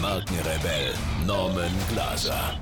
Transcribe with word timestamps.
Markenrebell 0.00 0.94
Norman 1.26 1.70
Glaser. 1.90 2.58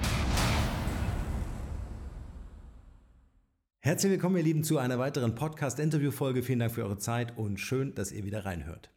Herzlich 3.78 4.10
willkommen, 4.10 4.38
ihr 4.38 4.42
Lieben, 4.42 4.64
zu 4.64 4.78
einer 4.78 4.98
weiteren 4.98 5.36
Podcast-Interview-Folge. 5.36 6.42
Vielen 6.42 6.58
Dank 6.58 6.72
für 6.72 6.82
eure 6.82 6.98
Zeit 6.98 7.38
und 7.38 7.58
schön, 7.58 7.94
dass 7.94 8.10
ihr 8.10 8.24
wieder 8.24 8.44
reinhört. 8.44 8.90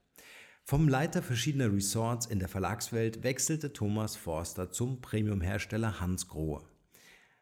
Vom 0.64 0.88
Leiter 0.88 1.22
verschiedener 1.22 1.72
Resorts 1.72 2.26
in 2.26 2.40
der 2.40 2.48
Verlagswelt 2.48 3.24
wechselte 3.24 3.74
Thomas 3.74 4.16
Forster 4.16 4.72
zum 4.72 5.02
Premium-Hersteller 5.02 6.00
Hans 6.00 6.28
Grohe. 6.28 6.64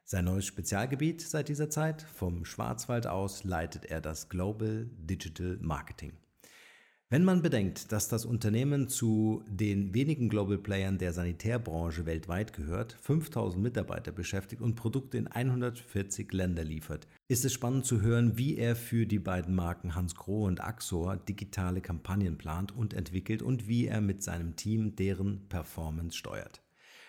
Sein 0.03 0.25
neues 0.25 0.47
Spezialgebiet 0.47 1.21
seit 1.21 1.47
dieser 1.47 1.69
Zeit, 1.69 2.01
vom 2.01 2.43
Schwarzwald 2.43 3.07
aus, 3.07 3.45
leitet 3.45 3.85
er 3.85 4.01
das 4.01 4.27
Global 4.27 4.89
Digital 4.97 5.59
Marketing. 5.61 6.11
Wenn 7.11 7.23
man 7.23 7.41
bedenkt, 7.41 7.91
dass 7.91 8.07
das 8.07 8.23
Unternehmen 8.23 8.87
zu 8.87 9.43
den 9.47 9.95
wenigen 9.95 10.29
Global 10.29 10.59
Playern 10.59 10.99
der 10.99 11.11
Sanitärbranche 11.11 12.05
weltweit 12.05 12.53
gehört, 12.53 12.95
5000 13.01 13.63
Mitarbeiter 13.63 14.11
beschäftigt 14.11 14.61
und 14.61 14.75
Produkte 14.75 15.17
in 15.17 15.25
140 15.25 16.31
Länder 16.31 16.63
liefert, 16.63 17.07
ist 17.27 17.45
es 17.45 17.53
spannend 17.53 17.87
zu 17.87 18.01
hören, 18.01 18.37
wie 18.37 18.57
er 18.57 18.75
für 18.75 19.07
die 19.07 19.17
beiden 19.17 19.55
Marken 19.55 19.95
Hans 19.95 20.13
Grohe 20.13 20.45
und 20.45 20.61
Axor 20.61 21.17
digitale 21.17 21.81
Kampagnen 21.81 22.37
plant 22.37 22.75
und 22.77 22.93
entwickelt 22.93 23.41
und 23.41 23.67
wie 23.67 23.87
er 23.87 24.01
mit 24.01 24.21
seinem 24.21 24.55
Team 24.55 24.95
deren 24.95 25.49
Performance 25.49 26.15
steuert. 26.15 26.61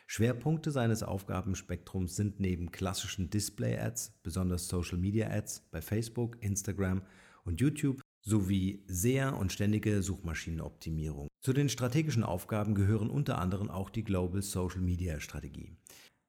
Schwerpunkte 0.07 0.71
seines 0.71 1.03
Aufgabenspektrums 1.03 2.17
sind 2.17 2.41
neben 2.41 2.73
klassischen 2.73 3.29
Display-Ads, 3.29 4.15
besonders 4.23 4.67
Social-Media-Ads 4.67 5.69
bei 5.71 5.83
Facebook, 5.83 6.43
Instagram 6.43 7.03
und 7.45 7.61
YouTube 7.61 8.01
sowie 8.21 8.85
SEA 8.87 9.31
und 9.31 9.53
ständige 9.53 10.03
Suchmaschinenoptimierung. 10.03 11.29
Zu 11.41 11.53
den 11.53 11.69
strategischen 11.69 12.23
Aufgaben 12.23 12.75
gehören 12.75 13.11
unter 13.11 13.39
anderem 13.39 13.71
auch 13.71 13.91
die 13.91 14.05
Global 14.05 14.43
Social 14.43 14.81
Media 14.81 15.21
Strategie. 15.21 15.73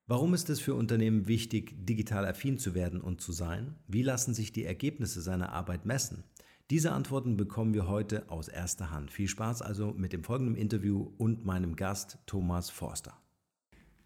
Warum 0.08 0.34
ist 0.34 0.50
es 0.50 0.60
für 0.60 0.76
Unternehmen 0.76 1.28
wichtig, 1.28 1.74
digital 1.86 2.26
affin 2.26 2.58
zu 2.58 2.74
werden 2.74 3.02
und 3.02 3.22
zu 3.22 3.32
sein? 3.32 3.76
Wie 3.88 4.04
lassen 4.04 4.34
sich 4.34 4.52
die 4.52 4.66
Ergebnisse 4.66 5.22
seiner 5.22 5.54
Arbeit 5.54 5.86
messen? 5.86 6.24
Diese 6.70 6.92
Antworten 6.92 7.38
bekommen 7.38 7.74
wir 7.74 7.88
heute 7.88 8.30
aus 8.30 8.48
erster 8.48 8.92
Hand. 8.92 9.12
Viel 9.12 9.28
Spaß 9.28 9.62
also 9.62 9.94
mit 9.94 10.14
dem 10.14 10.24
folgenden 10.24 10.56
Interview 10.56 11.12
und 11.18 11.46
meinem 11.46 11.76
Gast 11.76 12.18
Thomas 12.26 12.70
Forster. 12.70 13.21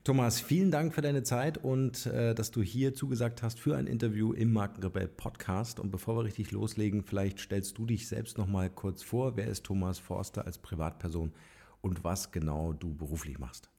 Thomas, 0.06 0.40
vielen 0.40 0.70
Dank 0.70 0.94
für 0.94 1.02
deine 1.02 1.24
Zeit 1.24 1.58
und 1.58 2.06
äh, 2.06 2.36
dass 2.36 2.52
du 2.52 2.62
hier 2.62 2.94
zugesagt 2.94 3.42
hast 3.42 3.60
für 3.60 3.76
ein 3.76 3.88
Interview 3.88 4.34
im 4.34 4.54
Markenrebell 4.54 5.08
Podcast. 5.08 5.80
Und 5.80 5.90
bevor 5.90 6.16
wir 6.16 6.26
richtig 6.26 6.52
loslegen, 6.52 7.02
vielleicht 7.02 7.40
stellst 7.40 7.76
du 7.80 7.88
dich 7.88 8.08
selbst 8.08 8.38
noch 8.38 8.46
mal 8.46 8.70
kurz 8.70 9.02
vor. 9.02 9.36
Wer 9.36 9.48
ist 9.48 9.66
Thomas 9.66 9.98
Forster 9.98 10.46
als 10.46 10.60
Privatperson 10.60 11.34
und 11.82 12.04
was 12.04 12.32
genau 12.32 12.72
du 12.72 12.94
beruflich 12.94 13.40
machst? 13.40 13.72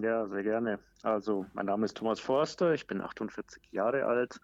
Ja, 0.00 0.26
sehr 0.26 0.42
gerne. 0.42 0.80
Also, 1.04 1.46
mein 1.52 1.66
Name 1.66 1.84
ist 1.84 1.96
Thomas 1.96 2.18
Forster, 2.18 2.74
ich 2.74 2.88
bin 2.88 3.00
48 3.00 3.62
Jahre 3.70 4.06
alt 4.06 4.40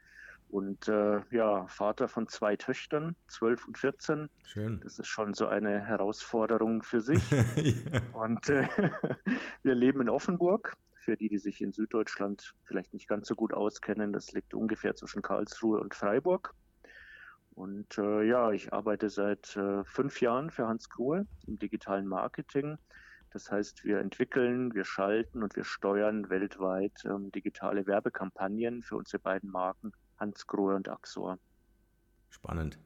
und 0.50 0.86
äh, 0.86 1.20
ja, 1.32 1.66
Vater 1.66 2.06
von 2.06 2.28
zwei 2.28 2.54
Töchtern, 2.54 3.16
12 3.26 3.66
und 3.66 3.76
14. 3.76 4.30
Schön. 4.44 4.78
Das 4.84 5.00
ist 5.00 5.08
schon 5.08 5.34
so 5.34 5.48
eine 5.48 5.80
Herausforderung 5.80 6.84
für 6.84 7.00
sich. 7.00 7.28
ja. 7.56 8.00
Und 8.12 8.48
äh, 8.48 8.68
wir 9.64 9.74
leben 9.74 10.00
in 10.02 10.08
Offenburg 10.08 10.76
für 11.08 11.16
die, 11.16 11.30
die 11.30 11.38
sich 11.38 11.62
in 11.62 11.72
Süddeutschland 11.72 12.54
vielleicht 12.64 12.92
nicht 12.92 13.08
ganz 13.08 13.28
so 13.28 13.34
gut 13.34 13.54
auskennen, 13.54 14.12
das 14.12 14.32
liegt 14.32 14.52
ungefähr 14.52 14.94
zwischen 14.94 15.22
Karlsruhe 15.22 15.80
und 15.80 15.94
Freiburg. 15.94 16.52
Und 17.54 17.96
äh, 17.96 18.24
ja, 18.24 18.52
ich 18.52 18.74
arbeite 18.74 19.08
seit 19.08 19.56
äh, 19.56 19.84
fünf 19.84 20.20
Jahren 20.20 20.50
für 20.50 20.68
Hans 20.68 20.90
Grohe 20.90 21.26
im 21.46 21.58
digitalen 21.58 22.06
Marketing. 22.06 22.76
Das 23.30 23.50
heißt, 23.50 23.86
wir 23.86 24.00
entwickeln, 24.00 24.74
wir 24.74 24.84
schalten 24.84 25.42
und 25.42 25.56
wir 25.56 25.64
steuern 25.64 26.28
weltweit 26.28 26.92
ähm, 27.06 27.32
digitale 27.32 27.86
Werbekampagnen 27.86 28.82
für 28.82 28.96
unsere 28.96 29.22
beiden 29.22 29.50
Marken 29.50 29.92
Hans 30.18 30.46
Grohe 30.46 30.76
und 30.76 30.90
Axor. 30.90 31.38
Spannend. 32.28 32.78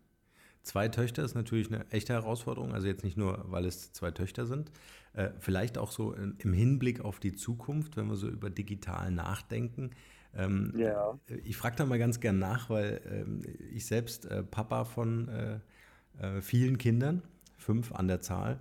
Zwei 0.63 0.89
Töchter 0.89 1.25
ist 1.25 1.35
natürlich 1.35 1.73
eine 1.73 1.91
echte 1.91 2.13
Herausforderung, 2.13 2.73
also 2.73 2.87
jetzt 2.87 3.03
nicht 3.03 3.17
nur, 3.17 3.45
weil 3.49 3.65
es 3.65 3.93
zwei 3.93 4.13
Töchter 4.13 4.47
sind, 4.47 4.71
äh, 5.15 5.31
vielleicht 5.41 5.77
auch 5.77 5.91
so 5.91 6.15
im 6.15 6.53
Hinblick 6.53 7.01
auf 7.01 7.19
die 7.19 7.35
Zukunft, 7.35 7.97
wenn 7.97 8.07
wir 8.07 8.17
so 8.17 8.29
über 8.29 8.49
digital 8.49 9.11
nachdenken. 9.11 9.91
Ähm, 10.35 10.73
ja. 10.77 11.19
Ich 11.45 11.57
frage 11.57 11.77
da 11.77 11.85
mal 11.85 11.99
ganz 11.99 12.21
gern 12.21 12.39
nach, 12.39 12.71
weil 12.71 13.01
ähm, 13.11 13.43
ich 13.75 13.87
selbst 13.87 14.27
äh, 14.27 14.43
Papa 14.43 14.85
von 14.85 15.29
äh, 15.29 15.59
äh 16.21 16.41
vielen 16.41 16.79
Kindern, 16.79 17.23
fünf 17.59 17.93
an 17.93 18.09
der 18.09 18.21
Zahl, 18.21 18.61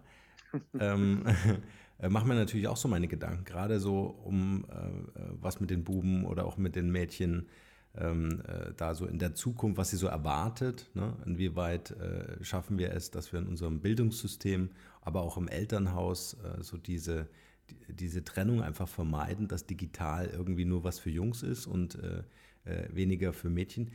ähm, 0.80 1.24
äh, 2.00 2.10
mache 2.10 2.28
mir 2.28 2.36
natürlich 2.36 2.68
auch 2.68 2.78
so 2.78 2.88
meine 2.88 3.08
Gedanken, 3.08 3.46
gerade 3.46 3.80
so 3.80 4.06
um 4.24 4.66
äh, 4.70 5.22
was 5.40 5.60
mit 5.62 5.70
den 5.70 5.84
Buben 5.84 6.26
oder 6.26 6.46
auch 6.46 6.58
mit 6.58 6.76
den 6.76 6.92
Mädchen 6.92 7.48
ähm, 7.96 8.41
äh, 8.47 8.74
da 8.75 8.96
so 8.96 9.06
in 9.06 9.19
der 9.19 9.35
Zukunft, 9.35 9.78
was 9.78 9.90
sie 9.90 9.97
so 9.97 10.07
erwartet. 10.07 10.90
Ne? 10.94 11.16
Inwieweit 11.25 11.91
äh, 11.91 12.44
schaffen 12.44 12.78
wir 12.78 12.94
es, 12.94 13.12
dass 13.12 13.34
wir 13.34 13.40
in 13.40 13.47
unserem 13.47 13.81
Bildungssystem, 13.81 14.69
aber 15.02 15.22
auch 15.22 15.38
im 15.38 15.47
Elternhaus 15.47 16.35
äh, 16.44 16.63
so 16.63 16.78
diese, 16.78 17.28
die, 17.69 17.94
diese 17.94 18.24
Trennung 18.24 18.62
einfach 18.62 18.88
vermeiden, 18.88 19.47
dass 19.47 19.66
digital 19.66 20.28
irgendwie 20.28 20.66
nur 20.66 20.84
was 20.84 21.00
für 21.00 21.09
Jungs 21.09 21.44
ist 21.44 21.68
und 21.68 21.96
äh, 21.96 22.24
äh, 22.63 22.88
weniger 22.96 23.34
für 23.34 23.50
Mädchen. 23.50 23.91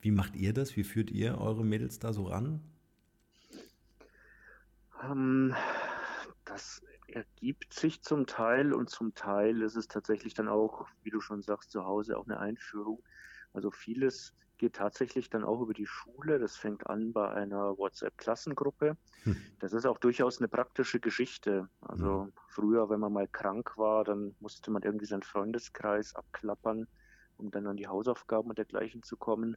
Wie 0.00 0.10
macht 0.10 0.36
ihr 0.36 0.52
das? 0.52 0.76
Wie 0.76 0.84
führt 0.84 1.10
ihr 1.10 1.38
eure 1.38 1.64
Mädels 1.64 1.98
da 1.98 2.12
so 2.12 2.24
ran? 2.26 2.60
Um, 5.02 5.50
ähm, 5.50 5.54
das 6.44 6.80
ergibt 7.08 7.72
sich 7.72 8.02
zum 8.02 8.26
Teil 8.26 8.72
und 8.72 8.90
zum 8.90 9.14
Teil 9.14 9.62
ist 9.62 9.76
es 9.76 9.88
tatsächlich 9.88 10.34
dann 10.34 10.48
auch, 10.48 10.86
wie 11.02 11.10
du 11.10 11.20
schon 11.20 11.42
sagst, 11.42 11.70
zu 11.70 11.84
Hause 11.84 12.16
auch 12.18 12.26
eine 12.26 12.38
Einführung. 12.38 13.02
Also 13.56 13.70
vieles 13.70 14.34
geht 14.58 14.74
tatsächlich 14.74 15.30
dann 15.30 15.42
auch 15.42 15.62
über 15.62 15.72
die 15.72 15.86
Schule. 15.86 16.38
Das 16.38 16.56
fängt 16.56 16.86
an 16.86 17.14
bei 17.14 17.30
einer 17.30 17.78
WhatsApp-Klassengruppe. 17.78 18.98
Hm. 19.22 19.36
Das 19.60 19.72
ist 19.72 19.86
auch 19.86 19.96
durchaus 19.96 20.38
eine 20.38 20.48
praktische 20.48 21.00
Geschichte. 21.00 21.70
Also 21.80 22.24
hm. 22.24 22.32
früher, 22.48 22.90
wenn 22.90 23.00
man 23.00 23.14
mal 23.14 23.28
krank 23.28 23.78
war, 23.78 24.04
dann 24.04 24.36
musste 24.40 24.70
man 24.70 24.82
irgendwie 24.82 25.06
seinen 25.06 25.22
Freundeskreis 25.22 26.14
abklappern, 26.14 26.86
um 27.38 27.50
dann 27.50 27.66
an 27.66 27.78
die 27.78 27.88
Hausaufgaben 27.88 28.50
und 28.50 28.58
dergleichen 28.58 29.02
zu 29.02 29.16
kommen. 29.16 29.56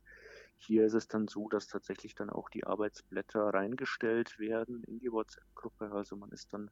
Hier 0.58 0.86
ist 0.86 0.94
es 0.94 1.10
dann 1.10 1.28
so, 1.28 1.50
dass 1.50 1.68
tatsächlich 1.68 2.16
dann 2.16 2.30
auch 2.30 2.50
die 2.50 2.66
Arbeitsblätter 2.66 3.54
reingestellt 3.54 4.40
werden 4.40 4.81
in 4.86 5.00
die 5.00 5.12
WhatsApp-Gruppe. 5.12 5.92
Also 5.92 6.16
man 6.16 6.31
ist 6.31 6.54
dann 6.54 6.72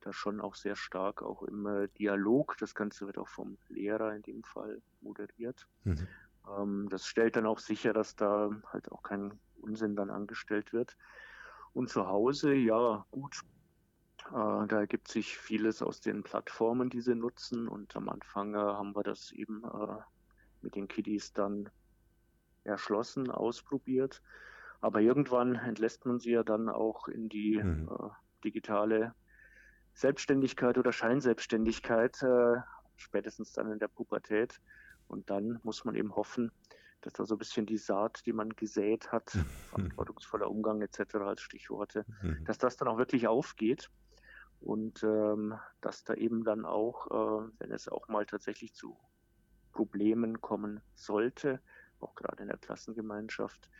da 0.00 0.12
schon 0.12 0.40
auch 0.40 0.54
sehr 0.54 0.76
stark 0.76 1.22
auch 1.22 1.42
im 1.42 1.66
äh, 1.66 1.88
Dialog. 1.98 2.56
Das 2.58 2.74
Ganze 2.74 3.06
wird 3.06 3.18
auch 3.18 3.28
vom 3.28 3.58
Lehrer 3.68 4.14
in 4.14 4.22
dem 4.22 4.44
Fall 4.44 4.82
moderiert. 5.00 5.66
Mhm. 5.84 6.06
Ähm, 6.56 6.88
das 6.88 7.06
stellt 7.06 7.36
dann 7.36 7.46
auch 7.46 7.58
sicher, 7.58 7.92
dass 7.92 8.16
da 8.16 8.50
halt 8.72 8.90
auch 8.92 9.02
kein 9.02 9.38
Unsinn 9.60 9.96
dann 9.96 10.10
angestellt 10.10 10.72
wird. 10.72 10.96
Und 11.72 11.90
zu 11.90 12.06
Hause, 12.06 12.54
ja, 12.54 13.04
gut. 13.10 13.42
Äh, 14.28 14.66
da 14.66 14.80
ergibt 14.80 15.08
sich 15.08 15.36
vieles 15.36 15.82
aus 15.82 16.00
den 16.00 16.22
Plattformen, 16.22 16.90
die 16.90 17.00
sie 17.00 17.14
nutzen. 17.14 17.68
Und 17.68 17.94
am 17.96 18.08
Anfang 18.08 18.54
äh, 18.54 18.58
haben 18.58 18.94
wir 18.94 19.02
das 19.02 19.32
eben 19.32 19.64
äh, 19.64 20.02
mit 20.62 20.74
den 20.74 20.88
Kiddies 20.88 21.32
dann 21.32 21.70
erschlossen, 22.64 23.30
ausprobiert. 23.30 24.22
Aber 24.80 25.00
irgendwann 25.00 25.56
entlässt 25.56 26.06
man 26.06 26.20
sie 26.20 26.32
ja 26.32 26.42
dann 26.42 26.68
auch 26.68 27.08
in 27.08 27.28
die 27.28 27.60
mhm. 27.62 27.88
äh, 27.88 28.08
digitale 28.44 29.14
Selbstständigkeit 29.94 30.78
oder 30.78 30.92
Scheinselbstständigkeit, 30.92 32.22
äh, 32.22 32.56
spätestens 32.96 33.52
dann 33.52 33.72
in 33.72 33.78
der 33.78 33.88
Pubertät. 33.88 34.60
Und 35.08 35.30
dann 35.30 35.58
muss 35.62 35.84
man 35.84 35.94
eben 35.94 36.14
hoffen, 36.14 36.52
dass 37.00 37.12
da 37.14 37.24
so 37.24 37.34
ein 37.34 37.38
bisschen 37.38 37.66
die 37.66 37.78
Saat, 37.78 38.26
die 38.26 38.32
man 38.32 38.50
gesät 38.50 39.10
hat, 39.12 39.30
verantwortungsvoller 39.70 40.50
Umgang 40.50 40.80
etc. 40.82 41.16
als 41.16 41.40
Stichworte, 41.40 42.04
mhm. 42.22 42.44
dass 42.44 42.58
das 42.58 42.76
dann 42.76 42.88
auch 42.88 42.98
wirklich 42.98 43.26
aufgeht 43.26 43.90
und 44.60 45.02
ähm, 45.02 45.54
dass 45.80 46.04
da 46.04 46.14
eben 46.14 46.44
dann 46.44 46.64
auch, 46.64 47.06
äh, 47.06 47.50
wenn 47.58 47.72
es 47.72 47.88
auch 47.88 48.08
mal 48.08 48.26
tatsächlich 48.26 48.74
zu 48.74 48.98
Problemen 49.72 50.40
kommen 50.40 50.80
sollte, 50.94 51.60
auch 52.00 52.14
gerade 52.14 52.42
in 52.42 52.48
der 52.48 52.58
Klassengemeinschaft, 52.58 53.70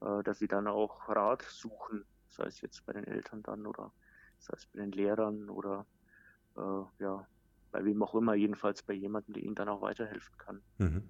äh, 0.00 0.22
dass 0.22 0.38
sie 0.38 0.48
dann 0.48 0.66
auch 0.66 1.08
Rat 1.08 1.42
suchen, 1.42 2.04
sei 2.28 2.44
es 2.44 2.60
jetzt 2.62 2.86
bei 2.86 2.92
den 2.94 3.04
Eltern 3.04 3.42
dann 3.42 3.66
oder 3.66 3.92
sei 4.38 4.54
es 4.56 4.66
bei 4.66 4.80
den 4.80 4.92
Lehrern 4.92 5.50
oder 5.50 5.86
äh, 6.56 7.02
ja, 7.02 7.26
bei 7.72 7.84
wem 7.84 8.02
auch 8.02 8.14
immer, 8.14 8.34
jedenfalls 8.34 8.82
bei 8.82 8.94
jemandem, 8.94 9.34
der 9.34 9.42
ihnen 9.42 9.54
dann 9.54 9.68
auch 9.68 9.82
weiterhelfen 9.82 10.36
kann. 10.38 10.60
Mhm. 10.78 11.02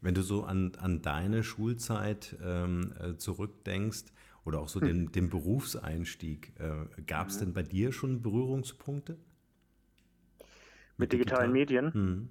Wenn 0.00 0.14
du 0.14 0.22
so 0.22 0.44
an, 0.44 0.72
an 0.78 1.02
deine 1.02 1.42
Schulzeit 1.44 2.36
ähm, 2.42 2.94
äh, 2.98 3.16
zurückdenkst 3.16 4.06
oder 4.44 4.60
auch 4.60 4.68
so 4.68 4.80
hm. 4.80 4.86
den, 4.88 5.12
den 5.12 5.30
Berufseinstieg, 5.30 6.52
äh, 6.58 7.02
gab 7.02 7.28
es 7.28 7.36
mhm. 7.36 7.40
denn 7.40 7.52
bei 7.54 7.62
dir 7.62 7.92
schon 7.92 8.22
Berührungspunkte? 8.22 9.12
Mit, 10.96 10.98
Mit 10.98 11.12
digitalen 11.12 11.54
digital? 11.54 11.88
Medien? 11.92 11.92
Mhm. 11.94 12.30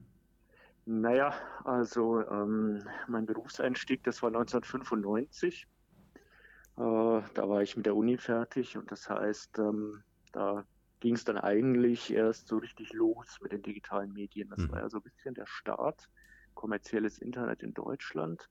Naja, 0.85 1.33
also 1.63 2.21
ähm, 2.27 2.83
mein 3.07 3.25
Berufseinstieg, 3.25 4.03
das 4.03 4.21
war 4.21 4.27
1995. 4.27 5.67
Äh, 6.77 6.81
da 6.81 7.23
war 7.35 7.61
ich 7.61 7.77
mit 7.77 7.85
der 7.85 7.95
Uni 7.95 8.17
fertig 8.17 8.77
und 8.77 8.91
das 8.91 9.09
heißt, 9.09 9.59
ähm, 9.59 10.03
da 10.31 10.65
ging 11.01 11.15
es 11.15 11.25
dann 11.25 11.37
eigentlich 11.37 12.13
erst 12.13 12.47
so 12.47 12.57
richtig 12.57 12.93
los 12.93 13.39
mit 13.41 13.51
den 13.51 13.61
digitalen 13.61 14.13
Medien. 14.13 14.49
Das 14.49 14.59
mhm. 14.59 14.71
war 14.71 14.79
ja 14.79 14.89
so 14.89 14.97
ein 14.99 15.03
bisschen 15.03 15.33
der 15.33 15.47
Start, 15.47 16.07
kommerzielles 16.53 17.17
Internet 17.19 17.63
in 17.63 17.73
Deutschland. 17.73 18.47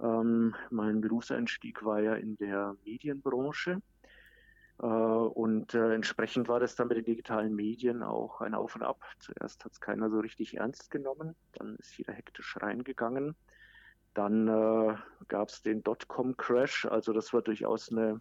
Ähm, 0.00 0.54
mein 0.70 1.00
Berufseinstieg 1.00 1.84
war 1.84 2.00
ja 2.00 2.14
in 2.14 2.36
der 2.36 2.76
Medienbranche. 2.84 3.80
Äh, 4.78 4.86
und 4.86 5.74
äh, 5.74 5.94
entsprechend 5.94 6.48
war 6.48 6.60
das 6.60 6.76
dann 6.76 6.88
mit 6.88 6.98
den 6.98 7.04
digitalen 7.04 7.54
Medien 7.54 8.02
auch 8.02 8.40
ein 8.40 8.54
Auf 8.54 8.76
und 8.76 8.82
Ab. 8.82 9.02
Zuerst 9.18 9.64
hat 9.64 9.72
es 9.72 9.80
keiner 9.80 10.10
so 10.10 10.20
richtig 10.20 10.56
ernst 10.58 10.90
genommen, 10.90 11.34
dann 11.52 11.76
ist 11.76 11.96
jeder 11.96 12.12
hektisch 12.12 12.56
reingegangen. 12.60 13.34
Dann 14.12 14.48
äh, 14.48 14.96
gab 15.26 15.48
es 15.48 15.62
den 15.62 15.82
Dotcom-Crash, 15.82 16.86
also 16.86 17.12
das 17.12 17.32
war 17.32 17.42
durchaus 17.42 17.90
eine 17.90 18.20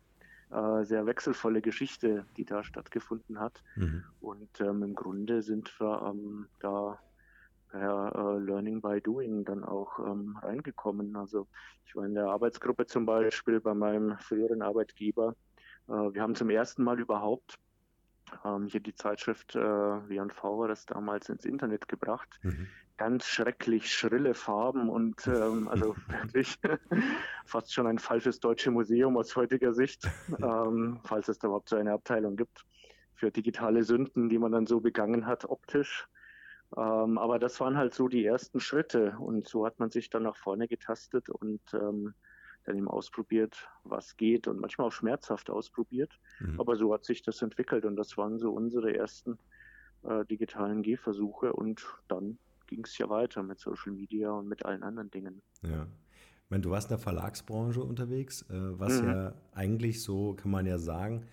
äh, 0.54 0.86
sehr 0.86 1.06
wechselvolle 1.06 1.62
Geschichte, 1.62 2.26
die 2.38 2.46
da 2.46 2.64
stattgefunden 2.64 3.40
hat. 3.40 3.64
Mhm. 3.76 4.04
Und 4.22 4.62
ähm, 4.62 4.84
im 4.84 4.96
Grunde 4.96 5.42
sind 5.42 5.74
wir 5.80 6.02
ähm, 6.10 6.48
da 6.60 7.00
per 7.70 8.12
äh, 8.16 8.40
Learning 8.40 8.82
by 8.82 9.02
Doing 9.02 9.46
dann 9.46 9.64
auch 9.64 9.98
ähm, 10.00 10.38
reingekommen. 10.42 11.16
Also 11.16 11.48
ich 11.86 11.96
war 11.96 12.06
in 12.06 12.14
der 12.14 12.28
Arbeitsgruppe 12.28 12.86
zum 12.86 13.06
Beispiel 13.06 13.60
bei 13.60 13.74
meinem 13.74 14.18
früheren 14.20 14.62
Arbeitgeber. 14.62 15.36
Äh, 15.88 15.92
wir 15.92 16.22
haben 16.22 16.36
zum 16.36 16.52
ersten 16.52 16.84
Mal 16.84 17.00
überhaupt 17.00 17.58
ähm, 18.46 18.68
hier 18.68 18.80
die 18.80 18.94
Zeitschrift 18.94 19.56
äh, 19.56 19.60
W&V 19.60 20.68
das 20.68 20.86
damals 20.86 21.30
ins 21.30 21.46
Internet 21.46 21.88
gebracht. 21.88 22.40
Mhm. 22.44 22.68
Ganz 22.98 23.26
schrecklich 23.26 23.92
schrille 23.92 24.34
Farben 24.34 24.90
und 24.90 25.26
ähm, 25.28 25.68
also 25.68 25.96
wirklich 26.08 26.56
fast 27.46 27.74
schon 27.74 27.88
ein 27.88 28.00
falsches 28.00 28.40
deutsche 28.40 28.72
Museum 28.72 29.18
aus 29.18 29.36
heutiger 29.36 29.74
Sicht, 29.74 30.08
ähm, 30.42 31.00
falls 31.04 31.28
es 31.28 31.40
da 31.40 31.48
überhaupt 31.48 31.70
so 31.70 31.76
eine 31.76 31.94
Abteilung 31.94 32.36
gibt 32.36 32.66
für 33.16 33.32
digitale 33.32 33.84
Sünden, 33.84 34.30
die 34.30 34.38
man 34.38 34.52
dann 34.52 34.68
so 34.68 34.80
begangen 34.80 35.26
hat 35.26 35.46
optisch. 35.46 36.08
Ähm, 36.76 37.18
aber 37.18 37.40
das 37.40 37.60
waren 37.60 37.78
halt 37.78 37.94
so 37.94 38.08
die 38.08 38.26
ersten 38.26 38.60
Schritte 38.60 39.16
und 39.20 39.48
so 39.48 39.66
hat 39.66 39.80
man 39.80 39.92
sich 39.92 40.10
dann 40.10 40.24
nach 40.24 40.36
vorne 40.36 40.68
getastet 40.68 41.30
und 41.30 41.62
ähm, 41.74 42.14
dann 42.66 42.78
eben 42.78 42.88
ausprobiert, 42.88 43.70
was 43.84 44.18
geht 44.18 44.48
und 44.48 44.60
manchmal 44.60 44.88
auch 44.88 44.92
schmerzhaft 44.92 45.50
ausprobiert. 45.50 46.12
Mhm. 46.40 46.60
Aber 46.60 46.76
so 46.76 46.94
hat 46.94 47.06
sich 47.06 47.22
das 47.22 47.42
entwickelt 47.42 47.86
und 47.86 47.96
das 47.96 48.18
waren 48.18 48.40
so 48.40 48.52
unsere 48.52 48.96
ersten 48.96 49.38
äh, 50.04 50.26
digitalen 50.26 50.82
Gehversuche 50.82 51.54
und 51.54 51.86
dann 52.08 52.38
ging 52.74 52.86
es 52.86 52.98
ja 52.98 53.08
weiter 53.08 53.44
mit 53.44 53.60
Social 53.60 53.94
Media 53.94 54.32
und 54.32 54.48
mit 54.48 54.66
allen 54.66 54.82
anderen 54.82 55.12
Dingen. 55.12 55.42
Ja. 55.62 55.84
Ich 56.44 56.50
meine, 56.50 56.62
du 56.62 56.72
warst 56.72 56.88
in 56.88 56.98
der 56.98 57.00
Verlagsbranche 57.00 57.82
unterwegs, 57.82 58.42
äh, 58.50 58.80
was 58.80 59.02
mhm. 59.02 59.08
ja 59.08 59.34
eigentlich 59.54 60.02
so, 60.02 60.34
kann 60.34 60.50
man 60.52 60.66
ja 60.66 60.80
sagen, 60.80 61.26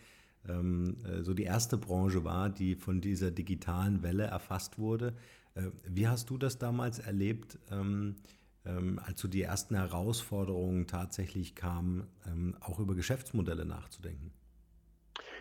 ähm, 0.46 0.98
äh, 1.04 1.22
so 1.22 1.32
die 1.32 1.44
erste 1.44 1.78
Branche 1.78 2.25
war, 2.25 2.50
die 2.50 2.75
von 2.75 3.00
dieser 3.00 3.31
digitalen 3.31 4.02
Welle 4.02 4.25
erfasst 4.25 4.78
wurde. 4.78 5.14
Äh, 5.54 5.70
wie 5.84 6.08
hast 6.08 6.28
du 6.28 6.37
das 6.37 6.58
damals 6.58 6.98
erlebt, 6.98 7.58
ähm, 7.70 8.16
ähm, 8.66 9.00
als 9.02 9.20
so 9.20 9.28
die 9.28 9.42
ersten 9.42 9.75
Herausforderungen 9.75 10.87
tatsächlich 10.87 11.54
kamen, 11.54 12.06
auch 12.60 12.78
über 12.78 12.94
Geschäftsmodelle 12.94 13.64
nachzudenken? 13.64 14.32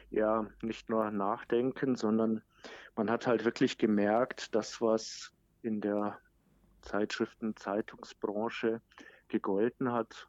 Ja, 0.09 0.47
nicht 0.61 0.89
nur 0.89 1.11
nachdenken, 1.11 1.95
sondern 1.95 2.41
man 2.95 3.11
hat 3.11 3.27
halt 3.27 3.43
wirklich 3.45 3.77
gemerkt, 3.77 4.55
dass 4.55 4.81
was 4.81 5.33
in 5.61 5.81
der 5.81 6.19
Zeitschriften-, 6.81 7.55
Zeitungsbranche 7.55 8.81
gegolten 9.27 9.91
hat, 9.91 10.27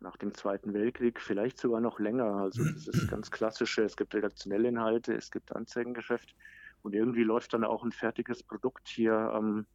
nach 0.00 0.16
dem 0.16 0.32
Zweiten 0.34 0.74
Weltkrieg, 0.74 1.20
vielleicht 1.20 1.58
sogar 1.58 1.80
noch 1.80 1.98
länger. 1.98 2.36
Also 2.36 2.64
das 2.64 2.86
ist 2.86 2.92
ganz 3.10 3.30
klassische, 3.30 3.82
es 3.82 3.96
gibt 3.96 4.14
redaktionelle 4.14 4.68
Inhalte, 4.68 5.14
es 5.14 5.30
gibt 5.30 5.54
Anzeigengeschäft 5.54 6.34
und 6.82 6.94
irgendwie 6.94 7.24
läuft 7.24 7.52
dann 7.52 7.64
auch 7.64 7.82
ein 7.84 7.92
fertiges 7.92 8.42
Produkt 8.42 8.88
hier. 8.88 9.32
Ähm, 9.34 9.66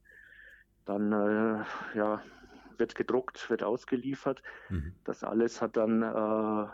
dann 0.86 1.12
äh, 1.12 1.64
ja, 1.98 2.22
wird 2.78 2.96
gedruckt, 2.96 3.50
wird 3.50 3.64
ausgeliefert. 3.64 4.42
Mhm. 4.70 4.96
Das 5.04 5.24
alles 5.24 5.62
hat 5.62 5.78
dann 5.78 6.02
äh, 6.02 6.68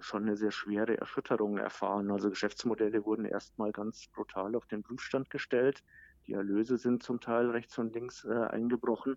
schon 0.00 0.22
eine 0.22 0.36
sehr 0.36 0.50
schwere 0.50 0.96
Erschütterung 0.98 1.58
erfahren. 1.58 2.10
Also 2.10 2.30
Geschäftsmodelle 2.30 3.04
wurden 3.04 3.24
erstmal 3.24 3.72
ganz 3.72 4.08
brutal 4.08 4.54
auf 4.54 4.66
den 4.66 4.82
Prüfstand 4.82 5.30
gestellt. 5.30 5.82
Die 6.26 6.32
Erlöse 6.32 6.76
sind 6.78 7.02
zum 7.02 7.20
Teil 7.20 7.50
rechts 7.50 7.78
und 7.78 7.94
links 7.94 8.24
äh, 8.24 8.32
eingebrochen. 8.32 9.16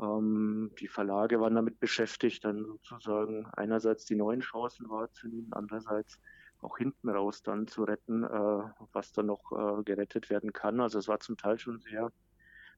Ähm, 0.00 0.70
die 0.78 0.88
Verlage 0.88 1.40
waren 1.40 1.54
damit 1.54 1.80
beschäftigt, 1.80 2.44
dann 2.44 2.64
sozusagen 2.64 3.46
einerseits 3.52 4.04
die 4.04 4.16
neuen 4.16 4.40
Chancen 4.40 4.88
wahrzunehmen, 4.88 5.52
andererseits 5.52 6.20
auch 6.60 6.78
hinten 6.78 7.08
raus 7.08 7.42
dann 7.42 7.66
zu 7.66 7.84
retten, 7.84 8.24
äh, 8.24 8.62
was 8.92 9.12
dann 9.12 9.26
noch 9.26 9.52
äh, 9.52 9.82
gerettet 9.84 10.28
werden 10.30 10.52
kann. 10.52 10.80
Also 10.80 10.98
es 10.98 11.08
war 11.08 11.20
zum 11.20 11.36
Teil 11.36 11.58
schon 11.58 11.80
sehr 11.80 12.12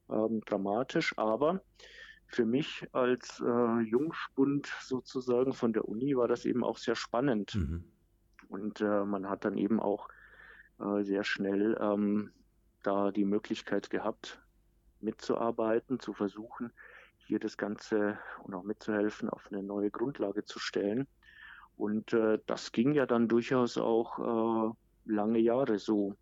ähm, 0.09 0.41
dramatisch, 0.45 1.17
aber 1.17 1.61
für 2.27 2.45
mich 2.45 2.87
als 2.93 3.41
äh, 3.45 3.79
Jungspund 3.81 4.71
sozusagen 4.81 5.53
von 5.53 5.73
der 5.73 5.87
Uni 5.87 6.15
war 6.15 6.27
das 6.27 6.45
eben 6.45 6.63
auch 6.63 6.77
sehr 6.77 6.95
spannend. 6.95 7.55
Mhm. 7.55 7.83
Und 8.47 8.81
äh, 8.81 9.03
man 9.03 9.29
hat 9.29 9.45
dann 9.45 9.57
eben 9.57 9.79
auch 9.79 10.07
äh, 10.79 11.03
sehr 11.03 11.23
schnell 11.23 11.77
ähm, 11.81 12.31
da 12.83 13.11
die 13.11 13.25
Möglichkeit 13.25 13.89
gehabt, 13.89 14.41
mitzuarbeiten, 14.99 15.99
zu 15.99 16.13
versuchen, 16.13 16.71
hier 17.17 17.39
das 17.39 17.57
Ganze 17.57 18.17
und 18.43 18.53
auch 18.53 18.63
mitzuhelfen, 18.63 19.29
auf 19.29 19.47
eine 19.51 19.63
neue 19.63 19.91
Grundlage 19.91 20.43
zu 20.45 20.59
stellen. 20.59 21.07
Und 21.77 22.13
äh, 22.13 22.39
das 22.45 22.71
ging 22.71 22.93
ja 22.93 23.05
dann 23.05 23.27
durchaus 23.27 23.77
auch 23.77 24.19
äh, 24.19 24.73
lange 25.05 25.39
Jahre 25.39 25.79
so. 25.79 26.15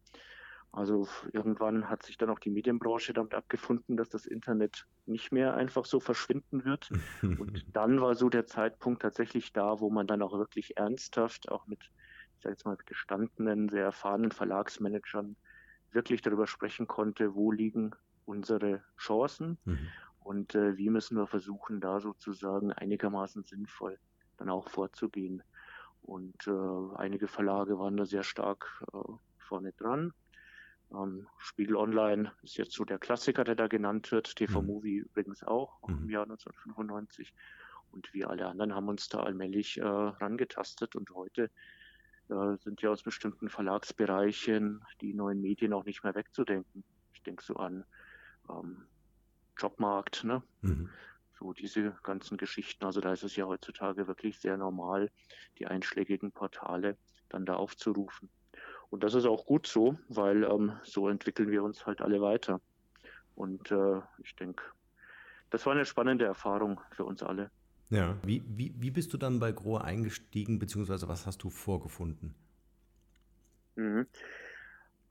Also 0.72 1.08
irgendwann 1.34 1.90
hat 1.90 2.04
sich 2.04 2.18
dann 2.18 2.30
auch 2.30 2.38
die 2.38 2.52
Medienbranche 2.52 3.12
damit 3.14 3.34
abgefunden, 3.34 3.98
dass 3.98 4.10
das 4.10 4.28
Internet 4.28 4.86
nicht 5.08 5.32
mehr 5.32 5.56
einfach 5.56 5.86
so 5.86 6.00
verschwinden 6.00 6.64
wird. 6.64 6.90
Und 7.24 7.66
dann 7.74 8.02
war 8.02 8.14
so 8.14 8.30
der 8.30 8.46
Zeitpunkt 8.46 9.02
tatsächlich 9.02 9.52
da, 9.52 9.80
wo 9.80 9.90
man 9.90 10.06
dann 10.06 10.22
auch 10.22 10.34
wirklich 10.38 10.78
ernsthaft, 10.78 11.50
auch 11.50 11.66
mit, 11.66 11.80
ich 12.38 12.44
sage 12.44 12.54
jetzt 12.54 12.66
mal, 12.66 12.78
gestandenen, 12.86 13.70
sehr 13.70 13.84
erfahrenen 13.84 14.32
Verlagsmanagern 14.32 15.36
wirklich 15.92 16.22
darüber 16.22 16.48
sprechen 16.48 16.88
konnte, 16.88 17.36
wo 17.36 17.52
liegen 17.52 17.92
unsere 18.26 18.84
Chancen 18.98 19.58
mhm. 19.66 19.90
Und 20.30 20.54
äh, 20.54 20.78
wie 20.78 20.92
müssen 20.92 21.18
wir 21.18 21.26
versuchen, 21.26 21.82
da 21.82 22.00
sozusagen 22.00 22.72
einigermaßen 22.72 23.44
sinnvoll 23.46 23.98
dann 24.38 24.50
auch 24.50 24.70
vorzugehen. 24.70 25.42
Und 26.04 26.48
äh, 26.48 26.96
einige 26.98 27.28
Verlage 27.28 27.80
waren 27.80 27.98
da 27.98 28.06
sehr 28.06 28.22
stark 28.22 28.84
äh, 28.94 28.98
vorne 29.40 29.72
dran. 29.74 30.14
Ähm, 30.94 31.28
Spiegel 31.40 31.76
Online 31.76 32.32
ist 32.44 32.58
jetzt 32.58 32.74
so 32.74 32.86
der 32.86 33.00
Klassiker, 33.00 33.44
der 33.44 33.56
da 33.56 33.68
genannt 33.68 34.12
wird. 34.12 34.36
TV 34.36 34.62
mhm. 34.62 34.68
Movie 34.68 34.98
übrigens 34.98 35.44
auch, 35.44 35.82
auch 35.82 35.90
mhm. 35.90 36.04
im 36.04 36.10
Jahr 36.12 36.24
1995. 36.24 37.34
Und 37.92 38.14
wir 38.14 38.30
alle 38.30 38.48
anderen 38.48 38.76
haben 38.76 38.88
uns 38.88 39.10
da 39.10 39.22
allmählich 39.22 39.80
äh, 39.80 39.84
rangetastet. 39.84 40.96
Und 40.96 41.10
heute 41.10 41.50
äh, 42.30 42.58
sind 42.64 42.82
ja 42.82 42.90
aus 42.90 43.04
bestimmten 43.04 43.50
Verlagsbereichen 43.50 44.84
die 45.02 45.14
neuen 45.14 45.42
Medien 45.42 45.74
auch 45.74 45.86
nicht 45.86 46.04
mehr 46.04 46.16
wegzudenken. 46.16 46.84
Ich 47.14 47.24
denke 47.24 47.44
so 47.44 47.56
an 47.56 47.86
ähm, 48.50 48.86
Jobmarkt, 49.58 50.24
ne? 50.24 50.42
Mhm. 50.62 50.90
So 51.38 51.54
diese 51.54 51.96
ganzen 52.04 52.38
Geschichten. 52.38 52.84
Also 52.86 53.00
da 53.00 53.14
ist 53.14 53.24
es 53.24 53.36
ja 53.36 53.46
heutzutage 53.46 54.08
wirklich 54.08 54.40
sehr 54.40 54.58
normal, 54.58 55.10
die 55.58 55.68
einschlägigen 55.68 56.32
Portale 56.32 56.98
dann 57.30 57.46
da 57.46 57.56
aufzurufen. 57.56 58.30
Und 58.90 59.04
das 59.04 59.14
ist 59.14 59.26
auch 59.26 59.46
gut 59.46 59.68
so, 59.68 59.98
weil 60.10 60.44
ähm, 60.44 60.74
so 60.84 61.08
entwickeln 61.08 61.50
wir 61.52 61.64
uns 61.64 61.86
halt 61.86 62.02
alle 62.02 62.22
weiter. 62.22 62.60
Und 63.36 63.72
äh, 63.72 64.02
ich 64.24 64.36
denke, 64.36 64.64
das 65.50 65.66
war 65.66 65.74
eine 65.74 65.86
spannende 65.86 66.26
Erfahrung 66.26 66.82
für 66.92 67.06
uns 67.06 67.24
alle. 67.24 67.52
Ja. 67.90 68.18
Wie, 68.24 68.44
wie, 68.48 68.74
wie 68.78 68.92
bist 68.92 69.14
du 69.14 69.18
dann 69.18 69.40
bei 69.40 69.52
Grohe 69.52 69.84
eingestiegen, 69.84 70.60
beziehungsweise 70.60 71.08
was 71.08 71.26
hast 71.26 71.44
du 71.44 71.50
vorgefunden? 71.50 72.36
Mhm. 73.76 74.06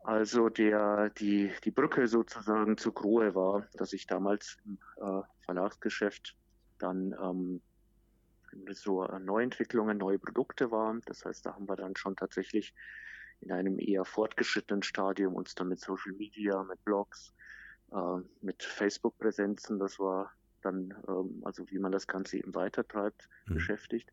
Also 0.05 0.49
der, 0.49 1.11
die, 1.11 1.53
die 1.65 1.71
Brücke 1.71 2.07
sozusagen 2.07 2.79
zu 2.79 2.93
Grohe 2.93 3.35
war, 3.35 3.67
dass 3.75 3.93
ich 3.93 4.07
damals 4.07 4.57
im 4.65 4.79
äh, 4.97 5.23
Verlagsgeschäft 5.41 6.37
dann 6.79 7.15
ähm, 7.21 7.61
so 8.71 9.05
Neuentwicklungen, 9.05 9.99
neue 9.99 10.19
Produkte 10.19 10.71
waren. 10.71 11.03
Das 11.07 11.25
heißt, 11.25 11.45
da 11.45 11.55
haben 11.55 11.69
wir 11.69 11.77
dann 11.77 11.97
schon 11.97 12.17
tatsächlich 12.17 12.75
in 13.41 13.53
einem 13.53 13.79
eher 13.79 14.05
fortgeschrittenen 14.05 14.83
Stadium 14.83 15.35
uns 15.35 15.55
dann 15.55 15.69
mit 15.69 15.81
Social 15.81 16.13
Media, 16.13 16.63
mit 16.65 16.83
Blogs, 16.85 17.35
äh, 17.93 18.21
mit 18.41 18.63
Facebook-Präsenzen, 18.63 19.79
das 19.79 19.99
war 19.99 20.33
dann, 20.63 20.95
ähm, 21.09 21.43
also 21.45 21.69
wie 21.71 21.79
man 21.79 21.93
das 21.93 22.07
Ganze 22.07 22.39
eben 22.39 22.55
weitertreibt, 22.55 23.29
mhm. 23.47 23.55
beschäftigt. 23.55 24.13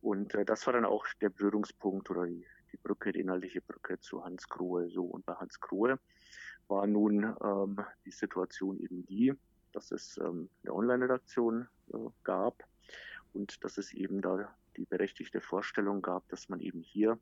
Und 0.00 0.34
äh, 0.34 0.44
das 0.44 0.66
war 0.66 0.72
dann 0.72 0.84
auch 0.84 1.06
der 1.20 1.30
Berührungspunkt 1.30 2.10
oder 2.10 2.26
die, 2.26 2.46
die 2.72 2.76
Brücke, 2.76 3.12
die 3.12 3.20
inhaltliche 3.20 3.60
Brücke 3.60 3.98
zu 3.98 4.24
Hans 4.24 4.48
Grohe. 4.48 4.88
So 4.90 5.04
und 5.04 5.26
bei 5.26 5.34
Hans 5.34 5.60
Grohe 5.60 5.98
war 6.68 6.86
nun 6.86 7.34
ähm, 7.42 7.76
die 8.04 8.10
Situation 8.10 8.78
eben 8.78 9.04
die, 9.06 9.34
dass 9.72 9.90
es 9.90 10.18
ähm, 10.18 10.48
eine 10.62 10.74
Online-Redaktion 10.74 11.68
äh, 11.92 11.96
gab 12.24 12.62
und 13.32 13.62
dass 13.64 13.78
es 13.78 13.92
eben 13.92 14.20
da 14.20 14.54
die 14.76 14.84
berechtigte 14.84 15.40
Vorstellung 15.40 16.02
gab, 16.02 16.28
dass 16.28 16.48
man 16.48 16.60
eben 16.60 16.82
hier 16.82 17.18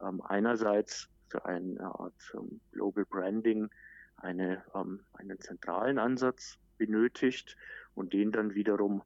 ähm, 0.00 0.20
einerseits 0.22 1.08
für 1.28 1.44
eine 1.44 1.80
Art 1.80 2.34
ähm, 2.34 2.60
Global 2.72 3.04
Branding 3.04 3.68
eine, 4.16 4.64
ähm, 4.74 5.00
einen 5.12 5.38
zentralen 5.40 5.98
Ansatz 5.98 6.58
benötigt 6.76 7.56
und 7.98 8.12
den 8.12 8.32
dann 8.32 8.54
wiederum 8.54 9.02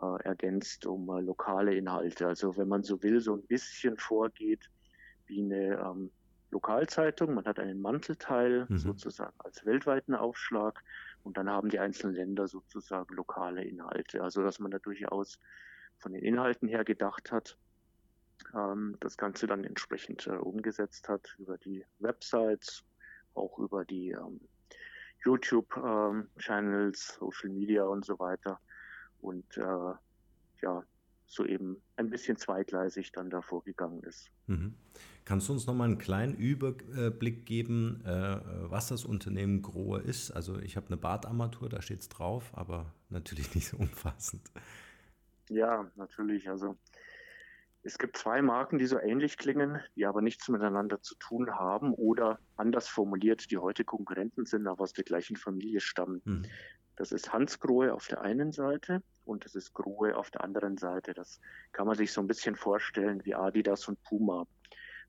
äh, 0.00 0.22
ergänzt 0.24 0.86
um 0.86 1.08
äh, 1.10 1.20
lokale 1.20 1.74
Inhalte. 1.74 2.26
Also 2.26 2.56
wenn 2.56 2.68
man 2.68 2.82
so 2.82 3.02
will, 3.02 3.20
so 3.20 3.34
ein 3.34 3.42
bisschen 3.42 3.96
vorgeht 3.96 4.70
wie 5.26 5.42
eine 5.42 5.78
ähm, 5.78 6.10
Lokalzeitung. 6.50 7.34
Man 7.34 7.44
hat 7.44 7.58
einen 7.58 7.80
Mantelteil 7.80 8.66
mhm. 8.68 8.78
sozusagen 8.78 9.34
als 9.38 9.64
weltweiten 9.64 10.14
Aufschlag 10.14 10.82
und 11.22 11.36
dann 11.36 11.48
haben 11.48 11.68
die 11.68 11.78
einzelnen 11.78 12.14
Länder 12.14 12.48
sozusagen 12.48 13.14
lokale 13.14 13.64
Inhalte. 13.64 14.22
Also 14.22 14.42
dass 14.42 14.58
man 14.58 14.70
da 14.70 14.78
durchaus 14.78 15.38
von 15.98 16.12
den 16.12 16.22
Inhalten 16.22 16.68
her 16.68 16.84
gedacht 16.84 17.30
hat, 17.30 17.56
ähm, 18.54 18.96
das 19.00 19.16
Ganze 19.16 19.46
dann 19.46 19.64
entsprechend 19.64 20.26
äh, 20.26 20.30
umgesetzt 20.30 21.08
hat 21.08 21.36
über 21.38 21.58
die 21.58 21.84
Websites, 21.98 22.84
auch 23.34 23.58
über 23.58 23.84
die 23.84 24.10
ähm, 24.10 24.40
YouTube-Channels, 25.24 27.10
ähm, 27.10 27.18
Social 27.18 27.50
Media 27.50 27.84
und 27.84 28.04
so 28.04 28.18
weiter. 28.18 28.60
Und 29.20 29.56
äh, 29.56 29.94
ja, 30.62 30.82
so 31.26 31.44
eben 31.44 31.76
ein 31.96 32.10
bisschen 32.10 32.36
zweigleisig 32.36 33.12
dann 33.12 33.30
da 33.30 33.40
vorgegangen 33.40 34.02
ist. 34.02 34.30
Mhm. 34.46 34.74
Kannst 35.24 35.48
du 35.48 35.52
uns 35.52 35.66
noch 35.66 35.74
mal 35.74 35.84
einen 35.84 35.98
kleinen 35.98 36.34
Überblick 36.34 37.46
geben, 37.46 38.02
äh, 38.04 38.40
was 38.68 38.88
das 38.88 39.04
Unternehmen 39.04 39.62
Grohe 39.62 40.00
ist? 40.00 40.32
Also 40.32 40.58
ich 40.58 40.76
habe 40.76 40.88
eine 40.88 40.96
Badarmatur, 40.96 41.68
da 41.68 41.82
steht 41.82 42.00
es 42.00 42.08
drauf, 42.08 42.50
aber 42.54 42.92
natürlich 43.10 43.54
nicht 43.54 43.68
so 43.68 43.76
umfassend. 43.76 44.42
Ja, 45.48 45.88
natürlich. 45.96 46.48
Also 46.48 46.76
es 47.82 47.98
gibt 47.98 48.16
zwei 48.16 48.42
Marken, 48.42 48.78
die 48.78 48.86
so 48.86 48.98
ähnlich 48.98 49.38
klingen, 49.38 49.80
die 49.96 50.04
aber 50.04 50.20
nichts 50.20 50.48
miteinander 50.48 51.00
zu 51.00 51.14
tun 51.14 51.50
haben 51.50 51.94
oder 51.94 52.38
anders 52.56 52.88
formuliert, 52.88 53.50
die 53.50 53.58
heute 53.58 53.84
Konkurrenten 53.84 54.44
sind, 54.44 54.66
aber 54.66 54.82
aus 54.82 54.92
der 54.92 55.04
gleichen 55.04 55.36
Familie 55.36 55.80
stammen. 55.80 56.20
Mhm. 56.24 56.42
Das 56.96 57.12
ist 57.12 57.32
Hans 57.32 57.58
Grohe 57.58 57.94
auf 57.94 58.08
der 58.08 58.20
einen 58.20 58.52
Seite 58.52 59.02
und 59.24 59.46
das 59.46 59.54
ist 59.54 59.72
Grohe 59.72 60.16
auf 60.16 60.30
der 60.30 60.44
anderen 60.44 60.76
Seite. 60.76 61.14
Das 61.14 61.40
kann 61.72 61.86
man 61.86 61.96
sich 61.96 62.12
so 62.12 62.20
ein 62.20 62.26
bisschen 62.26 62.56
vorstellen 62.56 63.24
wie 63.24 63.34
Adidas 63.34 63.88
und 63.88 64.02
Puma. 64.02 64.46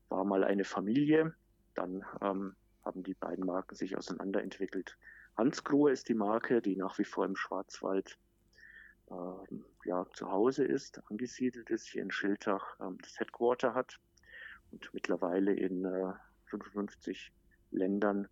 War 0.08 0.24
mal 0.24 0.42
eine 0.42 0.64
Familie, 0.64 1.34
dann 1.74 2.04
ähm, 2.22 2.54
haben 2.84 3.02
die 3.02 3.14
beiden 3.14 3.44
Marken 3.44 3.74
sich 3.74 3.96
auseinanderentwickelt. 3.98 4.96
Hans 5.36 5.64
Grohe 5.64 5.92
ist 5.92 6.08
die 6.08 6.14
Marke, 6.14 6.62
die 6.62 6.76
nach 6.76 6.98
wie 6.98 7.04
vor 7.04 7.26
im 7.26 7.36
Schwarzwald 7.36 8.18
ja, 9.84 10.06
zu 10.14 10.30
Hause 10.30 10.64
ist, 10.64 11.02
angesiedelt 11.10 11.70
ist, 11.70 11.88
hier 11.88 12.02
in 12.02 12.10
Schiltach 12.10 12.78
ähm, 12.80 12.98
das 13.02 13.18
Headquarter 13.18 13.74
hat 13.74 13.98
und 14.70 14.92
mittlerweile 14.92 15.52
in 15.52 15.84
äh, 15.84 16.12
55 16.46 17.32
Ländern 17.70 18.28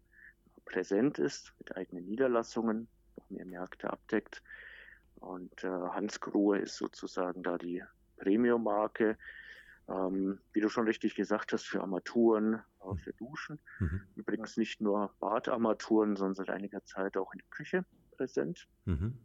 präsent 0.65 1.19
ist, 1.19 1.53
mit 1.59 1.77
eigenen 1.77 2.07
Niederlassungen, 2.07 2.89
noch 3.17 3.31
mehr 3.31 3.47
Märkte 3.47 3.91
abdeckt. 3.91 4.43
Und 5.17 5.65
äh, 5.65 5.69
Hans 5.69 6.21
Grohe 6.21 6.59
ist 6.59 6.77
sozusagen 6.77 7.43
da 7.43 7.59
die 7.59 7.83
Premium-Marke, 8.19 9.19
ähm, 9.89 10.39
wie 10.53 10.61
du 10.61 10.69
schon 10.69 10.87
richtig 10.87 11.15
gesagt 11.15 11.53
hast, 11.53 11.67
für 11.67 11.81
Armaturen, 11.81 12.63
äh, 12.81 12.97
für 12.97 13.13
Duschen. 13.15 13.59
Mhm. 13.81 14.03
Übrigens 14.15 14.57
nicht 14.57 14.81
nur 14.81 15.13
Badarmaturen, 15.19 16.17
sondern 16.17 16.35
seit 16.35 16.51
einiger 16.51 16.85
Zeit 16.85 17.17
auch 17.17 17.33
in 17.33 17.39
der 17.39 17.49
Küche 17.49 17.85
präsent. 18.13 18.69
Mhm. 18.85 19.19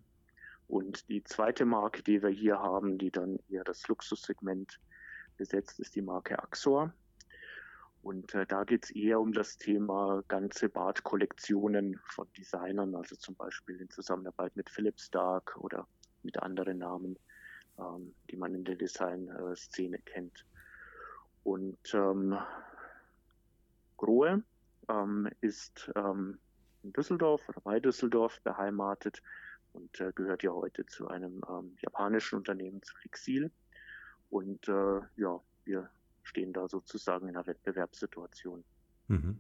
Und 0.68 1.08
die 1.10 1.24
zweite 1.24 1.66
Marke, 1.66 2.02
die 2.04 2.22
wir 2.22 2.30
hier 2.30 2.60
haben, 2.60 2.98
die 2.98 3.12
dann 3.12 3.40
eher 3.50 3.64
das 3.64 3.88
Luxussegment 3.88 4.80
besetzt, 5.38 5.80
ist 5.80 5.96
die 5.96 6.02
Marke 6.02 6.42
Axor. 6.42 6.94
Und 8.02 8.36
äh, 8.36 8.46
da 8.46 8.64
geht 8.64 8.86
es 8.86 8.92
eher 8.92 9.20
um 9.20 9.34
das 9.34 9.58
Thema 9.58 10.24
ganze 10.28 10.70
Badkollektionen 10.70 12.00
von 12.06 12.28
Designern, 12.38 12.96
also 12.96 13.16
zum 13.16 13.36
Beispiel 13.36 13.82
in 13.82 13.90
Zusammenarbeit 13.90 14.56
mit 14.56 14.70
Philip 14.70 15.00
Stark 15.00 15.58
oder 15.58 15.88
mit 16.22 16.38
anderen 16.38 16.78
Namen, 16.80 17.18
ähm, 17.80 18.14
die 18.30 18.38
man 18.38 18.54
in 18.54 18.64
der 18.64 18.76
Design-Szene 18.76 20.00
kennt. 20.00 20.46
Und 21.44 21.78
ähm, 21.94 22.38
Grohe 23.98 24.44
ähm, 24.90 25.30
ist 25.42 25.92
ähm, 25.96 26.38
in 26.84 26.94
Düsseldorf 26.94 27.48
oder 27.50 27.62
bei 27.62 27.80
Düsseldorf 27.80 28.40
beheimatet 28.42 29.22
und 29.76 30.00
äh, 30.00 30.12
gehört 30.14 30.44
ja 30.44 30.52
heute 30.52 30.86
zu 30.86 31.08
einem 31.08 31.42
ähm, 31.50 31.76
japanischen 31.82 32.38
Unternehmen, 32.38 32.82
zu 32.82 32.96
Fixil. 32.98 33.52
Und 34.30 34.68
äh, 34.68 35.02
ja, 35.18 35.40
wir 35.66 35.90
stehen 36.24 36.54
da 36.54 36.68
sozusagen 36.68 37.28
in 37.28 37.36
einer 37.36 37.46
Wettbewerbssituation. 37.46 38.64
Mhm. 39.08 39.40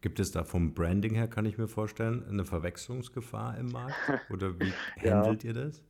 Gibt 0.00 0.20
es 0.20 0.32
da 0.32 0.44
vom 0.44 0.72
Branding 0.72 1.14
her, 1.14 1.28
kann 1.28 1.44
ich 1.44 1.58
mir 1.58 1.68
vorstellen, 1.68 2.24
eine 2.28 2.44
Verwechslungsgefahr 2.44 3.58
im 3.58 3.70
Markt? 3.72 3.94
Oder 4.30 4.58
wie 4.58 4.72
ja. 5.02 5.18
handelt 5.18 5.44
ihr 5.44 5.54
das? 5.54 5.82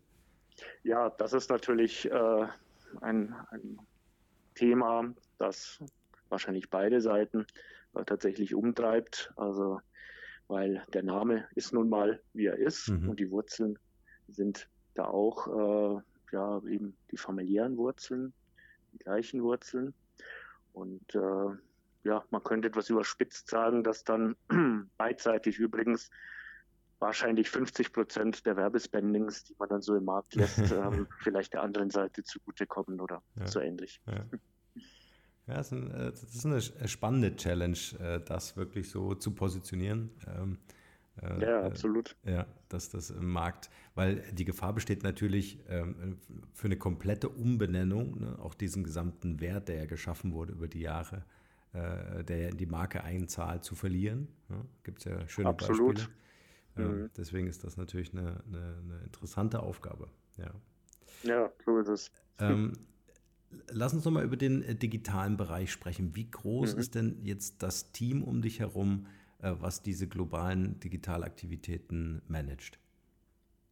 Ja, 0.82 1.10
das 1.10 1.32
ist 1.32 1.50
natürlich 1.50 2.10
äh, 2.10 2.46
ein, 3.00 3.34
ein, 3.50 3.78
Thema, 4.56 5.14
das 5.38 5.82
wahrscheinlich 6.28 6.68
beide 6.68 7.00
Seiten 7.00 7.46
äh, 7.94 8.04
tatsächlich 8.04 8.54
umtreibt. 8.54 9.32
Also 9.36 9.80
weil 10.50 10.84
der 10.92 11.02
Name 11.02 11.46
ist 11.54 11.72
nun 11.72 11.88
mal, 11.88 12.20
wie 12.34 12.46
er 12.46 12.56
ist 12.56 12.88
mhm. 12.88 13.10
und 13.10 13.20
die 13.20 13.30
Wurzeln 13.30 13.78
sind 14.28 14.68
da 14.94 15.04
auch 15.04 15.46
äh, 15.46 16.02
ja 16.32 16.60
eben 16.68 16.96
die 17.10 17.16
familiären 17.16 17.76
Wurzeln, 17.76 18.32
die 18.92 18.98
gleichen 18.98 19.42
Wurzeln 19.42 19.94
und 20.72 21.14
äh, 21.14 21.56
ja, 22.02 22.24
man 22.30 22.42
könnte 22.42 22.68
etwas 22.68 22.90
überspitzt 22.90 23.48
sagen, 23.48 23.84
dass 23.84 24.04
dann 24.04 24.36
beidseitig 24.96 25.58
übrigens 25.58 26.10
wahrscheinlich 26.98 27.48
50 27.50 27.92
Prozent 27.92 28.46
der 28.46 28.56
Werbespendings, 28.56 29.44
die 29.44 29.56
man 29.58 29.68
dann 29.68 29.82
so 29.82 29.94
im 29.94 30.04
Markt 30.04 30.34
lässt, 30.34 30.58
ähm, 30.72 31.06
vielleicht 31.18 31.52
der 31.54 31.62
anderen 31.62 31.90
Seite 31.90 32.22
zugutekommen 32.22 33.00
oder 33.00 33.22
ja. 33.36 33.46
so 33.46 33.60
ähnlich. 33.60 34.00
Ja. 34.06 34.24
Ja, 35.50 35.56
das 35.56 35.66
ist, 35.66 35.72
ein, 35.72 35.90
äh, 35.90 36.10
das 36.10 36.22
ist 36.22 36.46
eine 36.46 36.88
spannende 36.88 37.34
Challenge, 37.34 37.78
äh, 37.98 38.20
das 38.20 38.56
wirklich 38.56 38.88
so 38.88 39.14
zu 39.14 39.32
positionieren. 39.32 40.10
Ähm, 40.28 40.58
äh, 41.20 41.42
ja, 41.44 41.62
absolut. 41.64 42.16
Ja, 42.24 42.46
dass 42.68 42.88
das 42.88 43.10
im 43.10 43.30
Markt, 43.32 43.68
weil 43.96 44.22
die 44.32 44.44
Gefahr 44.44 44.72
besteht 44.72 45.02
natürlich 45.02 45.58
ähm, 45.68 46.18
für 46.52 46.68
eine 46.68 46.76
komplette 46.76 47.28
Umbenennung, 47.28 48.20
ne, 48.20 48.38
auch 48.38 48.54
diesen 48.54 48.84
gesamten 48.84 49.40
Wert, 49.40 49.68
der 49.68 49.76
ja 49.76 49.86
geschaffen 49.86 50.32
wurde 50.32 50.52
über 50.52 50.68
die 50.68 50.80
Jahre, 50.80 51.24
der 51.72 52.48
in 52.48 52.56
die 52.56 52.66
Marke 52.66 53.04
einzahlt, 53.04 53.62
zu 53.62 53.76
verlieren. 53.76 54.26
Gibt 54.82 54.98
es 54.98 55.04
ja 55.04 55.28
schöne 55.28 55.50
absolut. 55.50 56.10
Beispiele. 56.74 56.94
Mhm. 57.04 57.10
Deswegen 57.16 57.46
ist 57.46 57.62
das 57.62 57.76
natürlich 57.76 58.12
eine, 58.12 58.42
eine, 58.48 58.74
eine 58.82 58.98
interessante 59.04 59.60
Aufgabe. 59.60 60.08
Ja. 60.36 60.50
ja, 61.22 61.52
so 61.64 61.78
ist 61.78 61.88
es. 61.88 62.12
Ähm, 62.40 62.72
Lass 63.68 63.92
uns 63.92 64.04
nochmal 64.04 64.24
über 64.24 64.36
den 64.36 64.62
äh, 64.62 64.74
digitalen 64.74 65.36
Bereich 65.36 65.72
sprechen. 65.72 66.14
Wie 66.14 66.30
groß 66.30 66.74
mhm. 66.74 66.80
ist 66.80 66.94
denn 66.94 67.18
jetzt 67.24 67.62
das 67.62 67.92
Team 67.92 68.22
um 68.22 68.42
dich 68.42 68.60
herum, 68.60 69.06
äh, 69.42 69.52
was 69.58 69.82
diese 69.82 70.06
globalen 70.06 70.78
Digitalaktivitäten 70.80 72.22
managt? 72.28 72.78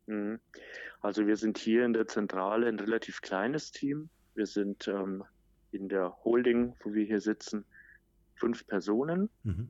Mhm. 0.07 0.41
Also 1.01 1.27
wir 1.27 1.37
sind 1.37 1.59
hier 1.59 1.85
in 1.85 1.93
der 1.93 2.09
Zentrale 2.09 2.67
ein 2.67 2.81
relativ 2.81 3.21
kleines 3.23 3.71
Team. 3.71 4.09
Wir 4.35 4.47
sind 4.47 4.89
ähm, 4.89 5.23
in 5.71 5.89
der 5.89 6.17
Holding, 6.25 6.75
wo 6.83 6.93
wir 6.93 7.05
hier 7.05 7.21
sitzen, 7.21 7.65
fünf 8.35 8.67
Personen. 8.67 9.29
Mhm. 9.45 9.69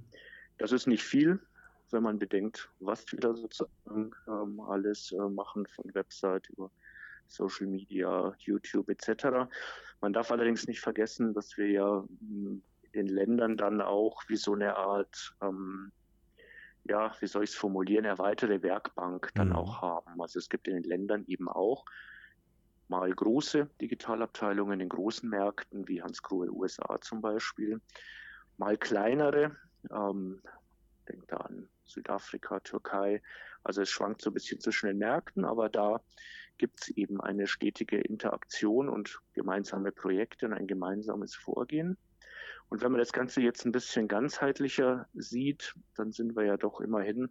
Das 0.59 0.73
ist 0.73 0.87
nicht 0.87 1.03
viel, 1.03 1.41
wenn 1.91 2.03
man 2.03 2.19
bedenkt, 2.19 2.71
was 2.81 3.11
wir 3.13 3.19
da 3.19 3.35
sozusagen 3.35 4.13
ähm, 4.27 4.61
alles 4.61 5.13
äh, 5.13 5.29
machen, 5.29 5.67
von 5.67 5.95
Website 5.95 6.49
über 6.51 6.71
Social 7.29 7.67
Media, 7.67 8.35
YouTube 8.39 8.89
etc. 8.89 9.49
Man 10.01 10.13
darf 10.13 10.31
allerdings 10.31 10.67
nicht 10.67 10.81
vergessen, 10.81 11.35
dass 11.35 11.57
wir 11.57 11.69
ja 11.71 12.05
hm, 12.21 12.63
in 12.93 13.07
den 13.07 13.15
Ländern 13.15 13.57
dann 13.57 13.81
auch 13.81 14.23
wie 14.29 14.37
so 14.37 14.55
eine 14.55 14.77
Art, 14.77 15.35
ähm, 15.43 15.93
ja, 16.85 17.13
wie 17.21 17.27
soll 17.27 17.45
ich 17.45 17.51
es 17.51 17.57
formulieren, 17.57 18.05
erweiterte 18.05 18.63
Werkbank 18.63 19.31
dann 19.35 19.49
mhm. 19.49 19.57
auch 19.57 19.83
haben. 19.83 20.21
Also 20.21 20.39
es 20.39 20.49
gibt 20.49 20.69
in 20.69 20.75
den 20.75 20.85
Ländern 20.85 21.25
eben 21.27 21.49
auch 21.49 21.85
mal 22.89 23.11
große 23.11 23.69
Digitalabteilungen 23.81 24.81
in 24.81 24.89
großen 24.89 25.29
Märkten, 25.29 25.87
wie 25.89 26.03
Hans 26.03 26.23
Grohe 26.23 26.51
USA 26.51 26.99
zum 27.01 27.21
Beispiel. 27.21 27.81
mal 28.57 28.77
kleinere. 28.77 29.57
Ähm, 29.91 30.41
denkt 31.09 31.31
da 31.31 31.37
an 31.37 31.69
Südafrika, 31.85 32.61
Türkei. 32.61 33.23
Also 33.63 33.83
es 33.83 33.91
schwankt 33.91 34.23
so 34.23 34.31
ein 34.31 34.35
bisschen 34.35 34.61
zwischen 34.61 34.87
den 34.87 34.99
Märkten, 34.99 35.45
aber 35.45 35.69
da 35.69 36.01
gibt 36.59 36.83
es 36.83 36.89
eben 36.89 37.21
eine 37.21 37.47
stetige 37.47 37.99
Interaktion 37.99 38.89
und 38.89 39.21
gemeinsame 39.33 39.93
Projekte 39.93 40.47
und 40.47 40.53
ein 40.53 40.67
gemeinsames 40.67 41.35
Vorgehen. 41.35 41.97
Und 42.69 42.83
wenn 42.83 42.93
man 42.93 42.99
das 42.99 43.13
Ganze 43.13 43.41
jetzt 43.41 43.65
ein 43.65 43.73
bisschen 43.73 44.09
ganzheitlicher 44.09 45.07
sieht, 45.15 45.75
dann 45.97 46.13
sind 46.13 46.37
wir 46.37 46.45
ja 46.45 46.57
doch 46.57 46.81
immerhin 46.81 47.31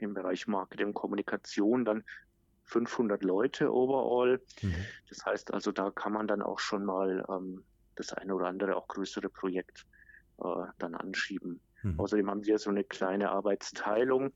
im 0.00 0.14
Bereich 0.14 0.46
Marketing 0.46 0.88
und 0.88 0.94
Kommunikation 0.94 1.84
dann 1.84 2.04
500 2.64 3.22
Leute 3.22 3.72
overall. 3.72 4.40
Mhm. 4.62 4.74
Das 5.08 5.24
heißt 5.24 5.52
also, 5.52 5.72
da 5.72 5.90
kann 5.90 6.12
man 6.12 6.26
dann 6.26 6.42
auch 6.42 6.58
schon 6.58 6.84
mal 6.84 7.24
ähm, 7.28 7.64
das 7.96 8.12
eine 8.12 8.34
oder 8.34 8.46
andere 8.46 8.76
auch 8.76 8.88
größere 8.88 9.28
Projekt 9.28 9.86
äh, 10.38 10.64
dann 10.78 10.94
anschieben. 10.94 11.60
Mhm. 11.82 12.00
Außerdem 12.00 12.30
haben 12.30 12.44
wir 12.44 12.58
so 12.58 12.70
eine 12.70 12.84
kleine 12.84 13.30
Arbeitsteilung. 13.30 14.32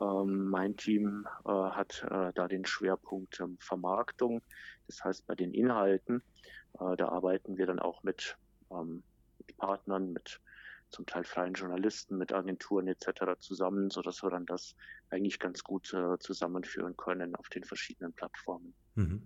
Ähm, 0.00 0.48
mein 0.48 0.76
Team 0.76 1.26
äh, 1.44 1.50
hat 1.50 2.04
äh, 2.10 2.32
da 2.34 2.48
den 2.48 2.64
Schwerpunkt 2.64 3.40
ähm, 3.40 3.56
Vermarktung. 3.60 4.40
Das 4.86 5.04
heißt, 5.04 5.26
bei 5.26 5.34
den 5.34 5.52
Inhalten, 5.52 6.22
äh, 6.78 6.96
da 6.96 7.08
arbeiten 7.08 7.58
wir 7.58 7.66
dann 7.66 7.78
auch 7.78 8.02
mit, 8.02 8.36
ähm, 8.70 9.02
mit 9.38 9.56
Partnern, 9.56 10.12
mit 10.12 10.40
zum 10.90 11.06
Teil 11.06 11.24
freien 11.24 11.54
Journalisten, 11.54 12.18
mit 12.18 12.32
Agenturen 12.32 12.88
etc. 12.88 13.38
zusammen, 13.38 13.90
sodass 13.90 14.22
wir 14.22 14.30
dann 14.30 14.46
das 14.46 14.74
eigentlich 15.10 15.38
ganz 15.38 15.62
gut 15.62 15.92
äh, 15.94 16.18
zusammenführen 16.18 16.96
können 16.96 17.36
auf 17.36 17.48
den 17.48 17.64
verschiedenen 17.64 18.12
Plattformen. 18.12 18.74
Mhm. 18.96 19.22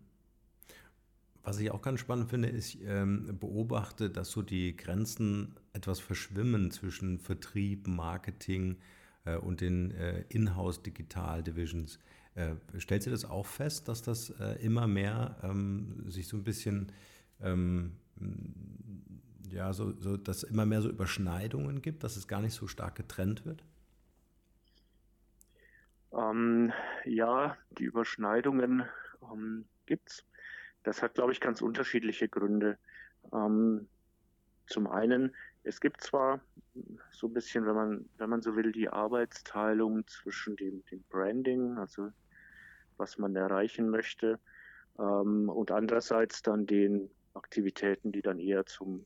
Was 1.42 1.58
ich 1.58 1.70
auch 1.70 1.82
ganz 1.82 2.00
spannend 2.00 2.30
finde, 2.30 2.48
ist, 2.48 2.74
ich 2.74 2.82
ähm, 2.84 3.38
beobachte, 3.38 4.08
dass 4.08 4.30
so 4.30 4.40
die 4.40 4.76
Grenzen 4.76 5.54
etwas 5.74 6.00
verschwimmen 6.00 6.70
zwischen 6.70 7.18
Vertrieb, 7.18 7.86
Marketing 7.86 8.78
äh, 9.24 9.36
und 9.36 9.60
den 9.60 9.90
äh, 9.92 10.24
Inhouse 10.28 10.82
Digital 10.82 11.42
Divisions. 11.42 11.98
Äh, 12.34 12.54
stellt 12.78 13.02
sie 13.02 13.10
das 13.10 13.24
auch 13.24 13.46
fest, 13.46 13.88
dass 13.88 14.02
das 14.02 14.30
äh, 14.40 14.62
immer 14.64 14.86
mehr 14.86 15.36
ähm, 15.42 16.04
sich 16.10 16.26
so 16.26 16.36
ein 16.36 16.44
bisschen 16.44 16.92
ähm, 17.40 17.92
ja, 19.50 19.72
so, 19.72 19.92
so, 20.00 20.16
dass 20.16 20.42
immer 20.42 20.66
mehr 20.66 20.82
so 20.82 20.88
Überschneidungen 20.88 21.80
gibt, 21.80 22.02
dass 22.04 22.16
es 22.16 22.26
gar 22.26 22.40
nicht 22.40 22.54
so 22.54 22.66
stark 22.66 22.96
getrennt 22.96 23.46
wird? 23.46 23.62
Ähm, 26.12 26.72
ja, 27.04 27.56
die 27.78 27.84
Überschneidungen 27.84 28.84
ähm, 29.32 29.64
es. 29.86 30.24
Das 30.82 31.02
hat, 31.02 31.14
glaube 31.14 31.32
ich, 31.32 31.40
ganz 31.40 31.62
unterschiedliche 31.62 32.28
Gründe. 32.28 32.78
Ähm, 33.32 33.88
zum 34.66 34.86
einen, 34.86 35.34
es 35.64 35.80
gibt 35.80 36.02
zwar 36.02 36.40
so 37.10 37.26
ein 37.26 37.34
bisschen, 37.34 37.66
wenn 37.66 37.74
man, 37.74 38.08
wenn 38.18 38.30
man 38.30 38.42
so 38.42 38.54
will, 38.54 38.70
die 38.70 38.88
Arbeitsteilung 38.88 40.06
zwischen 40.06 40.56
dem, 40.56 40.84
dem 40.86 41.02
Branding, 41.08 41.78
also 41.78 42.10
was 42.96 43.18
man 43.18 43.34
erreichen 43.34 43.88
möchte, 43.88 44.38
ähm, 44.98 45.48
und 45.48 45.70
andererseits 45.70 46.42
dann 46.42 46.66
den 46.66 47.10
Aktivitäten, 47.32 48.12
die 48.12 48.22
dann 48.22 48.38
eher 48.38 48.66
zum 48.66 49.04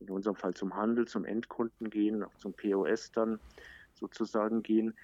in 0.00 0.10
unserem 0.10 0.34
Fall 0.34 0.54
zum 0.54 0.74
Handel, 0.74 1.06
zum 1.06 1.24
Endkunden 1.24 1.88
gehen, 1.88 2.24
auch 2.24 2.34
zum 2.34 2.54
POS 2.54 3.12
dann 3.12 3.38
sozusagen 3.94 4.62
gehen. 4.62 4.94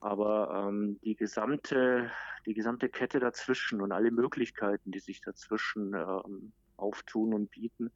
Aber 0.00 0.68
ähm, 0.68 0.98
die 1.02 1.16
gesamte, 1.16 2.10
die 2.46 2.54
gesamte 2.54 2.88
Kette 2.88 3.20
dazwischen 3.20 3.82
und 3.82 3.92
alle 3.92 4.10
Möglichkeiten, 4.10 4.90
die 4.90 5.00
sich 5.00 5.20
dazwischen 5.20 5.92
ähm, 5.94 6.52
auftun 6.76 7.34
und 7.34 7.50
bieten, 7.50 7.90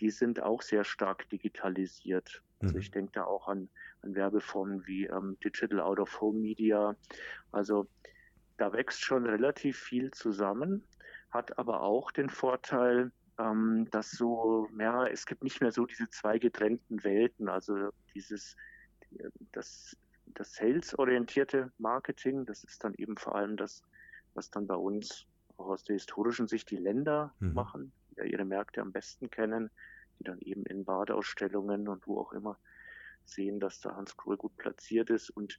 die 0.00 0.10
sind 0.10 0.40
auch 0.42 0.62
sehr 0.62 0.84
stark 0.84 1.28
digitalisiert. 1.30 2.42
Also 2.60 2.74
mhm. 2.74 2.80
ich 2.80 2.90
denke 2.90 3.12
da 3.12 3.24
auch 3.24 3.48
an, 3.48 3.68
an 4.02 4.14
Werbeformen 4.14 4.86
wie 4.86 5.06
ähm, 5.06 5.36
Digital 5.44 5.80
Out 5.80 6.00
of 6.00 6.20
Home 6.20 6.38
Media. 6.38 6.96
Also 7.52 7.88
da 8.56 8.72
wächst 8.72 9.02
schon 9.02 9.26
relativ 9.26 9.78
viel 9.78 10.10
zusammen, 10.10 10.84
hat 11.30 11.58
aber 11.58 11.82
auch 11.82 12.10
den 12.10 12.28
Vorteil, 12.28 13.12
ähm, 13.38 13.88
dass 13.90 14.10
so, 14.10 14.68
ja, 14.78 15.06
es 15.06 15.26
gibt 15.26 15.44
nicht 15.44 15.60
mehr 15.60 15.72
so 15.72 15.86
diese 15.86 16.10
zwei 16.10 16.38
getrennten 16.38 17.02
Welten, 17.04 17.48
also 17.48 17.90
dieses, 18.14 18.56
das, 19.52 19.96
das 20.26 20.54
Sales-orientierte 20.54 21.72
Marketing, 21.78 22.44
das 22.46 22.64
ist 22.64 22.82
dann 22.82 22.94
eben 22.94 23.16
vor 23.16 23.36
allem 23.36 23.56
das, 23.56 23.82
was 24.34 24.50
dann 24.50 24.66
bei 24.66 24.74
uns 24.74 25.26
auch 25.56 25.68
aus 25.68 25.84
der 25.84 25.94
historischen 25.94 26.48
Sicht 26.48 26.70
die 26.70 26.76
Länder 26.76 27.32
mhm. 27.38 27.54
machen, 27.54 27.92
die 28.10 28.16
ja 28.16 28.24
ihre 28.24 28.44
Märkte 28.44 28.80
am 28.80 28.92
besten 28.92 29.30
kennen, 29.30 29.70
die 30.18 30.24
dann 30.24 30.40
eben 30.40 30.64
in 30.66 30.84
Badeausstellungen 30.84 31.88
und 31.88 32.06
wo 32.06 32.18
auch 32.18 32.32
immer 32.32 32.58
sehen, 33.24 33.60
dass 33.60 33.80
da 33.80 33.94
Hans 33.96 34.16
Krohl 34.16 34.36
gut 34.36 34.56
platziert 34.56 35.10
ist 35.10 35.30
und 35.30 35.58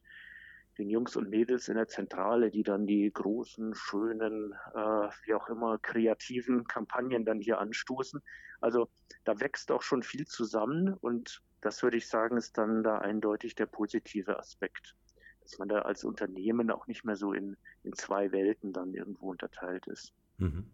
den 0.77 0.89
Jungs 0.89 1.15
und 1.15 1.29
Mädels 1.29 1.67
in 1.67 1.75
der 1.75 1.87
Zentrale, 1.87 2.49
die 2.49 2.63
dann 2.63 2.87
die 2.87 3.11
großen, 3.11 3.75
schönen, 3.75 4.53
äh, 4.73 5.09
wie 5.25 5.33
auch 5.33 5.49
immer, 5.49 5.77
kreativen 5.77 6.65
Kampagnen 6.65 7.25
dann 7.25 7.41
hier 7.41 7.59
anstoßen. 7.59 8.21
Also 8.61 8.89
da 9.25 9.39
wächst 9.39 9.71
auch 9.71 9.81
schon 9.81 10.03
viel 10.03 10.25
zusammen 10.25 10.93
und 10.93 11.41
das 11.61 11.83
würde 11.83 11.97
ich 11.97 12.07
sagen, 12.07 12.37
ist 12.37 12.57
dann 12.57 12.83
da 12.83 12.99
eindeutig 12.99 13.55
der 13.55 13.65
positive 13.65 14.39
Aspekt, 14.39 14.95
dass 15.43 15.59
man 15.59 15.67
da 15.67 15.79
als 15.81 16.05
Unternehmen 16.05 16.71
auch 16.71 16.87
nicht 16.87 17.03
mehr 17.03 17.17
so 17.17 17.33
in, 17.33 17.57
in 17.83 17.93
zwei 17.93 18.31
Welten 18.31 18.71
dann 18.71 18.93
irgendwo 18.93 19.29
unterteilt 19.29 19.85
ist. 19.87 20.13
Mhm. 20.37 20.65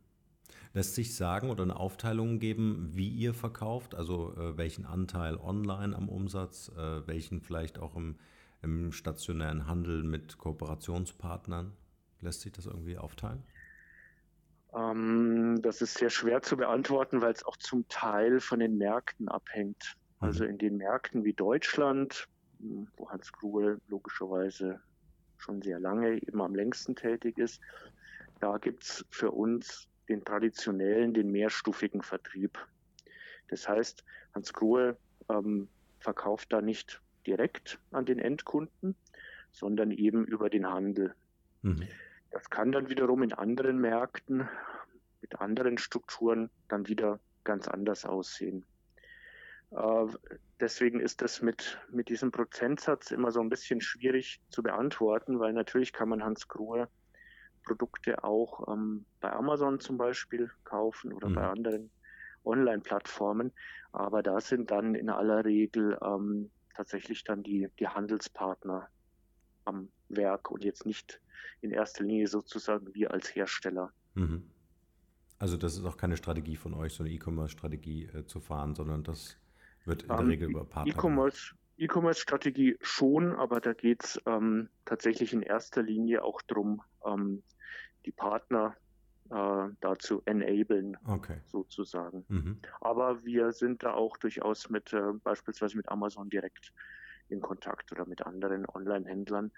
Lässt 0.74 0.96
sich 0.96 1.16
sagen 1.16 1.50
oder 1.50 1.64
eine 1.64 1.78
Aufteilung 1.78 2.40
geben, 2.40 2.90
wie 2.94 3.10
ihr 3.10 3.34
verkauft, 3.34 3.96
also 3.96 4.34
äh, 4.36 4.58
welchen 4.58 4.86
Anteil 4.86 5.38
online 5.38 5.96
am 5.96 6.10
Umsatz, 6.10 6.70
äh, 6.78 7.08
welchen 7.08 7.42
vielleicht 7.42 7.80
auch 7.80 7.96
im 7.96 8.16
im 8.66 8.92
stationären 8.92 9.68
Handel 9.68 10.04
mit 10.04 10.38
Kooperationspartnern? 10.40 11.72
Lässt 12.20 12.42
sich 12.42 12.52
das 12.52 12.66
irgendwie 12.66 12.98
aufteilen? 12.98 13.44
Ähm, 14.74 15.62
das 15.62 15.82
ist 15.82 15.98
sehr 15.98 16.10
schwer 16.10 16.42
zu 16.42 16.58
beantworten, 16.58 17.22
weil 17.22 17.32
es 17.32 17.46
auch 17.46 17.58
zum 17.58 17.88
Teil 17.88 18.40
von 18.40 18.60
den 18.60 18.78
Märkten 18.78 19.30
abhängt. 19.30 19.96
Mhm. 20.20 20.28
Also 20.28 20.46
in 20.46 20.58
den 20.58 20.78
Märkten 20.78 21.24
wie 21.24 21.34
Deutschland, 21.34 22.28
wo 22.98 23.10
Hans 23.10 23.32
Krugel 23.32 23.80
logischerweise 23.88 24.80
schon 25.38 25.62
sehr 25.62 25.80
lange, 25.80 26.16
eben 26.16 26.42
am 26.42 26.56
längsten 26.56 26.96
tätig 26.96 27.38
ist, 27.38 27.62
da 28.40 28.58
gibt 28.58 28.84
es 28.84 29.06
für 29.12 29.32
uns 29.32 29.88
den 30.10 30.24
traditionellen, 30.24 31.14
den 31.14 31.32
mehrstufigen 31.32 32.02
Vertrieb. 32.02 32.58
Das 33.48 33.68
heißt, 33.68 34.04
Hans 34.34 34.54
Krugel 34.54 34.98
ähm, 35.30 35.68
verkauft 36.00 36.52
da 36.54 36.62
nicht 36.62 37.02
direkt 37.26 37.80
an 37.92 38.06
den 38.06 38.20
Endkunden, 38.20 38.96
sondern 39.52 39.92
eben 39.92 40.26
über 40.26 40.50
den 40.50 40.68
Handel. 40.68 41.16
Mhm. 41.62 41.88
Das 42.32 42.50
kann 42.50 42.72
dann 42.72 42.90
wiederum 42.90 43.24
in 43.24 43.34
anderen 43.34 43.80
Märkten 43.80 44.48
mit 45.22 45.40
anderen 45.40 45.78
Strukturen 45.78 46.50
dann 46.68 46.88
wieder 46.88 47.20
ganz 47.44 47.68
anders 47.68 48.06
aussehen. 48.06 48.66
Äh, 49.72 50.08
deswegen 50.60 51.00
ist 51.00 51.22
das 51.22 51.42
mit, 51.42 51.80
mit 51.90 52.10
diesem 52.10 52.32
Prozentsatz 52.32 53.12
immer 53.12 53.32
so 53.32 53.40
ein 53.40 53.50
bisschen 53.50 53.82
schwierig 53.82 54.42
zu 54.50 54.62
beantworten, 54.62 55.40
weil 55.40 55.54
natürlich 55.54 55.94
kann 55.94 56.10
man 56.10 56.24
Hans 56.24 56.48
Grohe 56.48 56.88
Produkte 57.66 58.24
auch 58.24 58.72
ähm, 58.72 59.06
bei 59.20 59.32
Amazon 59.34 59.80
zum 59.80 59.98
Beispiel 59.98 60.50
kaufen 60.64 61.12
oder 61.12 61.30
mhm. 61.30 61.36
bei 61.36 61.48
anderen 61.48 61.90
Online-Plattformen. 62.46 63.52
Aber 63.92 64.22
da 64.24 64.40
sind 64.40 64.72
dann 64.72 64.96
in 64.96 65.10
aller 65.10 65.44
Regel 65.46 65.98
ähm, 66.02 66.52
tatsächlich 66.76 67.24
dann 67.24 67.44
die, 67.44 67.70
die 67.80 67.88
Handelspartner 67.88 68.88
am 69.66 69.90
Werk 70.10 70.52
und 70.52 70.64
jetzt 70.64 70.86
nicht 70.86 71.20
in 71.62 71.72
erster 71.72 72.04
Linie 72.04 72.28
sozusagen 72.28 72.94
wir 72.94 73.12
als 73.12 73.36
Hersteller. 73.36 73.92
Mhm. 74.14 74.44
Also 75.40 75.58
das 75.58 75.78
ist 75.78 75.86
auch 75.86 75.98
keine 75.98 76.18
Strategie 76.18 76.56
von 76.56 76.74
euch, 76.74 76.94
so 76.94 77.04
eine 77.04 77.12
E-Commerce-Strategie 77.12 78.06
äh, 78.14 78.26
zu 78.26 78.40
fahren, 78.40 78.76
sondern 78.76 79.04
das 79.04 79.38
wird 79.86 80.04
in 80.04 80.10
der 80.10 80.20
ähm, 80.20 80.28
Regel 80.28 80.50
über 80.50 80.66
Partner. 80.66 80.94
E-Commerce 80.94 81.56
E-Commerce-Strategie 81.78 82.78
schon, 82.82 83.36
aber 83.36 83.60
da 83.60 83.74
geht 83.74 84.04
es 84.04 84.22
ähm, 84.26 84.70
tatsächlich 84.86 85.34
in 85.34 85.42
erster 85.42 85.84
Linie 85.84 86.24
auch 86.24 86.42
darum, 86.44 86.82
ähm, 87.06 87.44
die 88.06 88.12
Partner 88.12 88.76
äh, 89.30 89.68
dazu 89.82 90.22
enablen, 90.26 90.98
okay. 91.08 91.40
sozusagen. 91.48 92.26
Mhm. 92.28 92.60
Aber 92.82 93.24
wir 93.26 93.52
sind 93.52 93.84
da 93.84 93.94
auch 93.94 94.18
durchaus 94.18 94.70
mit 94.70 94.94
äh, 94.94 95.14
beispielsweise 95.24 95.78
mit 95.78 95.90
Amazon 95.90 96.30
direkt 96.30 96.74
in 97.30 97.42
Kontakt 97.42 97.92
oder 97.92 98.06
mit 98.06 98.26
anderen 98.26 98.68
Online-Händlern, 98.68 99.52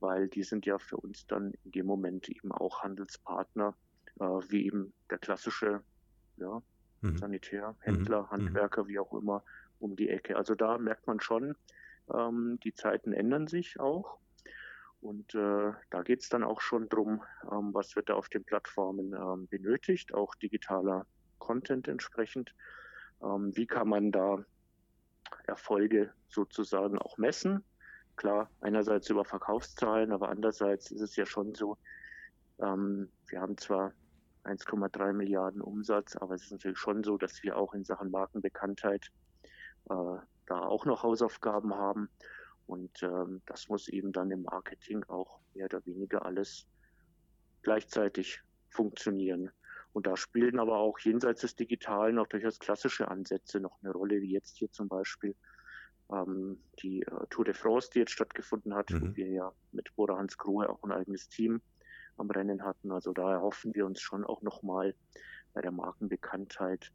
weil 0.00 0.28
die 0.28 0.42
sind 0.42 0.64
ja 0.64 0.78
für 0.78 0.96
uns 0.96 1.26
dann 1.26 1.52
in 1.64 1.72
dem 1.72 1.86
Moment 1.86 2.28
eben 2.28 2.50
auch 2.50 2.82
Handelspartner, 2.82 3.74
äh, 4.20 4.24
wie 4.24 4.66
eben 4.66 4.92
der 5.10 5.18
klassische 5.18 5.82
ja, 6.38 6.62
mhm. 7.02 7.18
Sanitär, 7.18 7.76
Händler, 7.80 8.22
mhm. 8.22 8.30
Handwerker, 8.30 8.88
wie 8.88 8.98
auch 8.98 9.12
immer, 9.12 9.42
um 9.78 9.96
die 9.96 10.08
Ecke. 10.08 10.36
Also 10.36 10.54
da 10.54 10.78
merkt 10.78 11.06
man 11.06 11.20
schon, 11.20 11.54
ähm, 12.12 12.58
die 12.64 12.72
Zeiten 12.72 13.12
ändern 13.12 13.46
sich 13.46 13.78
auch. 13.78 14.18
Und 15.00 15.34
äh, 15.34 15.72
da 15.90 16.02
geht 16.02 16.20
es 16.20 16.28
dann 16.28 16.44
auch 16.44 16.60
schon 16.60 16.88
drum, 16.88 17.22
ähm, 17.50 17.72
was 17.72 17.96
wird 17.96 18.10
da 18.10 18.14
auf 18.14 18.28
den 18.28 18.44
Plattformen 18.44 19.14
ähm, 19.14 19.48
benötigt, 19.48 20.12
auch 20.12 20.34
digitaler 20.34 21.06
Content 21.38 21.88
entsprechend. 21.88 22.54
Ähm, 23.22 23.56
wie 23.56 23.66
kann 23.66 23.88
man 23.88 24.12
da 24.12 24.44
Erfolge 25.46 26.12
sozusagen 26.28 26.98
auch 26.98 27.18
messen. 27.18 27.64
Klar, 28.16 28.50
einerseits 28.60 29.08
über 29.08 29.24
Verkaufszahlen, 29.24 30.12
aber 30.12 30.28
andererseits 30.28 30.90
ist 30.90 31.00
es 31.00 31.16
ja 31.16 31.26
schon 31.26 31.54
so, 31.54 31.78
ähm, 32.58 33.10
wir 33.28 33.40
haben 33.40 33.56
zwar 33.56 33.92
1,3 34.44 35.12
Milliarden 35.12 35.60
Umsatz, 35.60 36.16
aber 36.16 36.34
es 36.34 36.44
ist 36.44 36.52
natürlich 36.52 36.78
schon 36.78 37.02
so, 37.04 37.16
dass 37.16 37.42
wir 37.42 37.56
auch 37.56 37.74
in 37.74 37.84
Sachen 37.84 38.10
Markenbekanntheit 38.10 39.06
äh, 39.90 40.16
da 40.46 40.60
auch 40.60 40.84
noch 40.84 41.02
Hausaufgaben 41.02 41.74
haben. 41.74 42.10
Und 42.70 43.02
ähm, 43.02 43.42
das 43.46 43.68
muss 43.68 43.88
eben 43.88 44.12
dann 44.12 44.30
im 44.30 44.42
Marketing 44.42 45.02
auch 45.08 45.40
mehr 45.54 45.64
oder 45.64 45.84
weniger 45.86 46.24
alles 46.24 46.68
gleichzeitig 47.62 48.42
funktionieren. 48.68 49.50
Und 49.92 50.06
da 50.06 50.16
spielen 50.16 50.60
aber 50.60 50.78
auch 50.78 51.00
jenseits 51.00 51.40
des 51.40 51.56
Digitalen 51.56 52.20
auch 52.20 52.28
durchaus 52.28 52.60
klassische 52.60 53.08
Ansätze 53.08 53.58
noch 53.58 53.76
eine 53.82 53.92
Rolle, 53.92 54.22
wie 54.22 54.30
jetzt 54.30 54.56
hier 54.56 54.70
zum 54.70 54.86
Beispiel 54.86 55.34
ähm, 56.12 56.62
die 56.80 57.02
äh, 57.02 57.26
Tour 57.28 57.44
de 57.44 57.54
France, 57.54 57.90
die 57.92 57.98
jetzt 57.98 58.12
stattgefunden 58.12 58.72
hat, 58.72 58.90
mhm. 58.90 59.00
wo 59.00 59.16
wir 59.16 59.26
ja 59.26 59.52
mit 59.72 59.92
Bora 59.96 60.16
Hans 60.16 60.38
Grohe 60.38 60.68
auch 60.68 60.84
ein 60.84 60.92
eigenes 60.92 61.28
Team 61.28 61.60
am 62.18 62.30
Rennen 62.30 62.62
hatten. 62.62 62.92
Also 62.92 63.12
da 63.12 63.32
erhoffen 63.32 63.74
wir 63.74 63.84
uns 63.84 64.00
schon 64.00 64.24
auch 64.24 64.42
nochmal 64.42 64.94
bei 65.54 65.60
der 65.60 65.72
Markenbekanntheit 65.72 66.92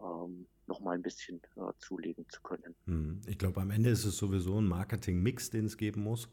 ähm, 0.00 0.46
nochmal 0.66 0.94
ein 0.94 1.02
bisschen 1.02 1.40
äh, 1.56 1.72
zulegen 1.78 2.26
zu 2.28 2.40
können. 2.42 2.74
Mhm. 2.86 3.20
Ich 3.26 3.38
glaube, 3.38 3.60
am 3.60 3.70
Ende 3.70 3.90
ist 3.90 4.04
es 4.04 4.16
sowieso 4.16 4.60
ein 4.60 4.66
Marketing-Mix, 4.66 5.50
den 5.50 5.66
es 5.66 5.76
geben 5.76 6.02
muss. 6.02 6.28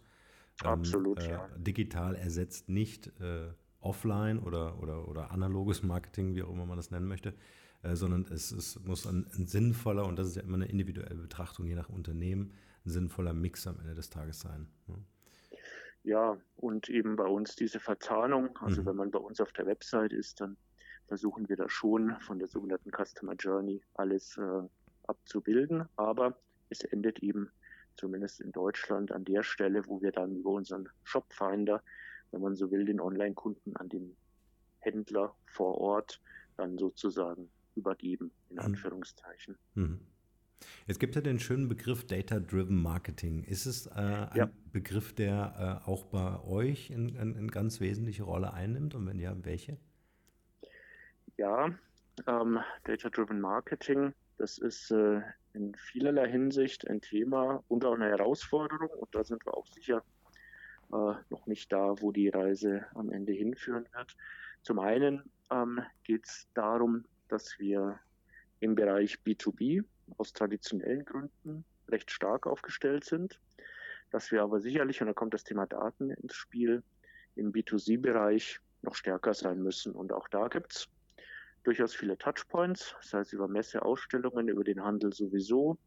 Ähm, 0.64 0.70
Absolut, 0.70 1.24
ähm, 1.24 1.30
äh, 1.30 1.32
ja. 1.34 1.50
Digital 1.58 2.16
ersetzt 2.16 2.70
nicht 2.70 3.08
äh, 3.20 3.52
offline 3.80 4.40
oder, 4.40 4.80
oder, 4.82 5.08
oder 5.08 5.32
analoges 5.32 5.84
Marketing, 5.84 6.36
wie 6.36 6.44
auch 6.44 6.52
immer 6.52 6.66
man 6.66 6.78
das 6.78 6.92
nennen 6.92 7.08
möchte, 7.08 7.34
äh, 7.84 7.96
sondern 7.96 8.26
es, 8.32 8.52
es 8.52 8.80
muss 8.84 9.06
ein, 9.06 9.28
ein, 9.38 9.48
sinnvoller, 9.48 10.06
und 10.06 10.18
das 10.18 10.28
ist 10.28 10.36
ja 10.36 10.44
immer 10.44 10.56
eine 10.56 10.66
individuelle 10.66 11.16
Betrachtung, 11.16 11.66
je 11.68 11.76
nach 11.76 11.90
Unternehmen, 11.90 12.54
ein 12.86 12.90
sinnvoller 12.90 13.34
Mix 13.34 13.68
am 13.68 13.80
Ende 13.80 13.96
des 13.96 14.10
Tages 14.10 14.40
sein. 14.40 14.68
Ne? 14.88 14.96
Ja, 16.04 16.38
und 16.56 16.88
eben 16.90 17.16
bei 17.16 17.26
uns 17.26 17.56
diese 17.56 17.80
Verzahnung, 17.80 18.58
also 18.60 18.82
mhm. 18.82 18.86
wenn 18.86 18.96
man 18.96 19.12
bei 19.12 19.20
uns 19.20 19.42
auf 19.42 19.52
der 19.54 19.66
Website 19.66 20.14
ist, 20.14 20.40
dann 20.40 20.56
versuchen 21.08 21.48
wir 21.50 21.56
da 21.56 21.70
schon 21.70 22.16
von 22.22 22.40
der 22.40 22.48
sogenannten 22.48 22.92
Customer 22.92 23.34
Journey 23.34 23.82
alles 23.94 24.38
äh, 24.38 24.62
abzubilden, 25.08 25.88
aber 25.96 26.38
es 26.70 26.84
endet 26.84 27.20
eben 27.20 27.52
zumindest 27.96 28.42
in 28.42 28.52
Deutschland 28.52 29.12
an 29.12 29.24
der 29.24 29.44
Stelle, 29.44 29.88
wo 29.88 30.02
wir 30.02 30.12
dann 30.12 30.36
über 30.36 30.52
unseren 30.52 30.90
Shopfinder 31.04 31.82
wenn 32.36 32.42
man 32.42 32.56
so 32.56 32.70
will, 32.70 32.84
den 32.84 33.00
Online-Kunden 33.00 33.76
an 33.78 33.88
den 33.88 34.16
Händler 34.80 35.34
vor 35.46 35.78
Ort 35.80 36.22
dann 36.58 36.78
sozusagen 36.78 37.50
übergeben, 37.76 38.32
in 38.50 38.58
mhm. 38.58 38.62
Anführungszeichen. 38.62 39.58
Mhm. 39.74 40.02
Es 40.86 41.00
gibt 41.00 41.16
ja 41.16 41.22
den 41.22 41.40
schönen 41.40 41.70
Begriff 41.70 42.06
Data-Driven 42.08 42.82
Marketing. 42.82 43.44
Ist 43.44 43.66
es 43.66 43.88
äh, 43.88 43.92
ein 43.92 44.38
ja. 44.38 44.50
Begriff, 44.72 45.14
der 45.14 45.82
äh, 45.86 45.90
auch 45.90 46.06
bei 46.06 46.42
euch 46.44 46.92
eine 46.92 47.10
in, 47.18 47.36
in 47.36 47.52
ganz 47.52 47.80
wesentliche 47.80 48.24
Rolle 48.24 48.54
einnimmt? 48.54 48.96
Und 48.96 49.06
wenn 49.06 49.20
ja, 49.20 49.34
welche? 49.44 49.78
Ja, 51.38 51.70
ähm, 52.28 52.60
Data-Driven 52.86 53.42
Marketing, 53.42 54.14
das 54.38 54.58
ist 54.58 54.92
äh, 54.92 55.22
in 55.54 55.76
vielerlei 55.76 56.30
Hinsicht 56.30 56.88
ein 56.88 57.02
Thema 57.02 57.62
und 57.68 57.84
auch 57.84 57.96
eine 57.96 58.10
Herausforderung. 58.10 58.90
Und 58.90 59.14
da 59.14 59.24
sind 59.24 59.46
wir 59.46 59.54
auch 59.54 59.68
sicher 59.68 60.04
äh, 60.94 61.14
noch 61.30 61.46
nicht 61.46 61.72
da, 61.74 61.96
wo 62.00 62.12
die 62.12 62.30
Reise 62.30 62.86
am 62.94 63.12
Ende 63.12 63.34
hinführen 63.34 63.86
wird. 63.94 64.16
Zum 64.64 64.80
einen 64.80 65.30
ähm, 65.52 65.82
geht 66.04 66.26
es 66.26 66.48
darum, 66.54 67.04
dass 67.28 67.60
wir 67.60 68.00
im 68.62 68.76
Bereich 68.76 69.18
B2B 69.26 69.84
aus 70.18 70.32
traditionellen 70.32 71.04
Gründen 71.04 71.66
recht 71.90 72.12
stark 72.12 72.48
aufgestellt 72.48 73.04
sind, 73.04 73.40
dass 74.10 74.32
wir 74.32 74.42
aber 74.42 74.62
sicherlich, 74.62 75.02
und 75.02 75.08
da 75.08 75.14
kommt 75.14 75.34
das 75.34 75.44
Thema 75.44 75.66
Daten 75.66 76.12
ins 76.12 76.34
Spiel, 76.34 76.82
im 77.36 77.52
B2C-Bereich 77.52 78.62
noch 78.82 78.96
stärker 78.96 79.34
sein 79.34 79.62
müssen. 79.62 79.94
Und 79.94 80.14
auch 80.14 80.28
da 80.30 80.48
gibt 80.48 80.74
es 80.74 80.88
durchaus 81.66 81.94
viele 81.94 82.18
Touchpoints, 82.18 82.96
sei 83.02 83.20
es 83.20 83.34
über 83.34 83.48
Messeausstellungen, 83.48 84.48
über 84.48 84.64
den 84.64 84.84
Handel 84.84 85.14
sowieso, 85.14 85.78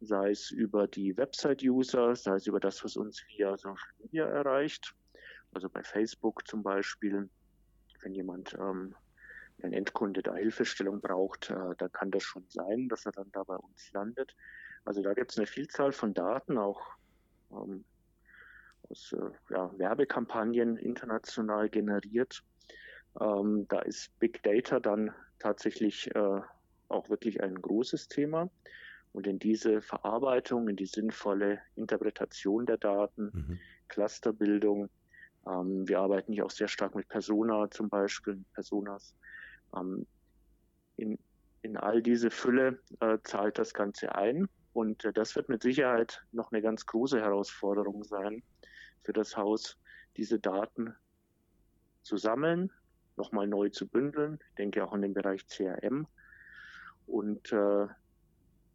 sei 0.00 0.30
es 0.30 0.50
über 0.50 0.86
die 0.86 1.16
Website-User, 1.16 2.14
sei 2.16 2.34
es 2.36 2.46
über 2.46 2.60
das, 2.60 2.84
was 2.84 2.96
uns 2.96 3.24
via 3.28 3.56
Social 3.56 3.92
Media 3.98 4.26
erreicht. 4.26 4.94
Also 5.52 5.68
bei 5.68 5.82
Facebook 5.82 6.46
zum 6.46 6.62
Beispiel, 6.62 7.28
wenn 8.02 8.14
jemand, 8.14 8.54
ähm, 8.54 8.94
ein 9.62 9.72
Endkunde 9.72 10.22
da 10.22 10.34
Hilfestellung 10.34 11.00
braucht, 11.00 11.50
äh, 11.50 11.74
da 11.78 11.88
kann 11.88 12.10
das 12.10 12.22
schon 12.22 12.44
sein, 12.48 12.88
dass 12.88 13.06
er 13.06 13.12
dann 13.12 13.30
da 13.32 13.44
bei 13.44 13.56
uns 13.56 13.92
landet. 13.92 14.34
Also 14.84 15.02
da 15.02 15.14
gibt 15.14 15.30
es 15.30 15.38
eine 15.38 15.46
Vielzahl 15.46 15.92
von 15.92 16.12
Daten, 16.12 16.58
auch 16.58 16.80
ähm, 17.52 17.84
aus 18.90 19.12
äh, 19.12 19.54
ja, 19.54 19.70
Werbekampagnen 19.78 20.76
international 20.76 21.68
generiert. 21.68 22.42
Ähm, 23.20 23.66
da 23.68 23.80
ist 23.80 24.18
Big 24.18 24.42
Data 24.42 24.80
dann 24.80 25.12
tatsächlich 25.38 26.14
äh, 26.14 26.40
auch 26.88 27.08
wirklich 27.08 27.42
ein 27.42 27.54
großes 27.54 28.08
Thema 28.08 28.50
und 29.12 29.26
in 29.28 29.38
diese 29.38 29.80
Verarbeitung, 29.80 30.68
in 30.68 30.76
die 30.76 30.86
sinnvolle 30.86 31.60
Interpretation 31.76 32.66
der 32.66 32.78
Daten, 32.78 33.30
mhm. 33.32 33.58
Clusterbildung. 33.88 34.90
Ähm, 35.46 35.86
wir 35.88 36.00
arbeiten 36.00 36.32
hier 36.32 36.44
auch 36.44 36.50
sehr 36.50 36.68
stark 36.68 36.96
mit 36.96 37.08
Persona 37.08 37.70
zum 37.70 37.88
Beispiel, 37.88 38.44
Personas. 38.54 39.14
Ähm, 39.76 40.06
in, 40.96 41.18
in 41.62 41.76
all 41.76 42.02
diese 42.02 42.30
Fülle 42.30 42.80
äh, 43.00 43.18
zahlt 43.22 43.58
das 43.58 43.72
Ganze 43.72 44.14
ein. 44.14 44.48
Und 44.72 45.04
äh, 45.04 45.12
das 45.12 45.36
wird 45.36 45.48
mit 45.48 45.62
Sicherheit 45.62 46.24
noch 46.32 46.50
eine 46.50 46.60
ganz 46.60 46.84
große 46.84 47.20
Herausforderung 47.20 48.02
sein 48.02 48.42
für 49.02 49.12
das 49.12 49.36
Haus, 49.36 49.78
diese 50.16 50.40
Daten 50.40 50.94
zu 52.02 52.16
sammeln, 52.16 52.72
nochmal 53.16 53.46
neu 53.46 53.68
zu 53.68 53.86
bündeln. 53.86 54.38
Ich 54.50 54.54
denke 54.56 54.84
auch 54.84 54.92
in 54.94 55.02
dem 55.02 55.14
Bereich 55.14 55.46
CRM 55.46 56.06
und 57.06 57.52
äh, 57.52 57.86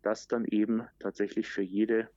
das 0.02 0.28
dann 0.28 0.46
eben 0.46 0.84
tatsächlich 1.00 1.48
für 1.48 1.62
jede 1.62 2.10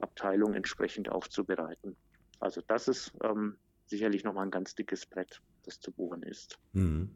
Abteilung 0.00 0.54
entsprechend 0.54 1.08
aufzubereiten. 1.08 1.96
Also 2.40 2.60
das 2.66 2.88
ist 2.88 3.12
ähm, 3.22 3.56
sicherlich 3.86 4.24
nochmal 4.24 4.46
ein 4.46 4.50
ganz 4.50 4.74
dickes 4.74 5.06
Brett, 5.06 5.40
das 5.64 5.80
zu 5.80 5.92
bohren 5.92 6.22
ist. 6.22 6.58
Mhm. 6.72 7.10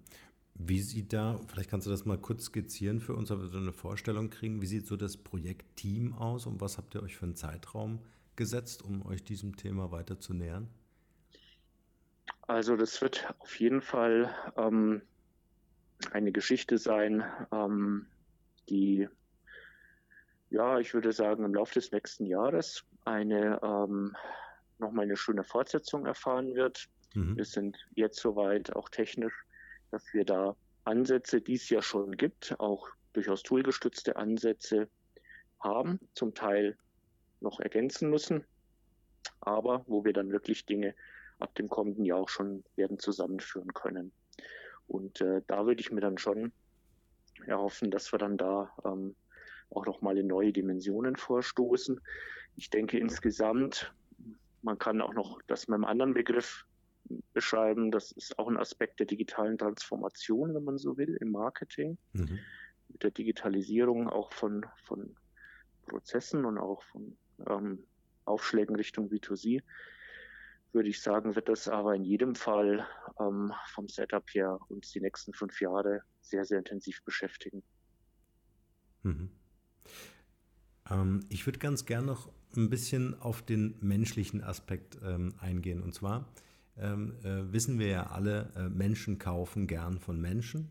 Wie 0.55 0.81
sieht 0.81 1.13
da, 1.13 1.41
vielleicht 1.49 1.71
kannst 1.71 1.87
du 1.87 1.91
das 1.91 2.05
mal 2.05 2.19
kurz 2.19 2.45
skizzieren 2.45 3.01
für 3.01 3.15
uns, 3.15 3.31
damit 3.31 3.47
wir 3.47 3.49
so 3.49 3.59
eine 3.59 3.73
Vorstellung 3.73 4.29
kriegen, 4.29 4.61
wie 4.61 4.67
sieht 4.67 4.87
so 4.87 4.97
das 4.97 5.17
Projektteam 5.17 6.13
aus 6.13 6.47
und 6.47 6.61
was 6.61 6.77
habt 6.77 6.95
ihr 6.95 7.03
euch 7.03 7.17
für 7.17 7.25
einen 7.25 7.37
Zeitraum 7.37 8.01
gesetzt, 8.37 8.83
um 8.83 9.05
euch 9.07 9.25
diesem 9.25 9.57
Thema 9.57 9.91
weiter 9.93 10.21
zu 10.21 10.35
nähern? 10.35 10.69
Also 12.53 12.77
das 12.77 13.01
wird 13.01 13.35
auf 13.39 13.59
jeden 13.59 13.81
Fall 13.81 14.29
ähm, 14.59 15.01
eine 16.11 16.33
Geschichte 16.33 16.77
sein, 16.77 17.25
ähm, 17.51 18.05
die 18.69 19.09
ja, 20.51 20.79
ich 20.79 20.93
würde 20.93 21.13
sagen, 21.13 21.47
im 21.47 21.55
Laufe 21.55 21.73
des 21.73 21.93
nächsten 21.93 22.27
Jahres 22.27 22.85
eine 23.07 23.59
ähm, 23.63 24.15
nochmal 24.79 25.05
eine 25.07 25.17
schöne 25.17 25.45
Fortsetzung 25.45 26.05
erfahren 26.05 26.55
wird. 26.55 26.91
Mhm. 27.15 27.39
Wir 27.39 27.47
sind 27.47 27.79
jetzt 27.95 28.21
soweit 28.21 28.77
auch 28.77 28.91
technisch, 28.91 29.47
dass 29.91 30.13
wir 30.13 30.27
da 30.27 30.55
Ansätze, 30.85 31.41
die 31.41 31.55
es 31.55 31.71
ja 31.71 31.81
schon 31.81 32.19
gibt, 32.19 32.55
auch 32.61 32.87
durchaus 33.15 33.43
toolgestützte 33.43 34.17
Ansätze 34.17 34.91
haben, 35.59 35.99
zum 36.15 36.35
Teil 36.35 36.77
noch 37.41 37.61
ergänzen 37.61 38.11
müssen, 38.11 38.45
aber 39.41 39.85
wo 39.87 40.05
wir 40.05 40.13
dann 40.13 40.33
wirklich 40.33 40.67
Dinge 40.67 40.95
ab 41.43 41.55
dem 41.55 41.69
kommenden 41.69 42.05
Jahr 42.05 42.19
auch 42.19 42.29
schon 42.29 42.65
werden 42.77 42.99
zusammenführen 42.99 43.73
können. 43.75 44.13
Und 44.87 45.21
äh, 45.21 45.43
da 45.47 45.67
würde 45.67 45.81
ich 45.81 45.93
mir 45.93 46.01
dann 46.01 46.19
schon 46.19 46.53
erhoffen, 47.47 47.91
dass 47.91 48.13
wir 48.13 48.19
dann 48.19 48.37
da 48.37 48.71
ähm, 48.85 49.15
auch 49.71 49.87
nochmal 49.87 50.19
in 50.19 50.27
neue 50.27 50.53
Dimensionen 50.53 51.17
vorstoßen. 51.17 52.01
Ich 52.57 52.71
denke 52.71 52.99
insgesamt, 52.99 53.95
man 54.63 54.79
kann 54.79 55.01
auch 55.01 55.15
noch 55.15 55.41
das 55.47 55.69
mit 55.69 55.75
einem 55.75 55.85
anderen 55.85 56.15
Begriff 56.15 56.67
beschreiben. 57.33 57.91
Das 57.91 58.13
ist 58.13 58.39
auch 58.39 58.49
ein 58.49 58.57
Aspekt 58.57 59.01
der 59.01 59.07
digitalen 59.07 59.59
Transformation, 59.59 60.55
wenn 60.55 60.65
man 60.65 60.79
so 60.79 60.97
will, 60.97 61.17
im 61.21 61.31
Marketing. 61.31 61.99
Mhm. 62.13 62.39
Mit 62.89 63.03
der 63.03 63.11
Digitalisierung 63.11 64.09
auch 64.09 64.33
von, 64.33 64.67
von 64.85 65.17
Prozessen 65.87 66.45
und 66.45 66.59
auch 66.59 66.83
von 66.85 67.17
ähm, 67.47 67.85
Aufschlägen 68.25 68.77
Richtung 68.77 69.09
B2C, 69.09 69.63
würde 70.73 70.89
ich 70.89 71.01
sagen, 71.01 71.35
wird 71.35 71.49
das 71.49 71.69
aber 71.69 71.95
in 71.95 72.05
jedem 72.05 72.35
Fall 72.35 72.87
ähm, 73.21 73.53
vom 73.73 73.89
Setup 73.89 74.25
her 74.33 74.59
uns 74.69 74.91
die 74.93 75.01
nächsten 75.01 75.33
fünf 75.33 75.61
Jahre 75.61 76.03
sehr, 76.21 76.45
sehr 76.45 76.59
intensiv 76.59 77.03
beschäftigen. 77.05 77.63
Mhm. 79.03 79.31
Ähm, 80.91 81.21
ich 81.29 81.47
würde 81.47 81.59
ganz 81.59 81.85
gern 81.85 82.07
noch 82.07 82.31
ein 82.57 82.71
bisschen 82.71 83.21
auf 83.21 83.43
den 83.43 83.77
menschlichen 83.81 84.43
Aspekt 84.43 84.99
ähm, 85.03 85.35
eingehen. 85.39 85.83
Und 85.83 85.95
zwar 85.95 86.29
ähm, 86.77 87.15
äh, 87.23 87.53
wissen 87.53 87.79
wir 87.79 87.89
ja 87.89 88.07
alle, 88.09 88.53
äh, 88.57 88.69
Menschen 88.69 89.19
kaufen 89.19 89.67
gern 89.67 89.99
von 89.99 90.21
Menschen. 90.21 90.71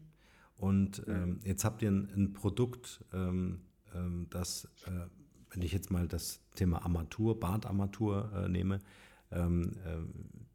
Und 0.56 1.04
ähm, 1.08 1.40
jetzt 1.44 1.66
habt 1.66 1.82
ihr 1.82 1.90
ein, 1.90 2.12
ein 2.16 2.34
Produkt, 2.34 3.04
ähm, 3.14 3.62
ähm, 3.96 4.28
das 4.30 4.66
äh, 4.86 5.08
wenn 5.52 5.62
ich 5.62 5.74
jetzt 5.74 5.92
mal 5.92 6.08
das 6.08 6.40
Thema 6.56 6.84
Armatur, 6.84 7.40
Badarmatur 7.40 8.32
äh, 8.34 8.50
nehme, 8.50 8.80
ähm, 9.32 9.74
äh, 9.86 9.98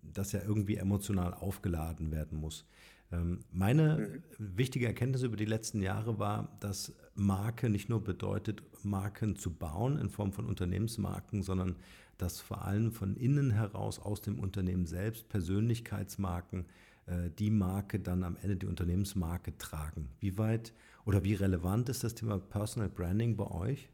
das 0.03 0.33
ja 0.33 0.41
irgendwie 0.43 0.77
emotional 0.77 1.35
aufgeladen 1.35 2.11
werden 2.11 2.39
muss. 2.39 2.65
Ähm, 3.13 3.41
meine 3.51 4.23
mhm. 4.39 4.57
wichtige 4.57 4.87
Erkenntnis 4.87 5.23
über 5.23 5.37
die 5.37 5.45
letzten 5.45 5.83
Jahre 5.83 6.19
war, 6.19 6.57
dass 6.61 6.93
Marke 7.15 7.71
nicht 7.71 7.89
nur 7.89 8.03
bedeutet, 8.03 8.63
Marken 8.85 9.37
zu 9.37 9.55
bauen 9.55 9.99
in 9.99 10.11
Form 10.11 10.33
von 10.33 10.47
Unternehmensmarken, 10.47 11.43
sondern 11.43 11.77
dass 12.19 12.41
vor 12.41 12.65
allem 12.65 12.93
von 12.93 13.15
innen 13.17 13.51
heraus 13.51 13.99
aus 13.99 14.23
dem 14.23 14.39
Unternehmen 14.39 14.87
selbst 14.87 15.29
Persönlichkeitsmarken 15.29 16.67
äh, 17.07 17.31
die 17.39 17.51
Marke 17.51 18.01
dann 18.01 18.25
am 18.25 18.37
Ende 18.37 18.57
die 18.57 18.67
Unternehmensmarke 18.67 19.57
tragen. 19.59 20.09
Wie 20.19 20.39
weit 20.39 20.73
oder 21.05 21.23
wie 21.23 21.35
relevant 21.35 21.89
ist 21.89 22.03
das 22.03 22.15
Thema 22.15 22.39
Personal 22.39 22.89
Branding 22.89 23.37
bei 23.37 23.47
euch? 23.47 23.89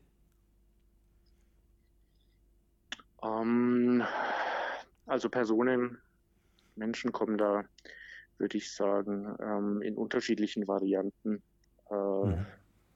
Um, 3.21 4.01
ähm, 4.01 4.03
also 5.07 5.29
Personen, 5.29 5.99
Menschen 6.77 7.13
kommen 7.13 7.39
da, 7.39 7.65
würde 8.39 8.57
ich 8.57 8.73
sagen, 8.73 9.37
ähm, 9.41 9.83
in 9.83 9.97
unterschiedlichen 9.97 10.67
Varianten 10.67 11.43
äh, 11.91 11.95
mhm. 11.95 12.47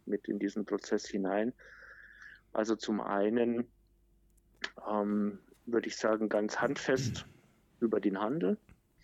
mit 0.07 0.29
in 0.29 0.39
diesen 0.39 0.65
Prozess 0.65 1.07
hinein. 1.07 1.53
Also 2.53 2.77
zum 2.77 3.01
einen 3.01 3.67
ähm, 4.89 5.39
würde 5.67 5.89
ich 5.89 5.97
sagen, 5.97 6.29
ganz 6.29 6.61
handfest 6.61 7.27
mhm. 7.27 7.87
über 7.87 8.01
den 8.01 8.21
Handel. 8.21 8.59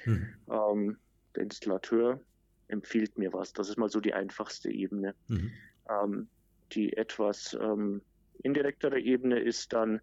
Mhm. 0.04 0.34
Ähm, 0.50 0.98
der 1.34 1.44
Installateur 1.44 2.20
empfiehlt 2.68 3.18
mir 3.18 3.32
was. 3.32 3.52
Das 3.52 3.68
ist 3.68 3.76
mal 3.76 3.88
so 3.88 4.00
die 4.00 4.14
einfachste 4.14 4.70
Ebene. 4.70 5.14
Mhm. 5.28 5.52
Ähm, 5.88 6.28
die 6.72 6.96
etwas 6.96 7.56
ähm, 7.60 8.00
indirektere 8.42 8.98
Ebene 8.98 9.38
ist 9.38 9.72
dann, 9.72 10.00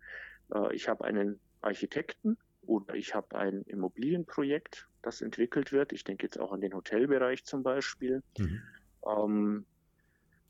äh, 0.53 0.75
ich 0.75 0.87
habe 0.87 1.05
einen 1.05 1.39
Architekten 1.61 2.37
oder 2.69 2.93
ich 2.93 3.15
habe 3.15 3.35
ein 3.35 3.63
Immobilienprojekt, 3.63 4.87
das 5.01 5.21
entwickelt 5.21 5.71
wird. 5.71 5.91
Ich 5.91 6.03
denke 6.03 6.27
jetzt 6.27 6.39
auch 6.39 6.51
an 6.51 6.61
den 6.61 6.75
Hotelbereich 6.75 7.43
zum 7.43 7.63
Beispiel. 7.63 8.21
Mhm. 8.37 8.61
Ähm, 9.07 9.65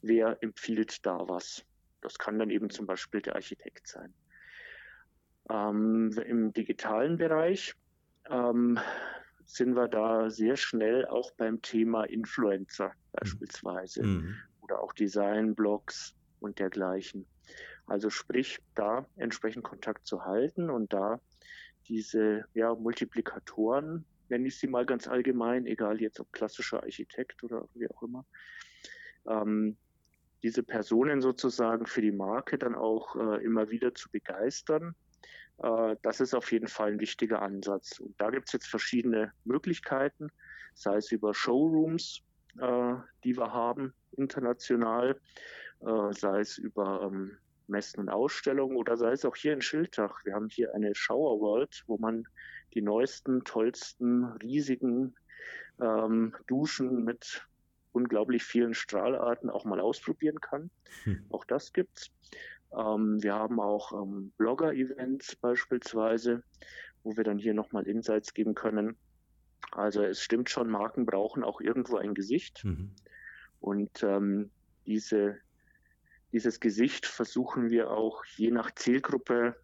wer 0.01 0.37
empfiehlt 0.43 1.05
da 1.05 1.29
was? 1.29 1.63
Das 2.01 2.19
kann 2.19 2.37
dann 2.37 2.49
eben 2.49 2.69
zum 2.69 2.85
Beispiel 2.85 3.21
der 3.21 3.35
Architekt 3.35 3.87
sein. 3.87 4.13
Ähm, 5.49 6.11
Im 6.25 6.51
digitalen 6.51 7.17
Bereich 7.17 7.73
ähm, 8.29 8.77
sind 9.45 9.75
wir 9.77 9.87
da 9.87 10.29
sehr 10.29 10.57
schnell 10.57 11.05
auch 11.05 11.31
beim 11.31 11.61
Thema 11.61 12.03
Influencer 12.03 12.91
beispielsweise 13.13 14.03
mhm. 14.03 14.35
oder 14.59 14.83
auch 14.83 14.91
Designblogs 14.91 16.15
und 16.41 16.59
dergleichen. 16.59 17.25
Also 17.87 18.09
sprich, 18.09 18.59
da 18.75 19.05
entsprechend 19.15 19.63
Kontakt 19.63 20.05
zu 20.05 20.25
halten 20.25 20.69
und 20.69 20.91
da 20.91 21.21
diese 21.89 22.45
ja, 22.53 22.73
Multiplikatoren, 22.73 24.05
nenne 24.29 24.47
ich 24.47 24.57
sie 24.59 24.67
mal 24.67 24.85
ganz 24.85 25.07
allgemein, 25.07 25.65
egal 25.65 25.99
jetzt 25.99 26.19
ob 26.19 26.31
klassischer 26.31 26.83
Architekt 26.83 27.43
oder 27.43 27.67
wie 27.73 27.89
auch 27.89 28.03
immer, 28.03 28.25
ähm, 29.27 29.75
diese 30.43 30.63
Personen 30.63 31.21
sozusagen 31.21 31.85
für 31.85 32.01
die 32.01 32.11
Marke 32.11 32.57
dann 32.57 32.75
auch 32.75 33.15
äh, 33.15 33.43
immer 33.43 33.69
wieder 33.69 33.93
zu 33.93 34.09
begeistern 34.09 34.95
äh, 35.61 35.95
das 36.01 36.19
ist 36.19 36.33
auf 36.33 36.51
jeden 36.51 36.67
Fall 36.67 36.93
ein 36.93 36.99
wichtiger 36.99 37.41
Ansatz. 37.41 37.99
Und 37.99 38.19
da 38.19 38.29
gibt 38.29 38.47
es 38.47 38.53
jetzt 38.53 38.67
verschiedene 38.67 39.31
Möglichkeiten, 39.45 40.31
sei 40.73 40.97
es 40.97 41.11
über 41.11 41.33
Showrooms, 41.33 42.21
äh, 42.59 42.95
die 43.23 43.37
wir 43.37 43.53
haben 43.53 43.93
international, 44.17 45.19
äh, 45.81 46.13
sei 46.13 46.39
es 46.41 46.57
über 46.57 47.01
ähm, 47.03 47.37
Messen 47.69 47.99
und 48.01 48.09
Ausstellungen 48.09 48.77
oder 48.77 48.97
sei 48.97 49.11
es 49.11 49.25
auch 49.25 49.35
hier 49.35 49.53
in 49.53 49.61
Schildach. 49.61 50.23
Wir 50.25 50.33
haben 50.33 50.49
hier 50.49 50.73
eine 50.73 50.95
Shower 50.95 51.39
World, 51.39 51.83
wo 51.87 51.97
man 51.97 52.27
die 52.73 52.81
neuesten, 52.81 53.43
tollsten, 53.43 54.25
riesigen 54.43 55.15
ähm, 55.81 56.35
Duschen 56.47 57.03
mit 57.03 57.47
unglaublich 57.91 58.43
vielen 58.43 58.73
Strahlarten 58.73 59.49
auch 59.49 59.65
mal 59.65 59.79
ausprobieren 59.79 60.39
kann. 60.39 60.69
Hm. 61.03 61.25
Auch 61.29 61.45
das 61.45 61.73
gibt's. 61.73 62.11
Ähm, 62.71 63.21
wir 63.23 63.33
haben 63.33 63.59
auch 63.59 63.91
ähm, 63.93 64.31
Blogger-Events 64.37 65.35
beispielsweise, 65.37 66.43
wo 67.03 67.17
wir 67.17 67.23
dann 67.23 67.39
hier 67.39 67.53
nochmal 67.53 67.87
Insights 67.87 68.33
geben 68.33 68.53
können. 68.53 68.95
Also 69.71 70.03
es 70.03 70.21
stimmt 70.21 70.49
schon, 70.49 70.69
Marken 70.69 71.05
brauchen 71.05 71.43
auch 71.43 71.61
irgendwo 71.61 71.97
ein 71.97 72.13
Gesicht. 72.13 72.63
Mhm. 72.63 72.91
Und 73.59 74.03
ähm, 74.03 74.51
diese, 74.85 75.37
dieses 76.31 76.59
Gesicht 76.59 77.05
versuchen 77.05 77.69
wir 77.69 77.91
auch 77.91 78.23
je 78.37 78.51
nach 78.51 78.73
Zielgruppe 78.75 79.55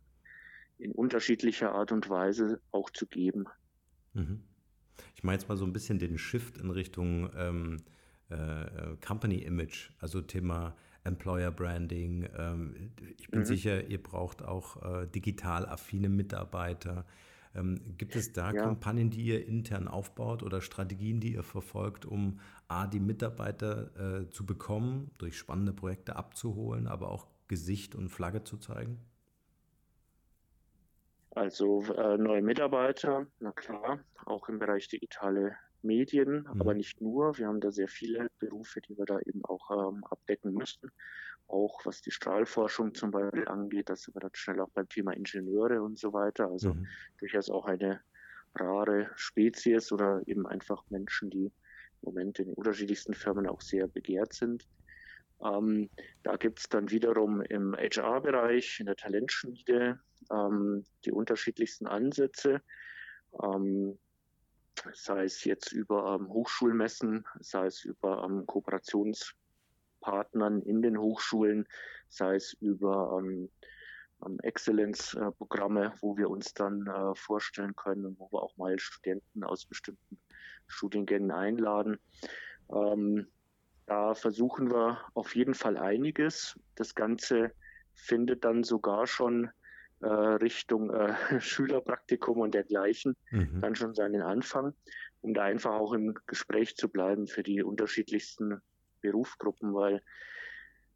in 0.77 0.91
unterschiedlicher 0.91 1.73
Art 1.73 1.91
und 1.91 2.09
Weise 2.09 2.59
auch 2.71 2.89
zu 2.89 3.07
geben. 3.07 3.45
Mhm. 4.13 4.43
Ich 5.15 5.23
meine 5.23 5.37
jetzt 5.37 5.47
mal 5.47 5.57
so 5.57 5.65
ein 5.65 5.73
bisschen 5.73 5.99
den 5.99 6.17
Shift 6.17 6.57
in 6.57 6.71
Richtung 6.71 7.29
ähm, 7.37 7.77
äh, 8.29 8.35
äh 8.35 8.97
Company 9.05 9.39
Image, 9.39 9.91
also 9.99 10.21
Thema 10.21 10.75
Employer 11.03 11.51
Branding. 11.51 12.27
Ähm, 12.37 12.91
ich 13.17 13.29
bin 13.29 13.41
mhm. 13.41 13.45
sicher, 13.45 13.87
ihr 13.87 14.01
braucht 14.01 14.41
auch 14.41 14.81
äh, 14.83 15.07
digital 15.07 15.65
affine 15.65 16.09
Mitarbeiter. 16.09 17.05
Ähm, 17.55 17.95
gibt 17.97 18.15
es 18.15 18.33
da 18.33 18.51
ja. 18.51 18.63
Kampagnen, 18.63 19.09
die 19.09 19.23
ihr 19.23 19.47
intern 19.47 19.87
aufbaut 19.87 20.43
oder 20.43 20.61
Strategien, 20.61 21.19
die 21.19 21.33
ihr 21.33 21.43
verfolgt, 21.43 22.05
um 22.05 22.39
A, 22.67 22.87
die 22.87 22.99
Mitarbeiter 22.99 24.23
äh, 24.23 24.29
zu 24.29 24.45
bekommen, 24.45 25.11
durch 25.17 25.37
spannende 25.37 25.73
Projekte 25.73 26.15
abzuholen, 26.15 26.87
aber 26.87 27.09
auch 27.09 27.27
Gesicht 27.47 27.95
und 27.95 28.09
Flagge 28.09 28.43
zu 28.43 28.57
zeigen? 28.57 28.99
Also 31.31 31.83
äh, 31.83 32.17
neue 32.17 32.41
Mitarbeiter, 32.41 33.27
na 33.39 33.51
klar, 33.51 33.99
auch 34.25 34.47
im 34.49 34.57
Bereich 34.57 34.87
digitale 34.87 35.55
Medien, 35.85 36.41
mhm. 36.41 36.61
aber 36.61 36.73
nicht 36.73 37.01
nur. 37.01 37.37
Wir 37.37 37.47
haben 37.47 37.61
da 37.61 37.71
sehr 37.71 37.87
viele 37.87 38.29
Berufe, 38.39 38.81
die 38.81 38.97
wir 38.97 39.05
da 39.05 39.19
eben 39.19 39.43
auch 39.45 39.71
ähm, 39.71 40.03
abdecken 40.03 40.53
müssen. 40.53 40.91
Auch 41.47 41.85
was 41.85 42.01
die 42.01 42.11
Strahlforschung 42.11 42.93
zum 42.95 43.11
Beispiel 43.11 43.47
angeht, 43.47 43.89
da 43.89 43.95
sind 43.95 44.15
wir 44.15 44.19
dann 44.19 44.31
schnell 44.33 44.59
auch 44.61 44.69
beim 44.69 44.89
Thema 44.89 45.11
Ingenieure 45.11 45.81
und 45.83 45.99
so 45.99 46.11
weiter. 46.13 46.49
Also 46.49 46.73
mhm. 46.73 46.87
durchaus 47.19 47.49
auch 47.49 47.65
eine 47.65 48.01
rare 48.55 49.11
Spezies 49.15 49.91
oder 49.91 50.21
eben 50.25 50.47
einfach 50.47 50.83
Menschen, 50.89 51.29
die 51.29 51.45
im 51.45 51.53
Moment 52.01 52.39
in 52.39 52.45
den 52.45 52.55
unterschiedlichsten 52.55 53.13
Firmen 53.13 53.47
auch 53.47 53.61
sehr 53.61 53.87
begehrt 53.87 54.33
sind. 54.33 54.67
Ähm, 55.43 55.89
da 56.23 56.37
gibt 56.37 56.59
es 56.59 56.69
dann 56.69 56.89
wiederum 56.91 57.41
im 57.41 57.75
HR-Bereich, 57.75 58.79
in 58.79 58.85
der 58.85 58.95
Talentschmiede, 58.95 59.99
ähm, 60.31 60.85
die 61.03 61.11
unterschiedlichsten 61.11 61.87
Ansätze. 61.87 62.61
Ähm, 63.43 63.97
sei 64.93 65.23
es 65.23 65.43
jetzt 65.43 65.71
über 65.71 66.15
ähm, 66.15 66.29
Hochschulmessen, 66.29 67.25
sei 67.39 67.67
es 67.67 67.83
über 67.83 68.23
ähm, 68.23 68.45
Kooperationspartnern 68.45 70.61
in 70.61 70.81
den 70.81 70.97
Hochschulen, 70.97 71.67
sei 72.09 72.35
es 72.35 72.53
über 72.53 73.19
ähm, 73.19 73.49
ähm 74.25 74.39
Exzellenzprogramme, 74.41 75.93
wo 76.01 76.17
wir 76.17 76.29
uns 76.29 76.53
dann 76.53 76.87
äh, 76.87 77.15
vorstellen 77.15 77.75
können 77.75 78.05
und 78.05 78.19
wo 78.19 78.31
wir 78.31 78.41
auch 78.41 78.55
mal 78.57 78.79
Studenten 78.79 79.43
aus 79.43 79.65
bestimmten 79.65 80.19
Studiengängen 80.67 81.31
einladen. 81.31 81.99
Ähm, 82.69 83.27
da 83.85 84.15
versuchen 84.15 84.71
wir 84.71 84.99
auf 85.13 85.35
jeden 85.35 85.53
Fall 85.53 85.77
einiges. 85.77 86.59
Das 86.75 86.95
Ganze 86.95 87.51
findet 87.93 88.43
dann 88.43 88.63
sogar 88.63 89.07
schon 89.07 89.51
äh, 90.01 90.07
Richtung 90.07 90.93
äh, 90.93 91.15
Schülerpraktikum 91.41 92.39
und 92.39 92.53
dergleichen 92.53 93.15
mhm. 93.31 93.61
dann 93.61 93.75
schon 93.75 93.93
seinen 93.93 94.21
Anfang, 94.21 94.73
um 95.21 95.33
da 95.33 95.43
einfach 95.43 95.73
auch 95.73 95.93
im 95.93 96.15
Gespräch 96.27 96.75
zu 96.75 96.89
bleiben 96.89 97.27
für 97.27 97.43
die 97.43 97.63
unterschiedlichsten 97.63 98.61
Berufsgruppen, 99.01 99.73
weil 99.73 100.01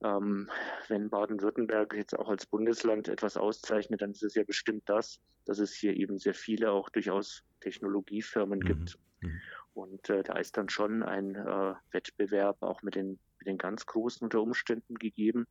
ähm, 0.04 0.50
wenn 0.88 1.10
Baden-Württemberg 1.10 1.94
jetzt 1.94 2.18
auch 2.18 2.30
als 2.30 2.46
Bundesland 2.46 3.08
etwas 3.08 3.38
auszeichnet, 3.38 4.02
dann 4.02 4.12
ist 4.12 4.24
es 4.24 4.36
ja 4.36 4.44
bestimmt 4.44 4.84
das, 4.86 5.20
dass 5.46 5.60
es 5.60 5.74
hier 5.74 5.96
eben 5.96 6.18
sehr 6.18 6.34
viele 6.34 6.72
auch 6.72 6.90
durchaus 6.90 7.44
Technologiefirmen 7.62 8.60
mhm. 8.60 8.66
gibt. 8.66 9.00
Mhm. 9.22 9.42
Und 9.74 10.10
äh, 10.10 10.24
da 10.24 10.34
ist 10.38 10.58
dann 10.58 10.70
schon 10.70 11.04
ein 11.04 11.36
äh, 11.36 11.74
Wettbewerb 11.92 12.62
auch 12.62 12.82
mit 12.82 12.96
den, 12.96 13.20
mit 13.40 13.48
den 13.48 13.58
ganz 13.58 13.86
Großen 13.86 14.24
unter 14.24 14.42
Umständen 14.42 14.96
gegeben. 14.96 15.48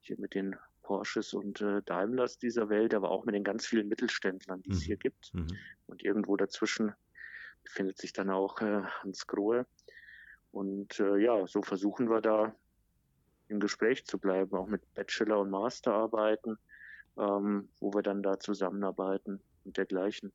Hier 0.00 0.18
mit 0.18 0.34
den 0.34 0.56
Porsches 0.90 1.34
und 1.34 1.60
äh, 1.60 1.82
Daimlers 1.82 2.36
dieser 2.38 2.68
Welt, 2.68 2.94
aber 2.94 3.12
auch 3.12 3.24
mit 3.24 3.36
den 3.36 3.44
ganz 3.44 3.64
vielen 3.64 3.86
Mittelständlern, 3.86 4.60
die 4.62 4.72
es 4.72 4.80
mhm. 4.80 4.86
hier 4.86 4.96
gibt. 4.96 5.32
Mhm. 5.32 5.46
Und 5.86 6.02
irgendwo 6.02 6.36
dazwischen 6.36 6.92
befindet 7.62 7.96
sich 7.98 8.12
dann 8.12 8.28
auch 8.28 8.60
äh, 8.60 8.82
Hans 8.82 9.28
Grohe. 9.28 9.66
Und 10.50 10.98
äh, 10.98 11.18
ja, 11.18 11.46
so 11.46 11.62
versuchen 11.62 12.10
wir 12.10 12.20
da 12.20 12.52
im 13.46 13.60
Gespräch 13.60 14.04
zu 14.04 14.18
bleiben, 14.18 14.56
auch 14.56 14.66
mit 14.66 14.82
Bachelor- 14.94 15.38
und 15.38 15.50
Masterarbeiten, 15.50 16.58
ähm, 17.16 17.68
wo 17.78 17.94
wir 17.94 18.02
dann 18.02 18.24
da 18.24 18.40
zusammenarbeiten 18.40 19.40
und 19.64 19.76
dergleichen. 19.76 20.32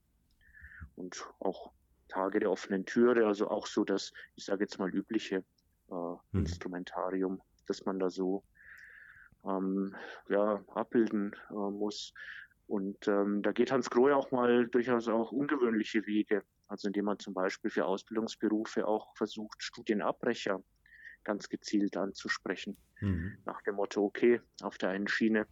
Und 0.96 1.22
auch 1.40 1.74
Tage 2.08 2.40
der 2.40 2.50
offenen 2.50 2.86
Türe, 2.86 3.28
also 3.28 3.50
auch 3.50 3.68
so 3.68 3.84
das, 3.84 4.14
ich 4.38 4.46
sage 4.46 4.64
jetzt 4.64 4.80
mal, 4.80 4.90
übliche 4.90 5.44
äh, 5.90 5.94
mhm. 5.94 6.20
Instrumentarium, 6.32 7.42
dass 7.68 7.84
man 7.84 8.00
da 8.00 8.10
so 8.10 8.46
ähm, 9.48 9.96
ja, 10.30 10.64
abbilden 10.74 11.36
äh, 11.50 11.54
muss. 11.54 12.14
Und 12.68 13.08
ähm, 13.08 13.42
da 13.44 13.52
geht 13.52 13.72
Hans 13.72 13.90
Grohe 13.90 14.16
auch 14.16 14.32
mal 14.32 14.68
durchaus 14.68 15.08
auch 15.08 15.32
ungewöhnliche 15.32 16.06
Wege. 16.08 16.44
Also 16.68 16.88
indem 16.88 17.06
man 17.06 17.20
zum 17.20 17.34
Beispiel 17.34 17.70
für 17.70 17.86
Ausbildungsberufe 17.86 18.88
auch 18.88 19.16
versucht, 19.16 19.62
Studienabbrecher 19.62 20.64
ganz 21.24 21.50
gezielt 21.50 21.98
anzusprechen. 21.98 22.78
Mhm. 23.02 23.38
Nach 23.46 23.62
dem 23.64 23.76
Motto, 23.76 24.04
okay, 24.04 24.42
auf 24.62 24.78
der 24.78 24.90
einen 24.90 25.08
Schiene 25.08 25.48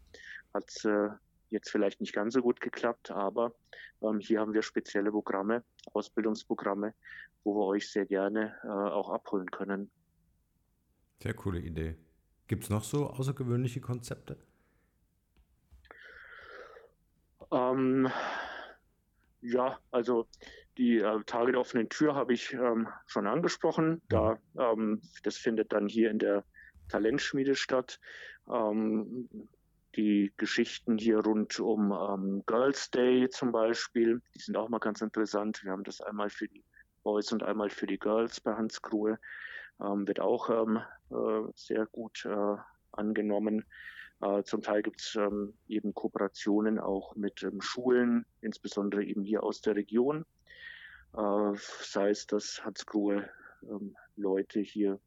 hat 0.54 0.66
es 0.68 0.86
äh, 0.86 1.10
jetzt 1.50 1.70
vielleicht 1.70 2.02
nicht 2.02 2.14
ganz 2.14 2.34
so 2.34 2.42
gut 2.42 2.62
geklappt, 2.62 3.12
aber 3.12 3.54
ähm, 4.02 4.20
hier 4.20 4.40
haben 4.40 4.54
wir 4.54 4.62
spezielle 4.62 5.12
Programme, 5.12 5.64
Ausbildungsprogramme, 5.94 6.94
wo 7.44 7.56
wir 7.56 7.66
euch 7.66 7.92
sehr 7.92 8.06
gerne 8.06 8.56
äh, 8.64 8.68
auch 8.68 9.10
abholen 9.10 9.50
können. 9.52 9.92
Sehr 11.22 11.34
coole 11.34 11.60
Idee. 11.60 11.96
Gibt 12.48 12.64
es 12.64 12.70
noch 12.70 12.84
so 12.84 13.08
außergewöhnliche 13.08 13.82
Konzepte? 13.82 14.38
Ähm, 17.52 18.10
ja, 19.42 19.80
also 19.92 20.28
die 20.78 20.98
äh, 20.98 21.24
Tage 21.26 21.52
der 21.52 21.62
offenen 21.62 21.90
Tür 21.90 22.16
habe 22.16 22.34
ich 22.34 22.54
ähm, 22.54 22.88
schon 23.06 23.28
angesprochen. 23.28 24.02
Da, 24.10 24.40
ähm, 24.58 25.02
das 25.24 25.38
findet 25.38 25.72
dann 25.72 25.88
hier 25.88 26.10
in 26.10 26.20
der 26.20 26.44
Talentschmiede 26.90 27.56
statt. 27.56 28.00
Ähm, 28.50 29.30
die 29.96 30.34
Geschichten 30.38 30.98
hier 30.98 31.20
rund 31.20 31.60
um 31.60 31.92
ähm, 31.92 32.44
Girls 32.48 32.90
Day 32.90 33.30
zum 33.30 33.52
Beispiel, 33.52 34.22
die 34.34 34.40
sind 34.40 34.58
auch 34.58 34.70
mal 34.70 34.80
ganz 34.80 35.02
interessant. 35.02 35.64
Wir 35.64 35.72
haben 35.72 35.84
das 35.84 36.02
einmal 36.02 36.30
für 36.30 36.48
die 36.48 36.64
Boys 37.04 37.32
und 37.32 37.44
einmal 37.44 37.70
für 37.70 37.86
die 37.86 38.00
Girls 38.00 38.42
bei 38.42 38.56
Hans 38.56 38.82
Kruhe. 38.82 39.20
Ähm, 39.80 40.08
wird 40.08 40.20
auch 40.20 40.50
ähm, 40.50 40.78
äh, 40.78 40.82
sehr 41.56 41.86
gut 41.88 42.26
äh, 42.26 42.56
angenommen. 42.92 43.66
Äh, 44.22 44.44
zum 44.44 44.62
Teil 44.62 44.82
gibt 44.82 45.02
es 45.02 45.16
ähm, 45.16 45.54
eben 45.68 45.94
Kooperationen 45.94 46.80
auch 46.80 47.16
mit 47.16 47.44
ähm, 47.44 47.62
Schulen, 47.62 48.26
insbesondere 48.42 49.04
eben 49.04 49.24
hier 49.24 49.44
aus 49.44 49.62
der 49.62 49.76
Region. 49.76 50.26
Äh, 51.16 51.54
sei 51.56 52.10
es, 52.10 52.26
dass 52.28 52.64
Hans 52.64 52.86
Kruhe 52.86 53.30
ähm, 53.64 53.96
Leute 54.16 54.60
hier 54.62 55.00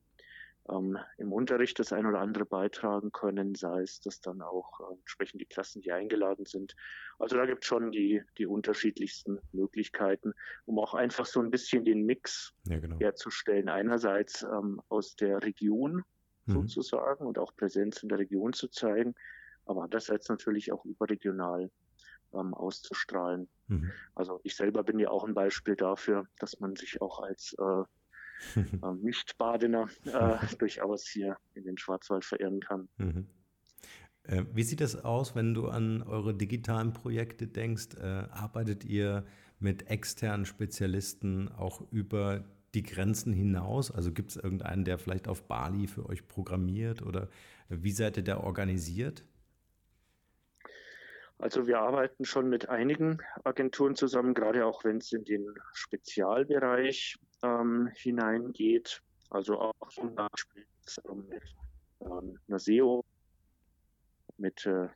ähm, 0.70 0.98
im 1.18 1.32
Unterricht 1.32 1.78
das 1.78 1.92
ein 1.92 2.06
oder 2.06 2.20
andere 2.20 2.44
beitragen 2.44 3.12
können, 3.12 3.54
sei 3.54 3.82
es, 3.82 4.00
dass 4.00 4.20
dann 4.20 4.42
auch 4.42 4.80
äh, 4.80 4.94
entsprechend 4.94 5.40
die 5.40 5.46
Klassen 5.46 5.82
hier 5.82 5.94
eingeladen 5.94 6.46
sind. 6.46 6.74
Also 7.18 7.36
da 7.36 7.46
gibt 7.46 7.64
es 7.64 7.68
schon 7.68 7.92
die, 7.92 8.22
die 8.38 8.46
unterschiedlichsten 8.46 9.38
Möglichkeiten, 9.52 10.32
um 10.64 10.78
auch 10.78 10.94
einfach 10.94 11.26
so 11.26 11.40
ein 11.40 11.50
bisschen 11.50 11.84
den 11.84 12.04
Mix 12.04 12.54
ja, 12.64 12.78
genau. 12.78 12.98
herzustellen. 12.98 13.68
Einerseits 13.68 14.42
ähm, 14.42 14.80
aus 14.88 15.16
der 15.16 15.42
Region 15.42 16.02
mhm. 16.46 16.52
sozusagen 16.52 17.26
und 17.26 17.38
auch 17.38 17.54
Präsenz 17.56 18.02
in 18.02 18.08
der 18.08 18.18
Region 18.18 18.52
zu 18.52 18.68
zeigen, 18.68 19.14
aber 19.66 19.84
andererseits 19.84 20.28
natürlich 20.28 20.72
auch 20.72 20.84
überregional 20.84 21.70
ähm, 22.34 22.54
auszustrahlen. 22.54 23.48
Mhm. 23.68 23.92
Also 24.14 24.40
ich 24.42 24.56
selber 24.56 24.82
bin 24.82 24.98
ja 24.98 25.10
auch 25.10 25.24
ein 25.24 25.34
Beispiel 25.34 25.76
dafür, 25.76 26.26
dass 26.38 26.60
man 26.60 26.76
sich 26.76 27.00
auch 27.00 27.20
als 27.20 27.54
äh, 27.58 27.82
äh, 28.56 28.92
Nicht-Badener 29.00 29.88
äh, 30.04 30.36
durchaus 30.58 31.06
hier 31.06 31.36
in 31.54 31.64
den 31.64 31.78
Schwarzwald 31.78 32.24
verirren 32.24 32.60
kann. 32.60 32.88
Mhm. 32.98 33.26
Äh, 34.24 34.44
wie 34.52 34.62
sieht 34.62 34.80
das 34.80 35.04
aus, 35.04 35.34
wenn 35.34 35.54
du 35.54 35.68
an 35.68 36.02
eure 36.02 36.34
digitalen 36.34 36.92
Projekte 36.92 37.46
denkst? 37.46 37.94
Äh, 38.00 38.04
arbeitet 38.30 38.84
ihr 38.84 39.24
mit 39.58 39.88
externen 39.88 40.46
Spezialisten 40.46 41.48
auch 41.48 41.80
über 41.90 42.44
die 42.74 42.82
Grenzen 42.82 43.32
hinaus? 43.32 43.90
Also 43.90 44.12
gibt 44.12 44.30
es 44.30 44.36
irgendeinen, 44.36 44.84
der 44.84 44.98
vielleicht 44.98 45.28
auf 45.28 45.44
Bali 45.44 45.86
für 45.86 46.06
euch 46.08 46.26
programmiert 46.26 47.02
oder 47.02 47.28
wie 47.68 47.92
seid 47.92 48.16
ihr 48.16 48.24
da 48.24 48.38
organisiert? 48.38 49.24
Also 51.38 51.66
wir 51.66 51.80
arbeiten 51.80 52.24
schon 52.24 52.48
mit 52.48 52.68
einigen 52.70 53.18
Agenturen 53.44 53.94
zusammen, 53.94 54.32
gerade 54.32 54.64
auch 54.64 54.84
wenn 54.84 54.98
es 54.98 55.12
in 55.12 55.24
den 55.24 55.54
Spezialbereich 55.74 57.16
ähm, 57.42 57.90
hineingeht. 57.94 59.02
Also 59.30 59.58
auch 59.58 59.88
zum 59.90 60.14
Beispiel 60.14 60.66
mit 61.28 61.42
ähm, 62.00 62.38
einer 62.48 62.58
SEO, 62.58 63.04
mit, 64.38 64.66
äh, 64.66 64.88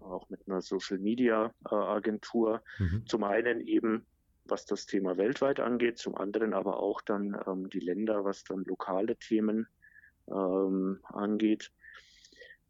auch 0.00 0.28
mit 0.28 0.40
einer 0.46 0.60
Social 0.60 0.98
Media 0.98 1.52
äh, 1.70 1.74
Agentur. 1.74 2.62
Mhm. 2.78 3.04
Zum 3.06 3.24
einen 3.24 3.60
eben, 3.60 4.06
was 4.44 4.66
das 4.66 4.86
Thema 4.86 5.16
weltweit 5.16 5.60
angeht, 5.60 5.98
zum 5.98 6.16
anderen 6.16 6.54
aber 6.54 6.80
auch 6.80 7.00
dann 7.00 7.40
ähm, 7.46 7.70
die 7.70 7.80
Länder, 7.80 8.24
was 8.24 8.44
dann 8.44 8.64
lokale 8.64 9.16
Themen 9.16 9.68
ähm, 10.28 11.00
angeht. 11.04 11.72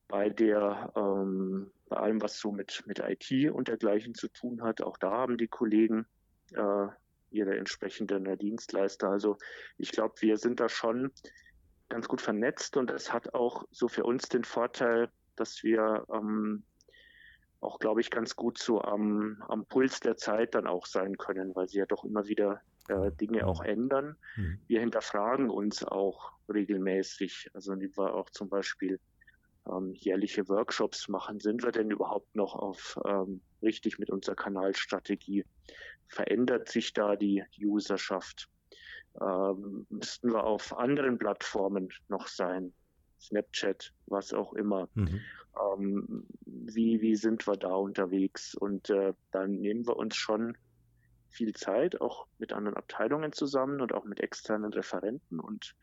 Bei 0.09 0.29
der 0.29 0.93
ähm, 0.95 1.73
bei 1.89 1.97
allem, 1.97 2.21
was 2.21 2.39
so 2.39 2.53
mit, 2.53 2.83
mit 2.87 2.99
IT 2.99 3.51
und 3.51 3.69
dergleichen 3.69 4.15
zu 4.15 4.29
tun 4.29 4.63
hat. 4.63 4.83
Auch 4.83 4.99
da 4.99 5.11
haben 5.11 5.39
die 5.39 5.49
Kollegen 5.49 6.07
äh, 6.53 6.89
ihre 7.31 7.57
entsprechenden 7.57 8.39
Dienstleister. 8.39 9.09
Also 9.09 9.37
ich 9.79 9.93
glaube, 9.93 10.15
wir 10.21 10.37
sind 10.37 10.61
da 10.61 10.69
schon 10.69 11.13
ganz 11.89 12.09
gut 12.09 12.21
vernetzt 12.21 12.77
und 12.77 12.91
es 12.91 13.13
hat 13.13 13.35
auch 13.35 13.65
so 13.71 13.89
für 13.89 14.05
uns 14.05 14.29
den 14.29 14.45
Vorteil, 14.45 15.09
dass 15.37 15.63
wir 15.63 16.05
ähm, 16.13 16.65
auch, 17.61 17.79
glaube 17.79 18.01
ich, 18.01 18.11
ganz 18.11 18.37
gut 18.37 18.59
so 18.59 18.81
am, 18.81 19.43
am 19.49 19.67
Puls 19.67 20.01
der 20.01 20.17
Zeit 20.17 20.55
dann 20.55 20.67
auch 20.67 20.87
sein 20.87 21.17
können, 21.17 21.55
weil 21.55 21.69
sie 21.69 21.79
ja 21.79 21.87
doch 21.87 22.05
immer 22.05 22.27
wieder 22.27 22.61
äh, 22.89 23.11
Dinge 23.13 23.47
auch 23.47 23.63
ändern. 23.63 24.17
Mhm. 24.37 24.61
Wir 24.67 24.81
hinterfragen 24.81 25.51
uns 25.51 25.85
auch 25.85 26.33
regelmäßig. 26.53 27.51
Also 27.55 27.75
die 27.75 27.97
war 27.97 28.15
auch 28.15 28.31
zum 28.31 28.49
Beispiel 28.49 29.01
ähm, 29.69 29.93
jährliche 29.95 30.49
Workshops 30.49 31.09
machen. 31.09 31.41
Sind 31.41 31.63
wir 31.63 31.73
denn 31.73 31.91
überhaupt 31.91 32.35
noch 32.37 32.55
auf 32.55 32.99
ähm, 33.05 33.41
richtig 33.63 33.99
mit 33.99 34.11
unserer 34.11 34.37
Kanalstrategie? 34.37 35.45
Verändert 36.09 36.69
sich 36.69 36.93
da 36.93 37.17
die 37.17 37.45
Userschaft? 37.61 38.49
Ähm, 39.21 39.87
müssten 39.89 40.33
wir 40.33 40.45
auf 40.45 40.77
anderen 40.77 41.19
Plattformen 41.19 41.89
noch 42.09 42.29
sein? 42.29 42.73
Snapchat, 43.21 43.93
was 44.07 44.33
auch 44.33 44.53
immer. 44.53 44.89
Mhm. 44.95 45.21
Ähm, 45.59 46.27
wie, 46.45 47.01
wie 47.01 47.17
sind 47.17 47.47
wir 47.47 47.57
da 47.57 47.75
unterwegs? 47.75 48.55
Und 48.55 48.91
äh, 48.91 49.15
dann 49.31 49.53
nehmen 49.53 49.87
wir 49.87 49.97
uns 49.97 50.17
schon 50.17 50.57
viel 51.31 51.55
Zeit, 51.55 52.01
auch 52.01 52.27
mit 52.39 52.53
anderen 52.53 52.77
Abteilungen 52.77 53.33
zusammen 53.33 53.81
und 53.81 53.93
auch 53.93 54.05
mit 54.05 54.21
externen 54.21 54.73
Referenten 54.73 55.41
und 55.41 55.75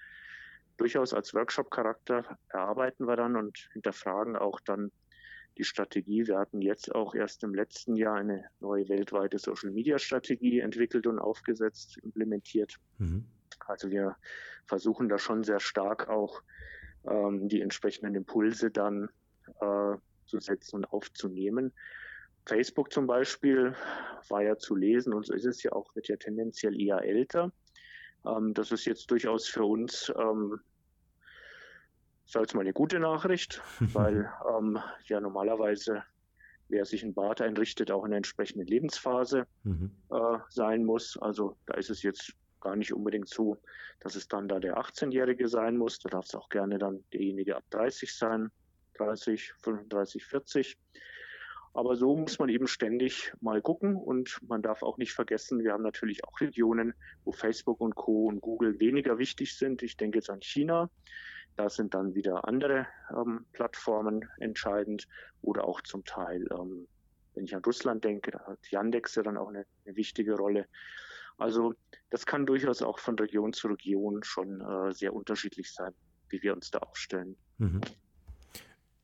durchaus 0.78 1.14
als 1.14 1.34
Workshop-Charakter 1.34 2.38
erarbeiten 2.50 3.08
wir 3.08 3.16
dann 3.16 3.36
und 3.36 3.70
hinterfragen 3.74 4.36
auch 4.36 4.60
dann 4.62 4.92
die 5.58 5.64
Strategie. 5.64 6.28
Wir 6.28 6.38
hatten 6.38 6.62
jetzt 6.62 6.94
auch 6.94 7.16
erst 7.16 7.44
im 7.44 7.54
letzten 7.54 7.96
Jahr 7.96 8.16
eine 8.16 8.46
neue 8.60 8.88
weltweite 8.90 9.38
Social-Media-Strategie 9.38 10.60
entwickelt 10.60 11.08
und 11.08 11.20
aufgesetzt, 11.20 11.98
implementiert. 12.04 12.76
Mhm. 12.98 13.26
Also 13.68 13.92
wir 13.92 14.16
versuchen 14.66 15.10
da 15.10 15.18
schon 15.18 15.44
sehr 15.44 15.60
stark 15.60 16.10
auch 16.10 16.42
ähm, 17.06 17.48
die 17.48 17.62
entsprechenden 17.62 18.16
Impulse 18.16 18.72
dann 18.72 19.10
äh, 19.62 19.96
zu 20.26 20.40
setzen 20.40 20.78
und 20.78 20.86
aufzunehmen. 20.86 21.74
Facebook 22.46 22.92
zum 22.92 23.08
Beispiel 23.08 23.76
war 24.30 24.44
ja 24.44 24.58
zu 24.58 24.76
lesen 24.76 25.14
und 25.14 25.26
so 25.26 25.34
ist 25.34 25.46
es 25.46 25.64
ja 25.64 25.72
auch, 25.72 25.96
wird 25.96 26.08
ja 26.08 26.18
tendenziell 26.18 26.80
eher 26.80 27.02
älter. 27.02 27.52
Ähm, 28.26 28.54
das 28.54 28.72
ist 28.72 28.86
jetzt 28.86 29.10
durchaus 29.12 29.48
für 29.48 29.66
uns, 29.66 30.12
ähm, 30.18 30.60
sag 32.34 32.42
jetzt 32.42 32.56
mal, 32.56 32.62
eine 32.62 32.74
gute 32.74 33.00
Nachricht, 33.00 33.62
weil 33.80 34.30
ähm, 34.58 34.80
ja 35.06 35.20
normalerweise, 35.22 36.04
wer 36.68 36.84
sich 36.86 37.04
ein 37.04 37.14
Bad 37.14 37.42
einrichtet, 37.42 37.92
auch 37.92 38.04
in 38.04 38.12
der 38.12 38.18
entsprechenden 38.18 38.66
Lebensphase 38.66 39.46
mhm. 39.64 39.92
äh, 40.10 40.40
sein 40.50 40.84
muss. 40.84 41.18
Also 41.22 41.56
da 41.68 41.76
ist 41.76 41.92
es 41.92 42.02
jetzt 42.02 42.34
gar 42.60 42.76
nicht 42.76 42.94
unbedingt 42.94 43.30
so, 43.30 43.58
dass 44.00 44.16
es 44.16 44.28
dann 44.28 44.48
da 44.48 44.60
der 44.60 44.78
18-Jährige 44.78 45.48
sein 45.48 45.78
muss. 45.78 46.00
Da 46.00 46.10
darf 46.10 46.26
es 46.26 46.34
auch 46.34 46.50
gerne 46.50 46.80
dann 46.80 47.04
derjenige 47.14 47.56
ab 47.56 47.64
30 47.70 48.16
sein, 48.16 48.50
30, 48.96 49.54
35, 49.62 50.26
40. 50.26 50.78
Aber 51.76 51.96
so 51.96 52.16
muss 52.16 52.40
man 52.40 52.50
eben 52.50 52.68
ständig 52.68 53.34
mal 53.42 53.62
gucken 53.62 53.96
und 53.96 54.40
man 54.48 54.62
darf 54.62 54.82
auch 54.84 54.98
nicht 54.98 55.14
vergessen, 55.14 55.64
wir 55.64 55.74
haben 55.74 55.82
natürlich 55.84 56.24
auch 56.24 56.40
Regionen, 56.40 56.94
wo 57.26 57.32
Facebook 57.32 57.82
und 57.82 57.96
Co. 57.96 58.28
und 58.28 58.42
Google 58.42 58.80
weniger 58.80 59.18
wichtig 59.18 59.58
sind. 59.58 59.84
Ich 59.84 59.98
denke 59.98 60.20
jetzt 60.20 60.30
an 60.30 60.42
China. 60.42 60.90
Da 61.56 61.70
sind 61.70 61.94
dann 61.94 62.16
wieder 62.16 62.48
andere 62.48 62.88
ähm, 63.16 63.46
Plattformen 63.54 64.28
entscheidend 64.40 65.08
oder 65.42 65.66
auch 65.66 65.82
zum 65.82 66.04
Teil, 66.04 66.48
ähm, 66.52 66.88
wenn 67.36 67.46
ich 67.46 67.56
an 67.56 67.64
Russland 67.64 68.04
denke, 68.04 68.32
da 68.32 68.40
hat 68.46 68.60
Yandex 68.70 69.16
ja 69.16 69.24
dann 69.24 69.38
auch 69.38 69.50
eine, 69.50 69.66
eine 69.86 69.96
wichtige 69.96 70.36
Rolle. 70.36 70.68
Also 71.38 71.74
das 72.10 72.26
kann 72.26 72.46
durchaus 72.46 72.82
auch 72.82 73.00
von 73.00 73.18
Region 73.18 73.54
zu 73.54 73.68
Region 73.68 74.24
schon 74.24 74.62
äh, 74.62 74.94
sehr 74.94 75.14
unterschiedlich 75.14 75.74
sein, 75.74 75.94
wie 76.30 76.42
wir 76.44 76.54
uns 76.54 76.72
da 76.72 76.80
aufstellen. 76.80 77.36
Mhm. 77.58 77.82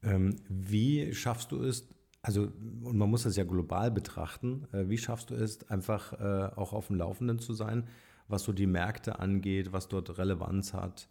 Ähm, 0.03 0.35
wie 0.47 1.13
schaffst 1.13 1.51
du 1.51 1.63
es, 1.63 1.87
also, 2.21 2.43
und 2.43 2.97
man 2.97 3.09
muss 3.09 3.23
das 3.23 3.35
ja 3.35 3.43
global 3.43 3.91
betrachten. 3.91 4.67
Äh, 4.71 4.89
wie 4.89 4.97
schaffst 4.97 5.29
du 5.29 5.35
es, 5.35 5.69
einfach 5.69 6.13
äh, 6.13 6.53
auch 6.55 6.73
auf 6.73 6.87
dem 6.87 6.97
Laufenden 6.97 7.39
zu 7.39 7.53
sein, 7.53 7.87
was 8.27 8.43
so 8.43 8.53
die 8.53 8.67
Märkte 8.67 9.19
angeht, 9.19 9.73
was 9.73 9.87
dort 9.87 10.17
Relevanz 10.17 10.73
hat? 10.73 11.09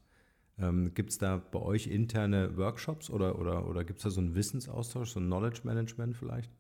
Ähm, 0.61 0.93
gibt 0.95 1.11
es 1.11 1.19
da 1.19 1.37
bei 1.37 1.61
euch 1.61 1.87
interne 1.87 2.57
Workshops 2.57 3.11
oder, 3.11 3.39
oder, 3.39 3.69
oder 3.69 3.85
gibt 3.85 3.99
es 3.99 4.05
da 4.05 4.11
so 4.11 4.21
einen 4.21 4.35
Wissensaustausch, 4.35 5.11
so 5.11 5.21
ein 5.21 5.27
Knowledge 5.27 5.61
Management 5.65 6.17
vielleicht? 6.17 6.51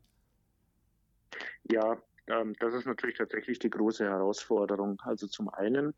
Ja, 1.64 2.00
ähm, 2.28 2.54
das 2.60 2.74
ist 2.74 2.86
natürlich 2.86 3.16
tatsächlich 3.18 3.58
die 3.58 3.70
große 3.70 4.04
Herausforderung. 4.04 5.00
Also 5.04 5.26
zum 5.26 5.48
einen 5.48 5.94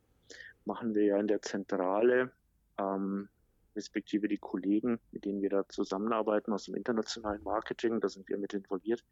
machen 0.64 0.94
wir 0.94 1.04
ja 1.04 1.18
in 1.18 1.28
der 1.28 1.42
Zentrale, 1.42 2.32
ähm, 2.78 3.28
respektive 3.76 4.28
die 4.28 4.38
Kollegen, 4.38 4.98
mit 5.12 5.24
denen 5.24 5.42
wir 5.42 5.50
da 5.50 5.68
zusammenarbeiten 5.68 6.52
aus 6.52 6.64
dem 6.64 6.74
internationalen 6.74 7.42
Marketing, 7.42 8.00
da 8.00 8.08
sind 8.08 8.28
wir 8.28 8.38
mit 8.38 8.54
involviert, 8.54 9.04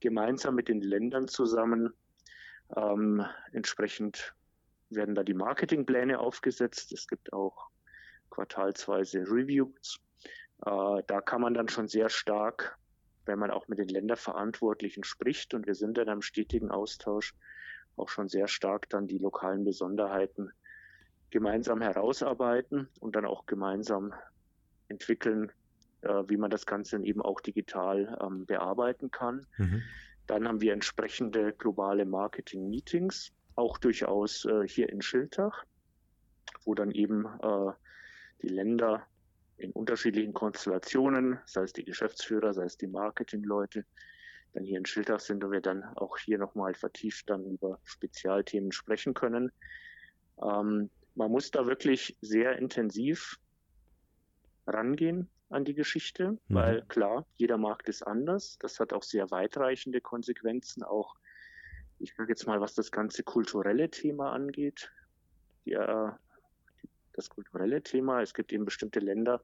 gemeinsam 0.00 0.54
mit 0.54 0.68
den 0.68 0.80
Ländern 0.80 1.28
zusammen. 1.28 1.92
Ähm, 2.76 3.24
entsprechend 3.52 4.34
werden 4.90 5.14
da 5.14 5.22
die 5.22 5.34
Marketingpläne 5.34 6.18
aufgesetzt. 6.18 6.92
Es 6.92 7.06
gibt 7.06 7.32
auch 7.32 7.71
quartalsweise 8.32 9.20
Reviews. 9.20 10.00
Äh, 10.64 11.02
da 11.06 11.20
kann 11.20 11.42
man 11.42 11.54
dann 11.54 11.68
schon 11.68 11.86
sehr 11.86 12.08
stark, 12.08 12.78
wenn 13.26 13.38
man 13.38 13.50
auch 13.50 13.68
mit 13.68 13.78
den 13.78 13.88
Länderverantwortlichen 13.88 15.04
spricht, 15.04 15.54
und 15.54 15.66
wir 15.66 15.74
sind 15.74 15.98
in 15.98 16.08
einem 16.08 16.22
stetigen 16.22 16.70
Austausch, 16.70 17.34
auch 17.96 18.08
schon 18.08 18.28
sehr 18.28 18.48
stark 18.48 18.88
dann 18.88 19.06
die 19.06 19.18
lokalen 19.18 19.64
Besonderheiten 19.64 20.50
gemeinsam 21.30 21.80
herausarbeiten 21.80 22.88
und 23.00 23.16
dann 23.16 23.26
auch 23.26 23.46
gemeinsam 23.46 24.14
entwickeln, 24.88 25.52
äh, 26.00 26.22
wie 26.26 26.38
man 26.38 26.50
das 26.50 26.64
Ganze 26.66 27.02
eben 27.04 27.20
auch 27.20 27.40
digital 27.40 28.18
ähm, 28.22 28.46
bearbeiten 28.46 29.10
kann. 29.10 29.46
Mhm. 29.58 29.82
Dann 30.26 30.48
haben 30.48 30.60
wir 30.60 30.72
entsprechende 30.72 31.52
globale 31.52 32.06
Marketing-Meetings, 32.06 33.32
auch 33.56 33.76
durchaus 33.78 34.46
äh, 34.46 34.66
hier 34.66 34.88
in 34.88 35.02
Schiltach, 35.02 35.64
wo 36.64 36.74
dann 36.74 36.90
eben 36.90 37.26
äh, 37.26 37.72
die 38.42 38.48
Länder 38.48 39.06
in 39.56 39.72
unterschiedlichen 39.72 40.34
Konstellationen, 40.34 41.38
sei 41.46 41.62
es 41.62 41.72
die 41.72 41.84
Geschäftsführer, 41.84 42.52
sei 42.52 42.64
es 42.64 42.76
die 42.76 42.86
Marketingleute, 42.86 43.84
dann 44.52 44.64
hier 44.64 44.78
in 44.78 44.86
Schiltach 44.86 45.20
sind 45.20 45.44
und 45.44 45.52
wir 45.52 45.60
dann 45.60 45.84
auch 45.96 46.18
hier 46.18 46.38
nochmal 46.38 46.74
vertieft 46.74 47.30
dann 47.30 47.44
über 47.44 47.78
Spezialthemen 47.84 48.72
sprechen 48.72 49.14
können. 49.14 49.50
Ähm, 50.42 50.90
man 51.14 51.30
muss 51.30 51.50
da 51.50 51.66
wirklich 51.66 52.16
sehr 52.20 52.58
intensiv 52.58 53.38
rangehen 54.66 55.28
an 55.48 55.64
die 55.64 55.74
Geschichte, 55.74 56.32
mhm. 56.32 56.38
weil 56.48 56.82
klar, 56.82 57.26
jeder 57.34 57.58
Markt 57.58 57.88
ist 57.88 58.02
anders. 58.02 58.58
Das 58.58 58.80
hat 58.80 58.92
auch 58.92 59.02
sehr 59.02 59.30
weitreichende 59.30 60.00
Konsequenzen, 60.00 60.82
auch 60.82 61.14
ich 61.98 62.14
sage 62.16 62.30
jetzt 62.30 62.46
mal, 62.46 62.60
was 62.60 62.74
das 62.74 62.90
ganze 62.90 63.22
kulturelle 63.22 63.88
Thema 63.88 64.32
angeht. 64.32 64.90
Die, 65.64 65.72
äh, 65.72 66.10
das 67.14 67.28
kulturelle 67.28 67.82
Thema. 67.82 68.22
Es 68.22 68.34
gibt 68.34 68.52
eben 68.52 68.64
bestimmte 68.64 69.00
Länder, 69.00 69.42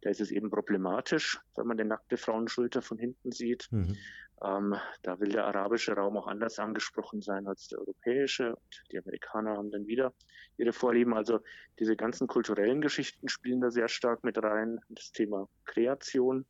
da 0.00 0.10
ist 0.10 0.20
es 0.20 0.30
eben 0.30 0.50
problematisch, 0.50 1.40
wenn 1.56 1.66
man 1.66 1.78
eine 1.78 1.88
nackte 1.88 2.16
Frauenschulter 2.16 2.82
von 2.82 2.98
hinten 2.98 3.32
sieht. 3.32 3.68
Mhm. 3.70 3.96
Ähm, 4.40 4.76
da 5.02 5.18
will 5.18 5.30
der 5.30 5.46
arabische 5.46 5.94
Raum 5.94 6.16
auch 6.16 6.28
anders 6.28 6.60
angesprochen 6.60 7.20
sein 7.20 7.48
als 7.48 7.68
der 7.68 7.80
europäische. 7.80 8.54
Und 8.54 8.84
die 8.92 8.98
Amerikaner 8.98 9.56
haben 9.56 9.72
dann 9.72 9.86
wieder 9.88 10.12
ihre 10.56 10.72
Vorlieben. 10.72 11.14
Also 11.14 11.40
diese 11.80 11.96
ganzen 11.96 12.28
kulturellen 12.28 12.80
Geschichten 12.80 13.28
spielen 13.28 13.60
da 13.60 13.70
sehr 13.70 13.88
stark 13.88 14.22
mit 14.22 14.40
rein. 14.40 14.78
Das 14.88 15.10
Thema 15.10 15.48
Kreation, 15.64 16.46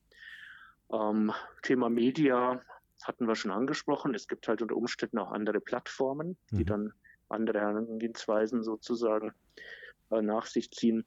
ähm, 0.92 1.32
Thema 1.62 1.88
Media 1.88 2.60
hatten 3.02 3.26
wir 3.26 3.36
schon 3.36 3.52
angesprochen. 3.52 4.14
Es 4.14 4.28
gibt 4.28 4.48
halt 4.48 4.60
unter 4.60 4.76
Umständen 4.76 5.18
auch 5.18 5.32
andere 5.32 5.60
Plattformen, 5.60 6.36
die 6.50 6.64
mhm. 6.64 6.66
dann 6.66 6.92
andere 7.30 7.60
Herangehensweisen 7.60 8.62
sozusagen 8.62 9.32
äh, 10.10 10.22
nach 10.22 10.46
sich 10.46 10.70
ziehen. 10.70 11.06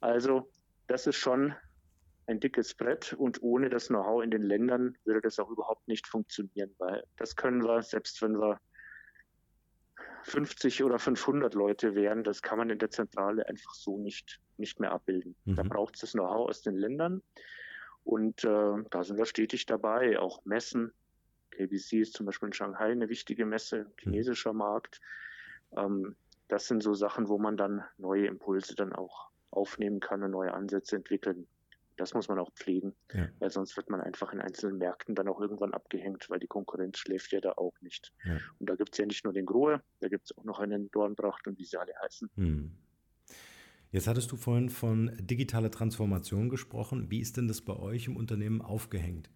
Also 0.00 0.50
das 0.86 1.06
ist 1.06 1.16
schon 1.16 1.54
ein 2.26 2.40
dickes 2.40 2.74
Brett 2.74 3.12
und 3.12 3.42
ohne 3.42 3.68
das 3.68 3.88
Know-how 3.88 4.22
in 4.22 4.30
den 4.30 4.42
Ländern 4.42 4.96
würde 5.04 5.20
das 5.20 5.38
auch 5.38 5.50
überhaupt 5.50 5.86
nicht 5.88 6.06
funktionieren, 6.06 6.74
weil 6.78 7.04
das 7.16 7.36
können 7.36 7.62
wir, 7.62 7.82
selbst 7.82 8.22
wenn 8.22 8.38
wir 8.40 8.58
50 10.22 10.82
oder 10.84 10.98
500 10.98 11.54
Leute 11.54 11.94
wären, 11.94 12.24
das 12.24 12.40
kann 12.40 12.58
man 12.58 12.70
in 12.70 12.78
der 12.78 12.90
Zentrale 12.90 13.46
einfach 13.46 13.74
so 13.74 13.98
nicht, 13.98 14.40
nicht 14.56 14.80
mehr 14.80 14.92
abbilden. 14.92 15.36
Mhm. 15.44 15.56
Da 15.56 15.62
braucht 15.64 15.96
es 15.96 16.00
das 16.00 16.12
Know-how 16.12 16.48
aus 16.48 16.62
den 16.62 16.76
Ländern 16.76 17.22
und 18.04 18.44
äh, 18.44 18.84
da 18.90 19.02
sind 19.02 19.18
wir 19.18 19.26
stetig 19.26 19.66
dabei, 19.66 20.18
auch 20.18 20.44
Messen. 20.44 20.92
KBC 21.50 22.00
ist 22.00 22.14
zum 22.14 22.26
Beispiel 22.26 22.48
in 22.48 22.52
Shanghai 22.52 22.90
eine 22.90 23.08
wichtige 23.08 23.46
Messe, 23.46 23.86
chinesischer 23.98 24.52
mhm. 24.52 24.58
Markt. 24.58 25.00
Ähm, 25.76 26.16
das 26.48 26.66
sind 26.66 26.82
so 26.82 26.94
Sachen, 26.94 27.28
wo 27.28 27.38
man 27.38 27.56
dann 27.56 27.82
neue 27.98 28.26
Impulse 28.26 28.74
dann 28.74 28.92
auch 28.92 29.30
aufnehmen 29.50 30.00
kann 30.00 30.22
und 30.22 30.30
neue 30.30 30.52
Ansätze 30.52 30.96
entwickeln. 30.96 31.46
Das 31.96 32.12
muss 32.12 32.28
man 32.28 32.40
auch 32.40 32.52
pflegen, 32.54 32.92
ja. 33.12 33.28
weil 33.38 33.50
sonst 33.50 33.76
wird 33.76 33.88
man 33.88 34.00
einfach 34.00 34.32
in 34.32 34.40
einzelnen 34.40 34.78
Märkten 34.78 35.14
dann 35.14 35.28
auch 35.28 35.40
irgendwann 35.40 35.72
abgehängt, 35.72 36.28
weil 36.28 36.40
die 36.40 36.48
Konkurrenz 36.48 36.98
schläft 36.98 37.30
ja 37.32 37.40
da 37.40 37.52
auch 37.52 37.74
nicht. 37.82 38.12
Ja. 38.24 38.38
Und 38.58 38.68
da 38.68 38.74
gibt 38.74 38.94
es 38.94 38.98
ja 38.98 39.06
nicht 39.06 39.24
nur 39.24 39.32
den 39.32 39.46
Grohe, 39.46 39.80
da 40.00 40.08
gibt 40.08 40.24
es 40.24 40.36
auch 40.36 40.44
noch 40.44 40.58
einen 40.58 40.90
Dornbracht 40.90 41.46
und 41.46 41.56
wie 41.58 41.64
sie 41.64 41.76
alle 41.78 41.92
heißen. 42.02 42.30
Hm. 42.34 42.72
Jetzt 43.92 44.08
hattest 44.08 44.32
du 44.32 44.36
vorhin 44.36 44.70
von 44.70 45.16
digitaler 45.20 45.70
Transformation 45.70 46.48
gesprochen. 46.48 47.12
Wie 47.12 47.20
ist 47.20 47.36
denn 47.36 47.46
das 47.46 47.60
bei 47.60 47.76
euch 47.76 48.08
im 48.08 48.16
Unternehmen 48.16 48.60
aufgehängt? 48.60 49.30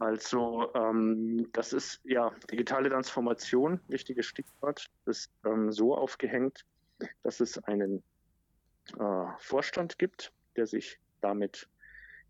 Also 0.00 0.72
ähm, 0.74 1.46
das 1.52 1.74
ist 1.74 2.00
ja 2.04 2.32
digitale 2.50 2.88
Transformation, 2.88 3.80
wichtiges 3.88 4.24
Stichwort, 4.24 4.86
ist 5.04 5.30
ähm, 5.44 5.70
so 5.70 5.94
aufgehängt, 5.94 6.64
dass 7.22 7.40
es 7.40 7.62
einen 7.64 8.02
äh, 8.98 9.26
Vorstand 9.38 9.98
gibt, 9.98 10.32
der 10.56 10.66
sich 10.66 10.98
damit 11.20 11.68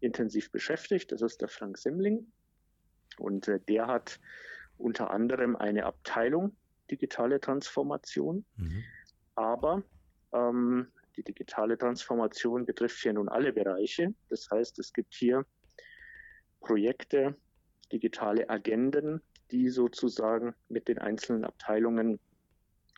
intensiv 0.01 0.51
beschäftigt. 0.51 1.12
Das 1.12 1.23
ist 1.23 1.41
der 1.43 1.49
Frank 1.49 1.79
Simmling. 1.79 2.33
Und 3.18 3.47
äh, 3.47 3.61
der 3.61 3.87
hat 3.87 4.18
unter 4.77 5.12
anderem 5.12 5.55
eine 5.55 5.87
Abteilung 5.87 6.57
digitale 6.91 7.41
Transformation. 7.41 8.45
Mhm. 8.57 8.85
Aber 9.37 9.85
ähm, 10.33 10.89
die 11.16 11.23
digitale 11.23 11.79
Transformation 11.79 12.66
betrifft 12.66 13.01
hier 13.01 13.12
nun 13.12 13.29
alle 13.29 13.53
Bereiche. 13.53 14.12
Das 14.29 14.51
heißt, 14.51 14.77
es 14.81 14.93
gibt 14.93 15.14
hier 15.14 15.47
Projekte, 16.59 17.37
digitale 17.93 18.49
Agenden, 18.49 19.22
die 19.51 19.68
sozusagen 19.68 20.55
mit 20.68 20.88
den 20.88 20.99
einzelnen 20.99 21.45
Abteilungen 21.45 22.20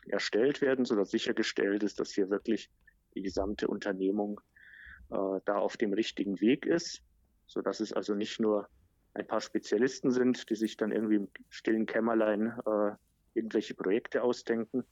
erstellt 0.07 0.61
werden, 0.61 0.85
sodass 0.85 1.11
sichergestellt 1.11 1.83
ist, 1.83 1.99
dass 1.99 2.11
hier 2.11 2.29
wirklich 2.29 2.69
die 3.15 3.21
gesamte 3.21 3.67
Unternehmung 3.67 4.41
äh, 5.09 5.39
da 5.45 5.57
auf 5.57 5.77
dem 5.77 5.93
richtigen 5.93 6.39
Weg 6.41 6.65
ist, 6.65 7.01
sodass 7.47 7.79
es 7.79 7.93
also 7.93 8.13
nicht 8.15 8.39
nur 8.39 8.67
ein 9.13 9.27
paar 9.27 9.41
Spezialisten 9.41 10.11
sind, 10.11 10.49
die 10.49 10.55
sich 10.55 10.77
dann 10.77 10.91
irgendwie 10.91 11.15
im 11.15 11.27
stillen 11.49 11.85
Kämmerlein 11.85 12.57
äh, 12.65 12.91
irgendwelche 13.35 13.75
Projekte 13.75 14.23
ausdenken, 14.23 14.83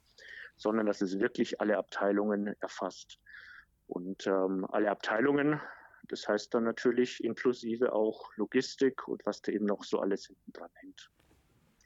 sondern 0.57 0.85
dass 0.85 1.01
es 1.01 1.19
wirklich 1.19 1.59
alle 1.59 1.77
Abteilungen 1.77 2.55
erfasst. 2.61 3.19
Und 3.87 4.25
ähm, 4.27 4.65
alle 4.71 4.89
Abteilungen, 4.89 5.59
das 6.11 6.27
heißt 6.27 6.53
dann 6.53 6.65
natürlich 6.65 7.23
inklusive 7.23 7.93
auch 7.93 8.35
Logistik 8.35 9.07
und 9.07 9.25
was 9.25 9.41
da 9.41 9.51
eben 9.51 9.65
noch 9.65 9.83
so 9.83 9.99
alles 9.99 10.27
hinten 10.27 10.51
dran 10.51 10.69
hängt. 10.75 11.09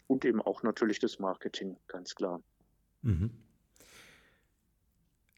Und 0.07 0.26
eben 0.26 0.41
auch 0.41 0.63
natürlich 0.63 0.99
das 0.99 1.19
Marketing, 1.19 1.78
ganz 1.88 2.15
klar. 2.15 2.41
Mhm. 3.03 3.32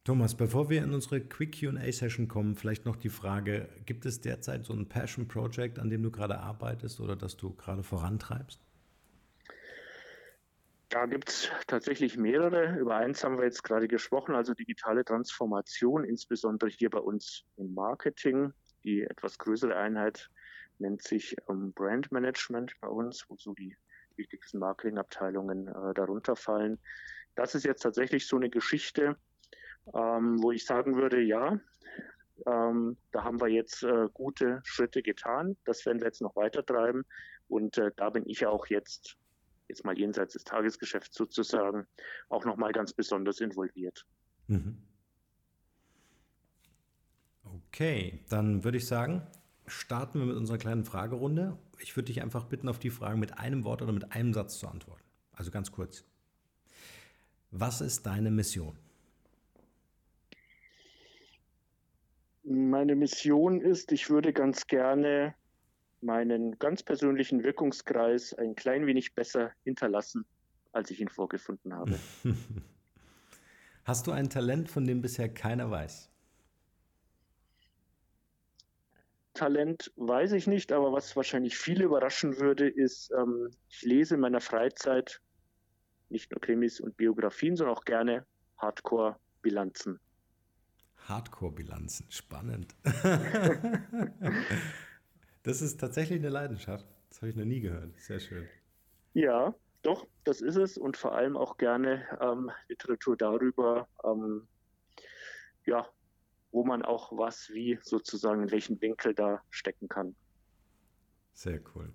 Thomas, 0.06 0.36
bevor 0.36 0.70
wir 0.70 0.84
in 0.84 0.94
unsere 0.94 1.20
Quick 1.20 1.60
QA-Session 1.60 2.30
kommen, 2.30 2.56
vielleicht 2.56 2.86
noch 2.86 2.96
die 2.96 3.10
Frage: 3.10 3.68
Gibt 3.86 4.06
es 4.06 4.22
derzeit 4.22 4.64
so 4.64 4.72
ein 4.72 4.88
Passion 4.88 5.28
Project, 5.28 5.80
an 5.80 5.90
dem 5.90 6.02
du 6.02 6.12
gerade 6.12 6.40
arbeitest 6.40 7.02
oder 7.02 7.18
das 7.18 7.36
du 7.36 7.54
gerade 7.56 7.84
vorantreibst? 7.84 8.62
Da 10.88 11.06
gibt 11.06 11.28
es 11.28 11.52
tatsächlich 11.68 12.16
mehrere. 12.16 12.80
Über 12.80 12.96
eins 12.96 13.22
haben 13.22 13.38
wir 13.38 13.44
jetzt 13.44 13.64
gerade 13.64 13.90
gesprochen, 13.90 14.34
also 14.34 14.54
digitale 14.54 15.04
Transformation, 15.04 16.06
insbesondere 16.06 16.70
hier 16.70 16.90
bei 16.90 17.00
uns 17.00 17.44
im 17.58 17.74
Marketing. 17.74 18.54
Die 18.84 19.04
etwas 19.04 19.38
größere 19.38 19.76
Einheit 19.76 20.30
nennt 20.80 21.02
sich 21.04 21.36
ähm, 21.50 21.74
Brand 21.74 22.12
Management 22.12 22.74
bei 22.82 22.88
uns, 22.88 23.26
wo 23.30 23.36
so 23.38 23.54
die 23.54 23.76
wichtigsten 24.16 24.60
Marketingabteilungen 24.60 25.68
äh, 25.68 25.94
darunter 25.94 26.36
fallen. 26.36 26.80
Das 27.36 27.56
ist 27.56 27.66
jetzt 27.66 27.82
tatsächlich 27.82 28.28
so 28.28 28.36
eine 28.36 28.50
Geschichte, 28.50 29.16
ähm, 29.94 30.42
wo 30.42 30.52
ich 30.52 30.66
sagen 30.66 30.96
würde, 30.96 31.22
ja, 31.22 31.60
ähm, 32.46 32.98
da 33.12 33.24
haben 33.24 33.42
wir 33.42 33.48
jetzt 33.48 33.84
äh, 33.84 34.08
gute 34.14 34.62
Schritte 34.64 35.02
getan. 35.02 35.58
Das 35.66 35.86
werden 35.86 36.00
wir 36.00 36.08
jetzt 36.08 36.22
noch 36.22 36.36
weiter 36.36 36.66
treiben. 36.66 37.06
Und 37.48 37.78
äh, 37.78 37.92
da 37.96 38.10
bin 38.10 38.28
ich 38.28 38.46
auch 38.46 38.68
jetzt, 38.68 39.18
jetzt 39.68 39.86
mal 39.86 39.98
jenseits 39.98 40.34
des 40.34 40.44
Tagesgeschäfts 40.44 41.16
sozusagen, 41.16 41.88
auch 42.30 42.46
nochmal 42.46 42.72
ganz 42.72 42.94
besonders 42.94 43.40
involviert. 43.40 44.06
Mhm. 44.48 44.78
Okay, 47.68 48.20
dann 48.30 48.64
würde 48.64 48.78
ich 48.78 48.88
sagen, 48.88 49.22
starten 49.68 50.20
wir 50.20 50.28
mit 50.28 50.36
unserer 50.36 50.58
kleinen 50.58 50.84
Fragerunde. 50.84 51.58
Ich 51.80 51.96
würde 51.96 52.08
dich 52.08 52.22
einfach 52.22 52.46
bitten, 52.46 52.70
auf 52.70 52.80
die 52.80 52.90
Fragen 52.90 53.20
mit 53.20 53.38
einem 53.38 53.64
Wort 53.64 53.82
oder 53.82 53.92
mit 53.92 54.12
einem 54.14 54.34
Satz 54.34 54.58
zu 54.58 54.68
antworten. 54.68 55.04
Also 55.34 55.52
ganz 55.52 55.72
kurz. 55.72 56.04
Was 57.52 57.82
ist 57.82 58.06
deine 58.06 58.32
Mission? 58.32 58.78
Meine 62.44 62.96
Mission 62.96 63.62
ist, 63.62 63.92
ich 63.92 64.10
würde 64.10 64.32
ganz 64.34 64.68
gerne 64.68 65.36
meinen 66.02 66.58
ganz 66.60 66.84
persönlichen 66.84 67.44
Wirkungskreis 67.44 68.34
ein 68.34 68.56
klein 68.56 68.86
wenig 68.86 69.16
besser 69.16 69.52
hinterlassen, 69.64 70.26
als 70.72 70.92
ich 70.92 71.02
ihn 71.02 71.10
vorgefunden 71.10 71.74
habe. 71.74 72.00
Hast 73.84 74.08
du 74.08 74.12
ein 74.12 74.30
Talent, 74.30 74.70
von 74.70 74.86
dem 74.86 75.02
bisher 75.02 75.30
keiner 75.30 75.70
weiß? 75.70 76.10
Talent 79.38 79.94
weiß 79.96 80.32
ich 80.32 80.48
nicht, 80.48 80.72
aber 80.72 80.92
was 80.92 81.16
wahrscheinlich 81.16 81.58
viele 81.58 81.86
überraschen 81.86 82.40
würde, 82.40 82.68
ist, 82.68 83.12
ähm, 83.12 83.52
ich 83.70 83.84
lese 83.84 84.16
in 84.16 84.22
meiner 84.22 84.42
Freizeit 84.42 85.22
nicht 86.10 86.32
nur 86.32 86.42
Krimis 86.42 86.80
und 86.80 86.98
Biografien, 86.98 87.56
sondern 87.56 87.78
auch 87.78 87.86
gerne 87.86 88.26
Hardcore-Bilanzen. 88.58 90.00
Hardcore-Bilanzen, 91.08 92.08
spannend. 92.10 92.76
das 95.44 95.62
ist 95.62 95.80
tatsächlich 95.80 96.20
eine 96.20 96.30
Leidenschaft. 96.30 96.88
Das 97.10 97.22
habe 97.22 97.30
ich 97.30 97.36
noch 97.36 97.46
nie 97.46 97.62
gehört. 97.62 97.96
Sehr 98.00 98.20
schön. 98.20 98.48
Ja, 99.14 99.54
doch, 99.84 100.08
das 100.24 100.42
ist 100.42 100.56
es 100.56 100.80
und 100.80 100.98
vor 100.98 101.14
allem 101.14 101.38
auch 101.38 101.58
gerne 101.58 102.06
ähm, 102.20 102.50
Literatur 102.70 103.16
darüber, 103.16 103.88
ähm, 104.04 104.48
ja, 105.66 105.88
wo 106.58 106.64
man 106.64 106.82
auch 106.82 107.12
was 107.16 107.52
wie 107.54 107.78
sozusagen 107.84 108.42
in 108.42 108.52
welchen 108.52 108.82
Winkel 108.82 109.14
da 109.14 109.44
stecken 109.52 109.88
kann. 109.88 110.16
Sehr 111.34 111.62
cool. 111.76 111.94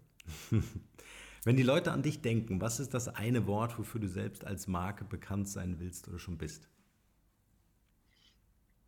Wenn 1.45 1.57
die 1.57 1.65
Leute 1.65 1.91
an 1.91 2.05
dich 2.05 2.23
denken, 2.23 2.61
was 2.61 2.79
ist 2.79 2.95
das 2.95 3.09
eine 3.09 3.49
Wort, 3.49 3.77
wofür 3.77 4.01
du 4.01 4.07
selbst 4.07 4.45
als 4.45 4.69
Marke 4.69 5.05
bekannt 5.05 5.49
sein 5.49 5.81
willst 5.81 6.07
oder 6.07 6.21
schon 6.21 6.39
bist? 6.39 6.69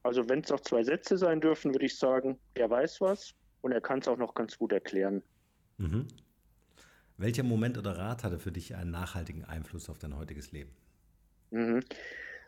Also 0.04 0.28
wenn 0.28 0.40
es 0.40 0.52
auch 0.52 0.60
zwei 0.60 0.84
Sätze 0.84 1.18
sein 1.18 1.40
dürfen, 1.40 1.74
würde 1.74 1.86
ich 1.86 1.98
sagen, 1.98 2.38
er 2.54 2.70
weiß 2.70 3.00
was 3.00 3.34
und 3.62 3.72
er 3.72 3.80
kann 3.80 3.98
es 3.98 4.06
auch 4.06 4.18
noch 4.18 4.34
ganz 4.34 4.56
gut 4.56 4.70
erklären. 4.70 5.24
Mhm. 5.78 6.06
Welcher 7.16 7.42
Moment 7.42 7.78
oder 7.78 7.98
Rat 7.98 8.22
hatte 8.22 8.38
für 8.38 8.52
dich 8.52 8.76
einen 8.76 8.92
nachhaltigen 8.92 9.44
Einfluss 9.44 9.90
auf 9.90 9.98
dein 9.98 10.16
heutiges 10.16 10.52
Leben? 10.52 10.70
Mhm. 11.50 11.82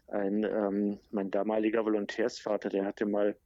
Ein, 0.08 0.44
ähm, 0.44 0.98
mein 1.10 1.30
damaliger 1.30 1.84
Volontärsvater, 1.84 2.68
der 2.68 2.84
hatte 2.84 3.06
mal 3.06 3.36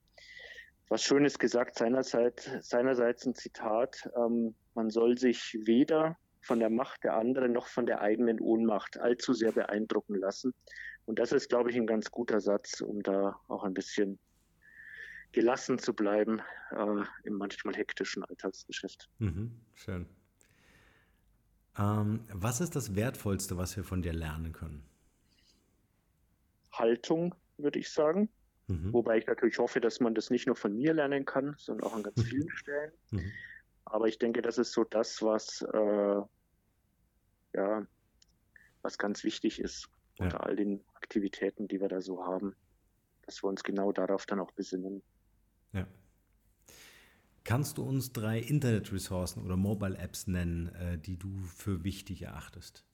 was 0.89 1.05
Schönes 1.05 1.39
gesagt, 1.39 1.79
seinerseits, 1.79 2.51
seinerseits 2.63 3.25
ein 3.25 3.35
Zitat, 3.35 4.11
ähm, 4.17 4.55
man 4.75 4.91
soll 4.91 5.17
sich 5.17 5.57
weder 5.65 6.19
von 6.43 6.59
der 6.59 6.71
Macht 6.71 7.05
der 7.05 7.17
anderen 7.17 7.53
noch 7.53 7.67
von 7.67 7.87
der 7.87 8.01
eigenen 8.01 8.41
Ohnmacht 8.41 8.99
allzu 8.99 9.33
sehr 9.33 9.53
beeindrucken 9.53 10.17
lassen. 10.17 10.53
Und 11.07 11.19
das 11.19 11.33
ist, 11.33 11.49
glaube 11.49 11.71
ich, 11.71 11.77
ein 11.77 11.87
ganz 11.87 12.11
guter 12.11 12.41
Satz, 12.41 12.81
um 12.81 13.03
da 13.03 13.39
auch 13.47 13.63
ein 13.63 13.75
bisschen 13.75 14.19
gelassen 15.33 15.79
zu 15.79 15.95
bleiben 15.95 16.41
äh, 16.73 17.05
im 17.25 17.35
manchmal 17.35 17.75
hektischen 17.75 18.25
Alltagsgeschäft. 18.25 19.09
Mhm, 19.19 19.61
schön. 19.75 20.07
Ähm, 21.79 22.25
was 22.33 22.61
ist 22.61 22.75
das 22.75 22.97
Wertvollste, 22.97 23.57
was 23.57 23.77
wir 23.77 23.85
von 23.85 24.03
dir 24.03 24.13
lernen 24.13 24.53
können? 24.53 24.90
Haltung, 26.73 27.35
würde 27.59 27.79
ich 27.79 27.91
sagen. 27.91 28.29
Mhm. 28.67 28.93
Wobei 28.93 29.19
ich 29.19 29.27
natürlich 29.27 29.59
hoffe, 29.59 29.81
dass 29.81 30.01
man 30.01 30.15
das 30.15 30.31
nicht 30.31 30.47
nur 30.47 30.57
von 30.57 30.77
mir 30.77 30.95
lernen 30.95 31.25
kann, 31.25 31.55
sondern 31.59 31.87
auch 31.87 31.95
an 31.95 32.03
ganz 32.03 32.23
vielen 32.23 32.51
Stellen. 32.51 32.93
Mhm. 33.11 33.33
Aber 33.85 34.07
ich 34.07 34.19
denke, 34.19 34.43
das 34.43 34.59
ist 34.59 34.73
so 34.73 34.85
das, 34.85 35.23
was, 35.23 35.63
äh, 35.63 36.21
ja, 37.55 37.87
was 38.83 38.99
ganz 38.99 39.25
wichtig 39.25 39.61
ist 39.61 39.89
ja. 40.19 40.25
unter 40.25 40.47
all 40.47 40.55
den 40.55 40.85
Aktivitäten, 40.95 41.67
die 41.67 41.81
wir 41.81 41.89
da 41.89 42.01
so 42.01 42.25
haben, 42.25 42.55
dass 43.23 43.43
wir 43.43 43.49
uns 43.49 43.65
genau 43.65 43.91
darauf 43.91 44.27
dann 44.27 44.39
auch 44.39 44.53
besinnen. 44.53 45.03
Ja. 45.73 45.87
Kannst 47.43 47.79
du 47.79 47.83
uns 47.83 48.13
drei 48.13 48.39
Internetressourcen 48.39 49.45
oder 49.45 49.57
Mobile 49.57 49.99
Apps 49.99 50.29
nennen, 50.29 50.69
äh, 50.77 50.99
die 50.99 51.17
du 51.17 51.41
für 51.43 51.83
wichtig 51.83 52.23
erachtest? 52.23 52.85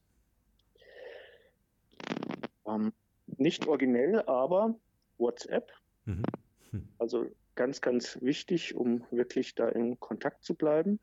Um, 2.62 2.86
ähm, 2.86 2.92
nicht 3.26 3.66
originell, 3.66 4.22
aber 4.26 4.78
WhatsApp. 5.18 5.70
Mhm. 6.04 6.22
Hm. 6.70 6.88
Also 6.98 7.26
ganz, 7.54 7.80
ganz 7.80 8.18
wichtig, 8.22 8.74
um 8.74 9.04
wirklich 9.10 9.54
da 9.54 9.68
in 9.68 9.98
Kontakt 9.98 10.44
zu 10.44 10.54
bleiben. 10.54 11.00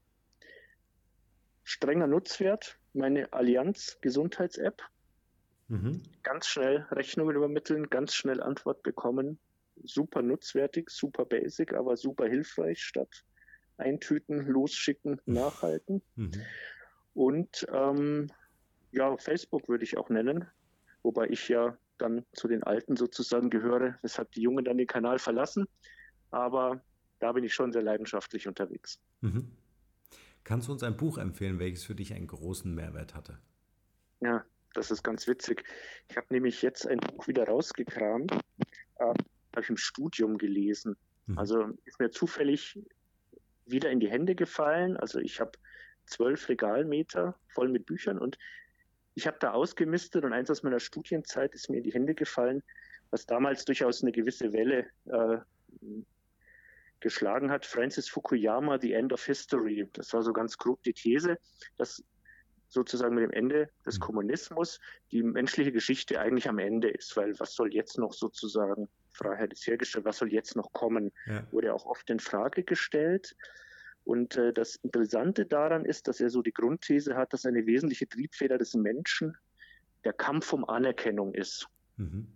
Strenger 1.64 2.08
Nutzwert, 2.08 2.80
meine 2.94 3.32
Allianz 3.34 3.98
Gesundheits-App. 4.02 4.82
Mhm. 5.70 6.04
Ganz 6.24 6.48
schnell 6.48 6.86
Rechnungen 6.92 7.36
übermitteln, 7.36 7.90
ganz 7.90 8.14
schnell 8.14 8.42
Antwort 8.42 8.84
bekommen. 8.84 9.40
Super 9.84 10.22
nutzwertig, 10.22 10.90
super 10.90 11.26
basic, 11.26 11.74
aber 11.74 11.98
super 11.98 12.28
hilfreich 12.28 12.82
statt 12.82 13.26
eintüten, 13.78 14.46
losschicken, 14.46 15.20
nachhalten. 15.26 16.04
Mhm. 16.16 16.32
Und 17.14 17.66
ähm, 17.72 18.32
ja, 18.92 19.18
Facebook 19.18 19.68
würde 19.68 19.84
ich 19.84 19.98
auch 19.98 20.10
nennen, 20.10 20.48
wobei 21.02 21.28
ich 21.28 21.48
ja 21.50 21.78
dann 22.04 22.26
zu 22.34 22.48
den 22.48 22.64
Alten 22.64 22.96
sozusagen 22.96 23.50
gehöre, 23.50 23.98
weshalb 24.02 24.32
die 24.34 24.42
Jungen 24.42 24.66
dann 24.66 24.78
den 24.78 24.88
Kanal 24.88 25.18
verlassen 25.18 25.68
aber 26.34 26.84
da 27.20 27.32
bin 27.32 27.44
ich 27.44 27.54
schon 27.54 27.72
sehr 27.72 27.84
leidenschaftlich 27.84 28.48
unterwegs. 28.48 29.00
Mhm. 29.22 29.52
Kannst 30.44 30.68
du 30.68 30.74
uns 30.74 30.84
ein 30.84 30.98
Buch 30.98 31.18
empfehlen, 31.18 31.60
welches 31.60 31.84
für 31.84 31.96
dich 31.96 32.14
einen 32.14 32.28
großen 32.28 32.74
Mehrwert 32.74 33.16
hatte? 33.16 33.38
Ja, 34.20 34.44
das 34.74 34.92
ist 34.92 35.04
ganz 35.04 35.28
witzig. 35.28 35.64
Ich 36.10 36.18
habe 36.18 36.28
nämlich 36.32 36.62
jetzt 36.62 36.88
ein 36.88 37.00
Buch 37.00 37.28
wieder 37.28 37.46
rausgekramt, 37.48 38.32
äh, 38.32 39.06
habe 39.06 39.62
ich 39.62 39.70
im 39.70 39.78
Studium 39.78 40.38
gelesen. 40.38 40.98
Mhm. 41.28 41.38
Also 41.38 41.70
ist 41.86 42.00
mir 42.00 42.10
zufällig 42.10 42.80
wieder 43.66 43.92
in 43.92 44.00
die 44.00 44.10
Hände 44.10 44.36
gefallen. 44.36 44.98
Also 44.98 45.20
ich 45.20 45.40
habe 45.40 45.52
zwölf 46.06 46.50
Regalmeter 46.50 47.40
voll 47.48 47.70
mit 47.70 47.86
Büchern 47.86 48.18
und 48.18 48.38
ich 49.16 49.28
habe 49.28 49.38
da 49.40 49.52
ausgemistet 49.52 50.24
und 50.26 50.34
eins 50.34 50.50
aus 50.50 50.64
meiner 50.64 50.80
Studienzeit 50.80 51.54
ist 51.54 51.70
mir 51.70 51.78
in 51.78 51.84
die 51.84 51.94
Hände 51.94 52.16
gefallen, 52.16 52.64
was 53.12 53.26
damals 53.26 53.66
durchaus 53.66 54.02
eine 54.02 54.12
gewisse 54.12 54.54
Welle 54.54 54.88
äh, 55.06 55.38
geschlagen 57.00 57.52
hat, 57.52 57.66
Francis 57.66 58.10
Fukuyama, 58.10 58.80
The 58.80 58.94
End 58.94 59.14
of 59.14 59.24
History. 59.24 59.88
Das 59.94 60.14
war 60.14 60.24
so 60.24 60.34
ganz 60.34 60.58
grob 60.58 60.82
die 60.84 60.94
These, 60.94 61.38
dass 61.78 62.04
sozusagen 62.70 63.14
mit 63.14 63.24
dem 63.24 63.32
Ende 63.32 63.70
des 63.86 64.00
mhm. 64.00 64.04
Kommunismus 64.04 64.80
die 65.12 65.22
menschliche 65.22 65.72
Geschichte 65.72 66.20
eigentlich 66.20 66.50
am 66.50 66.58
Ende 66.58 66.90
ist, 66.90 67.16
weil 67.16 67.40
was 67.40 67.54
soll 67.54 67.74
jetzt 67.74 68.00
noch 68.00 68.14
sozusagen, 68.14 68.90
Freiheit 69.12 69.54
ist 69.54 69.68
hergestellt, 69.68 70.06
was 70.06 70.18
soll 70.18 70.34
jetzt 70.34 70.56
noch 70.56 70.74
kommen, 70.74 71.12
ja. 71.28 71.46
wurde 71.52 71.74
auch 71.74 71.86
oft 71.86 72.10
in 72.10 72.20
Frage 72.20 72.64
gestellt. 72.64 73.36
Und 74.06 74.36
äh, 74.38 74.52
das 74.54 74.76
Interessante 74.78 75.46
daran 75.46 75.86
ist, 75.86 76.08
dass 76.08 76.20
er 76.20 76.30
so 76.30 76.42
die 76.42 76.54
Grundthese 76.54 77.16
hat, 77.16 77.34
dass 77.34 77.46
eine 77.46 77.66
wesentliche 77.66 78.08
Triebfeder 78.08 78.58
des 78.58 78.74
Menschen 78.74 79.38
der 80.04 80.14
Kampf 80.14 80.52
um 80.52 80.68
Anerkennung 80.68 81.34
ist. 81.34 81.68
Mhm. 81.98 82.28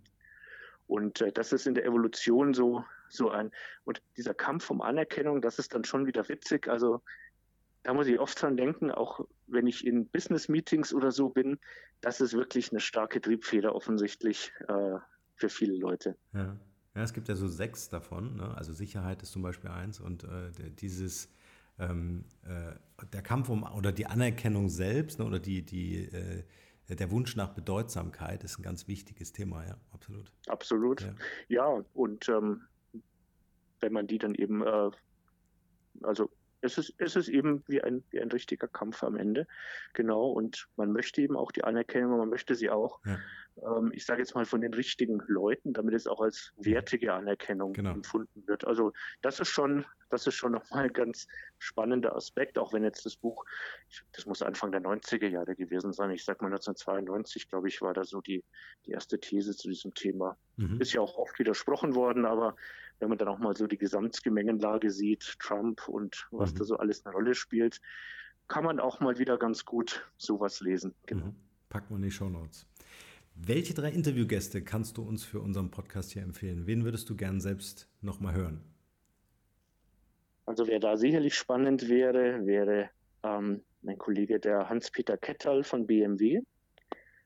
Und 0.88 1.22
äh, 1.22 1.32
das 1.32 1.52
ist 1.52 1.68
in 1.68 1.76
der 1.76 1.86
Evolution 1.86 2.54
so 2.54 2.84
so 3.10 3.30
ein. 3.30 3.52
Und 3.86 4.02
dieser 4.16 4.34
Kampf 4.34 4.70
um 4.70 4.82
Anerkennung, 4.82 5.42
das 5.42 5.60
ist 5.60 5.74
dann 5.74 5.84
schon 5.84 6.06
wieder 6.06 6.28
witzig. 6.30 6.68
Also 6.68 7.02
da 7.84 7.94
muss 7.94 8.08
ich 8.08 8.20
oft 8.20 8.42
dran 8.42 8.58
denken, 8.58 8.92
auch 8.92 9.26
wenn 9.48 9.68
ich 9.68 9.86
in 9.86 10.08
Business-Meetings 10.08 10.94
oder 10.94 11.12
so 11.12 11.30
bin, 11.30 11.60
das 12.02 12.22
ist 12.22 12.34
wirklich 12.34 12.72
eine 12.72 12.80
starke 12.80 13.22
Triebfeder 13.22 13.74
offensichtlich 13.74 14.52
äh, 14.68 14.98
für 15.36 15.50
viele 15.50 15.78
Leute. 15.78 16.18
Ja. 16.34 16.58
ja. 16.96 17.04
es 17.04 17.14
gibt 17.14 17.30
ja 17.30 17.36
so 17.36 17.48
sechs 17.48 17.90
davon. 17.90 18.36
Ne? 18.36 18.54
Also 18.58 18.74
Sicherheit 18.74 19.22
ist 19.22 19.32
zum 19.32 19.42
Beispiel 19.42 19.70
eins 19.70 20.00
und 20.00 20.26
äh, 20.26 20.52
dieses 20.72 21.30
ähm, 21.80 22.26
äh, 22.44 23.06
der 23.14 23.22
Kampf 23.22 23.50
um 23.50 23.64
oder 23.64 23.92
die 23.92 24.06
Anerkennung 24.06 24.70
selbst 24.70 25.20
ne? 25.20 25.26
oder 25.26 25.40
die, 25.40 25.64
die 25.64 26.06
äh, 26.06 26.44
der 26.90 27.12
Wunsch 27.12 27.36
nach 27.36 27.50
Bedeutsamkeit 27.50 28.44
ist 28.44 28.60
ein 28.60 28.64
ganz 28.64 28.88
wichtiges 28.88 29.34
Thema, 29.34 29.66
ja, 29.66 29.78
absolut. 29.92 30.32
Absolut. 30.48 31.02
Ja, 31.02 31.14
ja 31.50 31.84
und 31.94 32.30
ähm, 32.30 32.62
wenn 33.80 33.94
man 33.94 34.08
die 34.08 34.18
dann 34.18 34.34
eben, 34.36 34.66
äh, 34.66 34.92
also 36.04 36.30
es 36.62 36.78
ist, 36.78 36.94
es 36.98 37.16
ist 37.16 37.30
eben 37.30 37.64
wie 37.68 37.82
ein, 37.82 38.04
wie 38.10 38.20
ein 38.20 38.32
richtiger 38.32 38.68
Kampf 38.68 39.04
am 39.04 39.16
Ende. 39.16 39.48
Genau. 39.94 40.30
Und 40.32 40.68
man 40.76 40.92
möchte 40.92 41.22
eben 41.22 41.36
auch 41.36 41.52
die 41.52 41.64
Anerkennung, 41.64 42.18
man 42.18 42.30
möchte 42.30 42.56
sie 42.56 42.70
auch, 42.70 43.00
ja. 43.06 43.20
ähm, 43.78 43.92
ich 43.94 44.06
sage 44.06 44.22
jetzt 44.22 44.34
mal 44.34 44.46
von 44.46 44.62
den 44.62 44.74
richtigen 44.74 45.22
Leuten, 45.28 45.74
damit 45.74 45.94
es 45.94 46.08
auch 46.08 46.20
als 46.20 46.54
wertige 46.58 47.14
Anerkennung 47.14 47.74
genau. 47.74 47.92
empfunden 47.92 48.48
wird. 48.48 48.66
Also 48.66 48.94
das 49.22 49.40
ist 49.40 49.50
schon, 49.50 49.86
das 50.10 50.26
ist 50.26 50.36
schon 50.36 50.52
nochmal 50.54 50.86
ein 50.86 50.94
ganz 50.94 51.28
spannender 51.60 52.16
Aspekt, 52.16 52.58
auch 52.58 52.74
wenn 52.74 52.84
jetzt 52.84 53.06
das 53.06 53.16
Buch, 53.16 53.46
das 54.14 54.26
muss 54.26 54.42
Anfang 54.42 54.72
der 54.72 54.82
90er 54.82 55.28
Jahre 55.28 55.56
gewesen 55.56 55.94
sein. 55.94 56.12
Ich 56.12 56.26
sag 56.26 56.42
mal 56.42 56.48
1992, 56.48 57.50
glaube 57.50 57.68
ich, 57.68 57.82
war 57.82 57.94
da 57.94 58.04
so 58.04 58.22
die, 58.22 58.44
die 58.86 58.92
erste 58.92 59.20
These 59.20 59.56
zu 59.56 59.70
diesem 59.70 59.94
Thema. 59.94 60.38
Mhm. 60.56 60.82
Ist 60.82 60.94
ja 60.94 61.02
auch 61.02 61.18
oft 61.18 61.38
widersprochen 61.38 61.94
worden, 61.94 62.26
aber 62.26 62.56
wenn 63.00 63.10
man 63.10 63.18
dann 63.18 63.28
auch 63.28 63.40
mal 63.40 63.56
so 63.56 63.68
die 63.68 63.78
Gesamtgemengenlage 63.78 64.92
sieht, 64.92 65.38
Trump 65.40 65.88
und 65.88 66.28
was 66.32 66.54
mhm. 66.54 66.58
da 66.58 66.64
so 66.64 66.78
alles 66.78 67.06
eine 67.06 67.14
Rolle 67.14 67.36
spielt, 67.36 67.80
kann 68.48 68.64
man 68.64 68.80
auch 68.80 69.00
mal 69.00 69.18
wieder 69.20 69.38
ganz 69.38 69.66
gut 69.66 70.10
sowas 70.18 70.62
lesen. 70.62 70.94
Genau. 71.06 71.28
Mhm. 71.28 71.36
Packen 71.70 71.90
wir 71.90 71.98
in 71.98 72.04
die 72.04 72.12
Show 72.12 72.30
Notes. 72.30 72.66
Welche 73.36 73.74
drei 73.74 73.92
Interviewgäste 73.92 74.64
kannst 74.64 74.98
du 74.98 75.04
uns 75.04 75.24
für 75.24 75.40
unseren 75.42 75.70
Podcast 75.70 76.12
hier 76.12 76.24
empfehlen? 76.24 76.66
Wen 76.66 76.84
würdest 76.86 77.10
du 77.10 77.16
gern 77.16 77.40
selbst 77.40 77.88
nochmal 78.02 78.34
hören? 78.34 78.64
Also 80.46 80.68
wer 80.68 80.80
da 80.80 80.98
sicherlich 80.98 81.36
spannend 81.36 81.88
wäre, 81.90 82.46
wäre 82.46 82.90
ähm, 83.22 83.62
mein 83.82 83.98
Kollege 83.98 84.40
der 84.40 84.70
Hans-Peter 84.70 85.18
Kettal 85.18 85.64
von 85.64 85.86
BMW. 85.86 86.42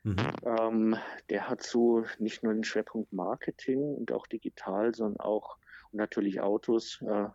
Mhm. 0.04 0.16
Ähm, 0.44 0.96
der 1.30 1.48
hat 1.48 1.62
so 1.62 2.04
nicht 2.18 2.44
nur 2.44 2.54
den 2.54 2.64
Schwerpunkt 2.64 3.14
Marketing 3.14 3.80
und 3.80 4.12
auch 4.12 4.26
digital, 4.28 4.94
sondern 4.96 5.20
auch 5.20 5.58
natürlich 5.92 6.42
Autos, 6.42 7.02
äh, 7.02 7.28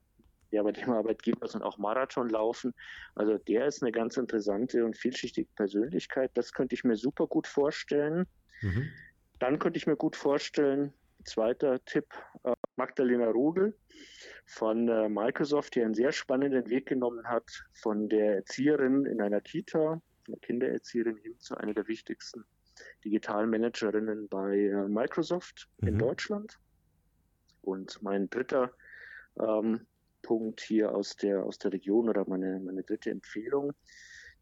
ja, 0.51 0.63
bei 0.63 0.73
dem 0.73 0.91
Arbeitgeber, 0.91 1.47
sondern 1.47 1.69
auch 1.69 1.79
Marathon 1.79 2.29
laufen. 2.29 2.75
Also 3.15 3.39
der 3.39 3.67
ist 3.67 3.83
eine 3.83 3.93
ganz 3.93 4.17
interessante 4.17 4.85
und 4.85 4.97
vielschichtige 4.97 5.49
Persönlichkeit. 5.55 6.31
Das 6.35 6.53
könnte 6.53 6.75
ich 6.75 6.85
mir 6.85 6.97
super 6.97 7.27
gut 7.27 7.47
vorstellen. 7.47 8.27
Mhm. 8.63 8.89
Dann 9.39 9.59
könnte 9.59 9.77
ich 9.77 9.87
mir 9.87 9.97
gut 9.97 10.17
vorstellen, 10.17 10.93
zweiter 11.25 11.85
Tipp, 11.85 12.07
äh, 12.45 12.55
Magdalena 12.77 13.29
Rudel 13.31 13.77
von 14.47 14.89
äh, 14.89 15.09
Microsoft, 15.09 15.75
die 15.75 15.83
einen 15.83 15.95
sehr 15.95 16.13
spannenden 16.13 16.69
Weg 16.69 16.87
genommen 16.87 17.27
hat 17.27 17.65
von 17.73 18.09
der 18.09 18.37
Erzieherin 18.37 19.05
in 19.05 19.21
einer 19.21 19.41
Kita, 19.41 20.01
von 20.25 20.35
der 20.35 20.39
Kindererzieherin 20.41 21.17
hin 21.17 21.39
zu 21.39 21.57
einer 21.57 21.75
der 21.75 21.89
wichtigsten 21.89 22.45
Digitalmanagerinnen 23.05 24.29
bei 24.29 24.57
äh, 24.57 24.89
Microsoft 24.89 25.69
mhm. 25.79 25.89
in 25.89 25.99
Deutschland. 25.99 26.59
Und 27.67 28.01
mein 28.03 28.31
dritter 28.31 28.71
ähm, 29.41 29.87
Punkt 30.23 30.61
hier 30.61 30.95
aus 30.95 31.17
der, 31.17 31.45
aus 31.45 31.59
der 31.59 31.73
Region 31.73 32.09
oder 32.09 32.25
meine, 32.29 32.61
meine 32.61 32.83
dritte 32.83 33.11
Empfehlung, 33.11 33.73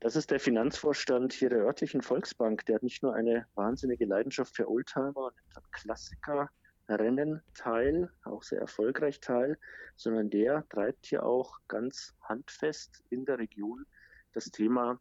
das 0.01 0.17
ist 0.17 0.31
der 0.31 0.41
Finanzvorstand 0.41 1.33
hier 1.33 1.49
der 1.49 1.65
örtlichen 1.65 2.03
Volksbank. 2.03 2.67
Der 2.67 2.77
hat 2.77 2.83
nicht 2.83 3.03
nur 3.03 3.15
eine 3.15 3.47
wahnsinnige 3.55 4.05
Leidenschaft 4.05 4.55
für 4.55 4.69
Oldtimer 4.69 5.17
und 5.17 5.73
Klassiker 5.73 6.51
Rennen 6.87 7.41
teil, 7.55 8.11
auch 8.25 8.43
sehr 8.43 8.61
erfolgreich 8.61 9.21
teil, 9.21 9.59
sondern 9.97 10.29
der 10.29 10.69
treibt 10.69 11.07
hier 11.07 11.25
auch 11.25 11.59
ganz 11.67 12.15
handfest 12.21 13.03
in 13.09 13.25
der 13.25 13.39
Region 13.39 13.87
das 14.35 14.51
Thema 14.51 15.01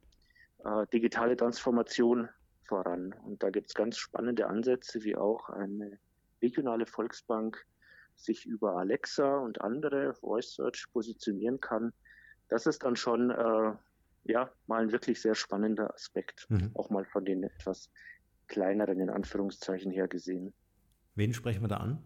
äh, 0.64 0.88
digitale 0.94 1.36
Transformation 1.36 2.30
voran. 2.64 3.14
Und 3.26 3.44
da 3.44 3.50
gibt 3.50 3.68
es 3.68 3.74
ganz 3.74 3.98
spannende 3.98 4.48
Ansätze, 4.48 5.04
wie 5.04 5.18
auch 5.18 5.50
eine 5.50 6.00
regionale 6.42 6.86
Volksbank 6.86 7.66
sich 8.16 8.46
über 8.46 8.78
Alexa 8.78 9.38
und 9.38 9.62
andere 9.62 10.14
Voice 10.16 10.56
Search 10.56 10.86
positionieren 10.92 11.60
kann. 11.60 11.94
Das 12.50 12.66
ist 12.66 12.84
dann 12.84 12.96
schon 12.96 13.32
äh, 13.32 13.74
ja 14.24 14.52
mal 14.68 14.84
ein 14.84 14.92
wirklich 14.92 15.22
sehr 15.22 15.36
spannender 15.36 15.94
Aspekt, 15.94 16.46
mhm. 16.50 16.72
auch 16.76 16.90
mal 16.90 17.06
von 17.06 17.26
den 17.26 17.44
etwas 17.44 17.90
kleineren 18.48 19.00
in 19.00 19.10
Anführungszeichen 19.10 19.92
her 19.92 20.08
gesehen. 20.08 20.54
Wen 21.16 21.34
sprechen 21.34 21.62
wir 21.62 21.68
da 21.68 21.78
an? 21.78 22.04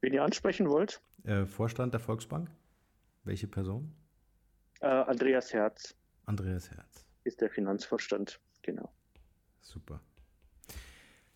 Wen 0.00 0.12
ihr 0.12 0.24
ansprechen 0.24 0.68
wollt? 0.68 1.00
Äh, 1.24 1.46
Vorstand 1.46 1.94
der 1.94 2.00
Volksbank? 2.00 2.50
Welche 3.24 3.46
Person? 3.46 3.94
Äh, 4.80 4.86
Andreas 4.86 5.52
Herz. 5.52 5.94
Andreas 6.26 6.70
Herz. 6.70 7.06
Ist 7.24 7.40
der 7.40 7.50
Finanzvorstand, 7.50 8.40
genau. 8.62 8.92
Super. 9.60 10.00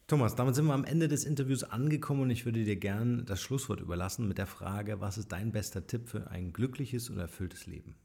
Thomas, 0.07 0.37
damit 0.37 0.55
sind 0.55 0.67
wir 0.67 0.75
am 0.75 0.85
Ende 0.85 1.09
des 1.09 1.25
Interviews 1.25 1.65
angekommen 1.65 2.23
und 2.23 2.31
ich 2.31 2.45
würde 2.45 2.63
dir 2.63 2.77
gern 2.77 3.27
das 3.27 3.41
Schlusswort 3.41 3.81
überlassen 3.81 4.29
mit 4.29 4.39
der 4.39 4.47
Frage, 4.47 5.01
was 5.01 5.19
ist 5.19 5.33
dein 5.33 5.51
bester 5.51 5.85
Tipp 5.85 6.09
für 6.09 6.31
ein 6.31 6.53
glückliches 6.53 7.11
und 7.11 7.19
erfülltes 7.19 7.67
Leben? 7.67 7.97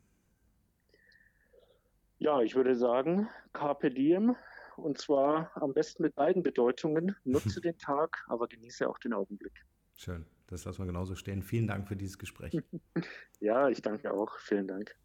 Ja, 2.18 2.42
ich 2.42 2.56
würde 2.56 2.76
sagen, 2.76 3.30
Carpe 3.54 3.92
Diem, 3.92 4.36
und 4.78 4.98
zwar 4.98 5.52
am 5.54 5.74
besten 5.74 6.02
mit 6.02 6.16
beiden 6.16 6.42
Bedeutungen. 6.42 7.16
Nutze 7.24 7.62
den 7.62 7.78
Tag, 7.78 8.26
aber 8.28 8.48
genieße 8.48 8.90
auch 8.90 8.98
den 8.98 9.14
Augenblick. 9.14 9.64
Schön, 9.96 10.26
das 10.48 10.66
lassen 10.66 10.80
wir 10.80 10.88
genauso 10.88 11.14
stehen. 11.14 11.44
Vielen 11.44 11.68
Dank 11.68 11.88
für 11.88 11.96
dieses 11.96 12.18
Gespräch. 12.18 12.58
ja, 13.40 13.70
ich 13.70 13.84
danke 13.84 14.12
auch. 14.12 14.40
Vielen 14.40 14.68
Dank. 14.68 14.96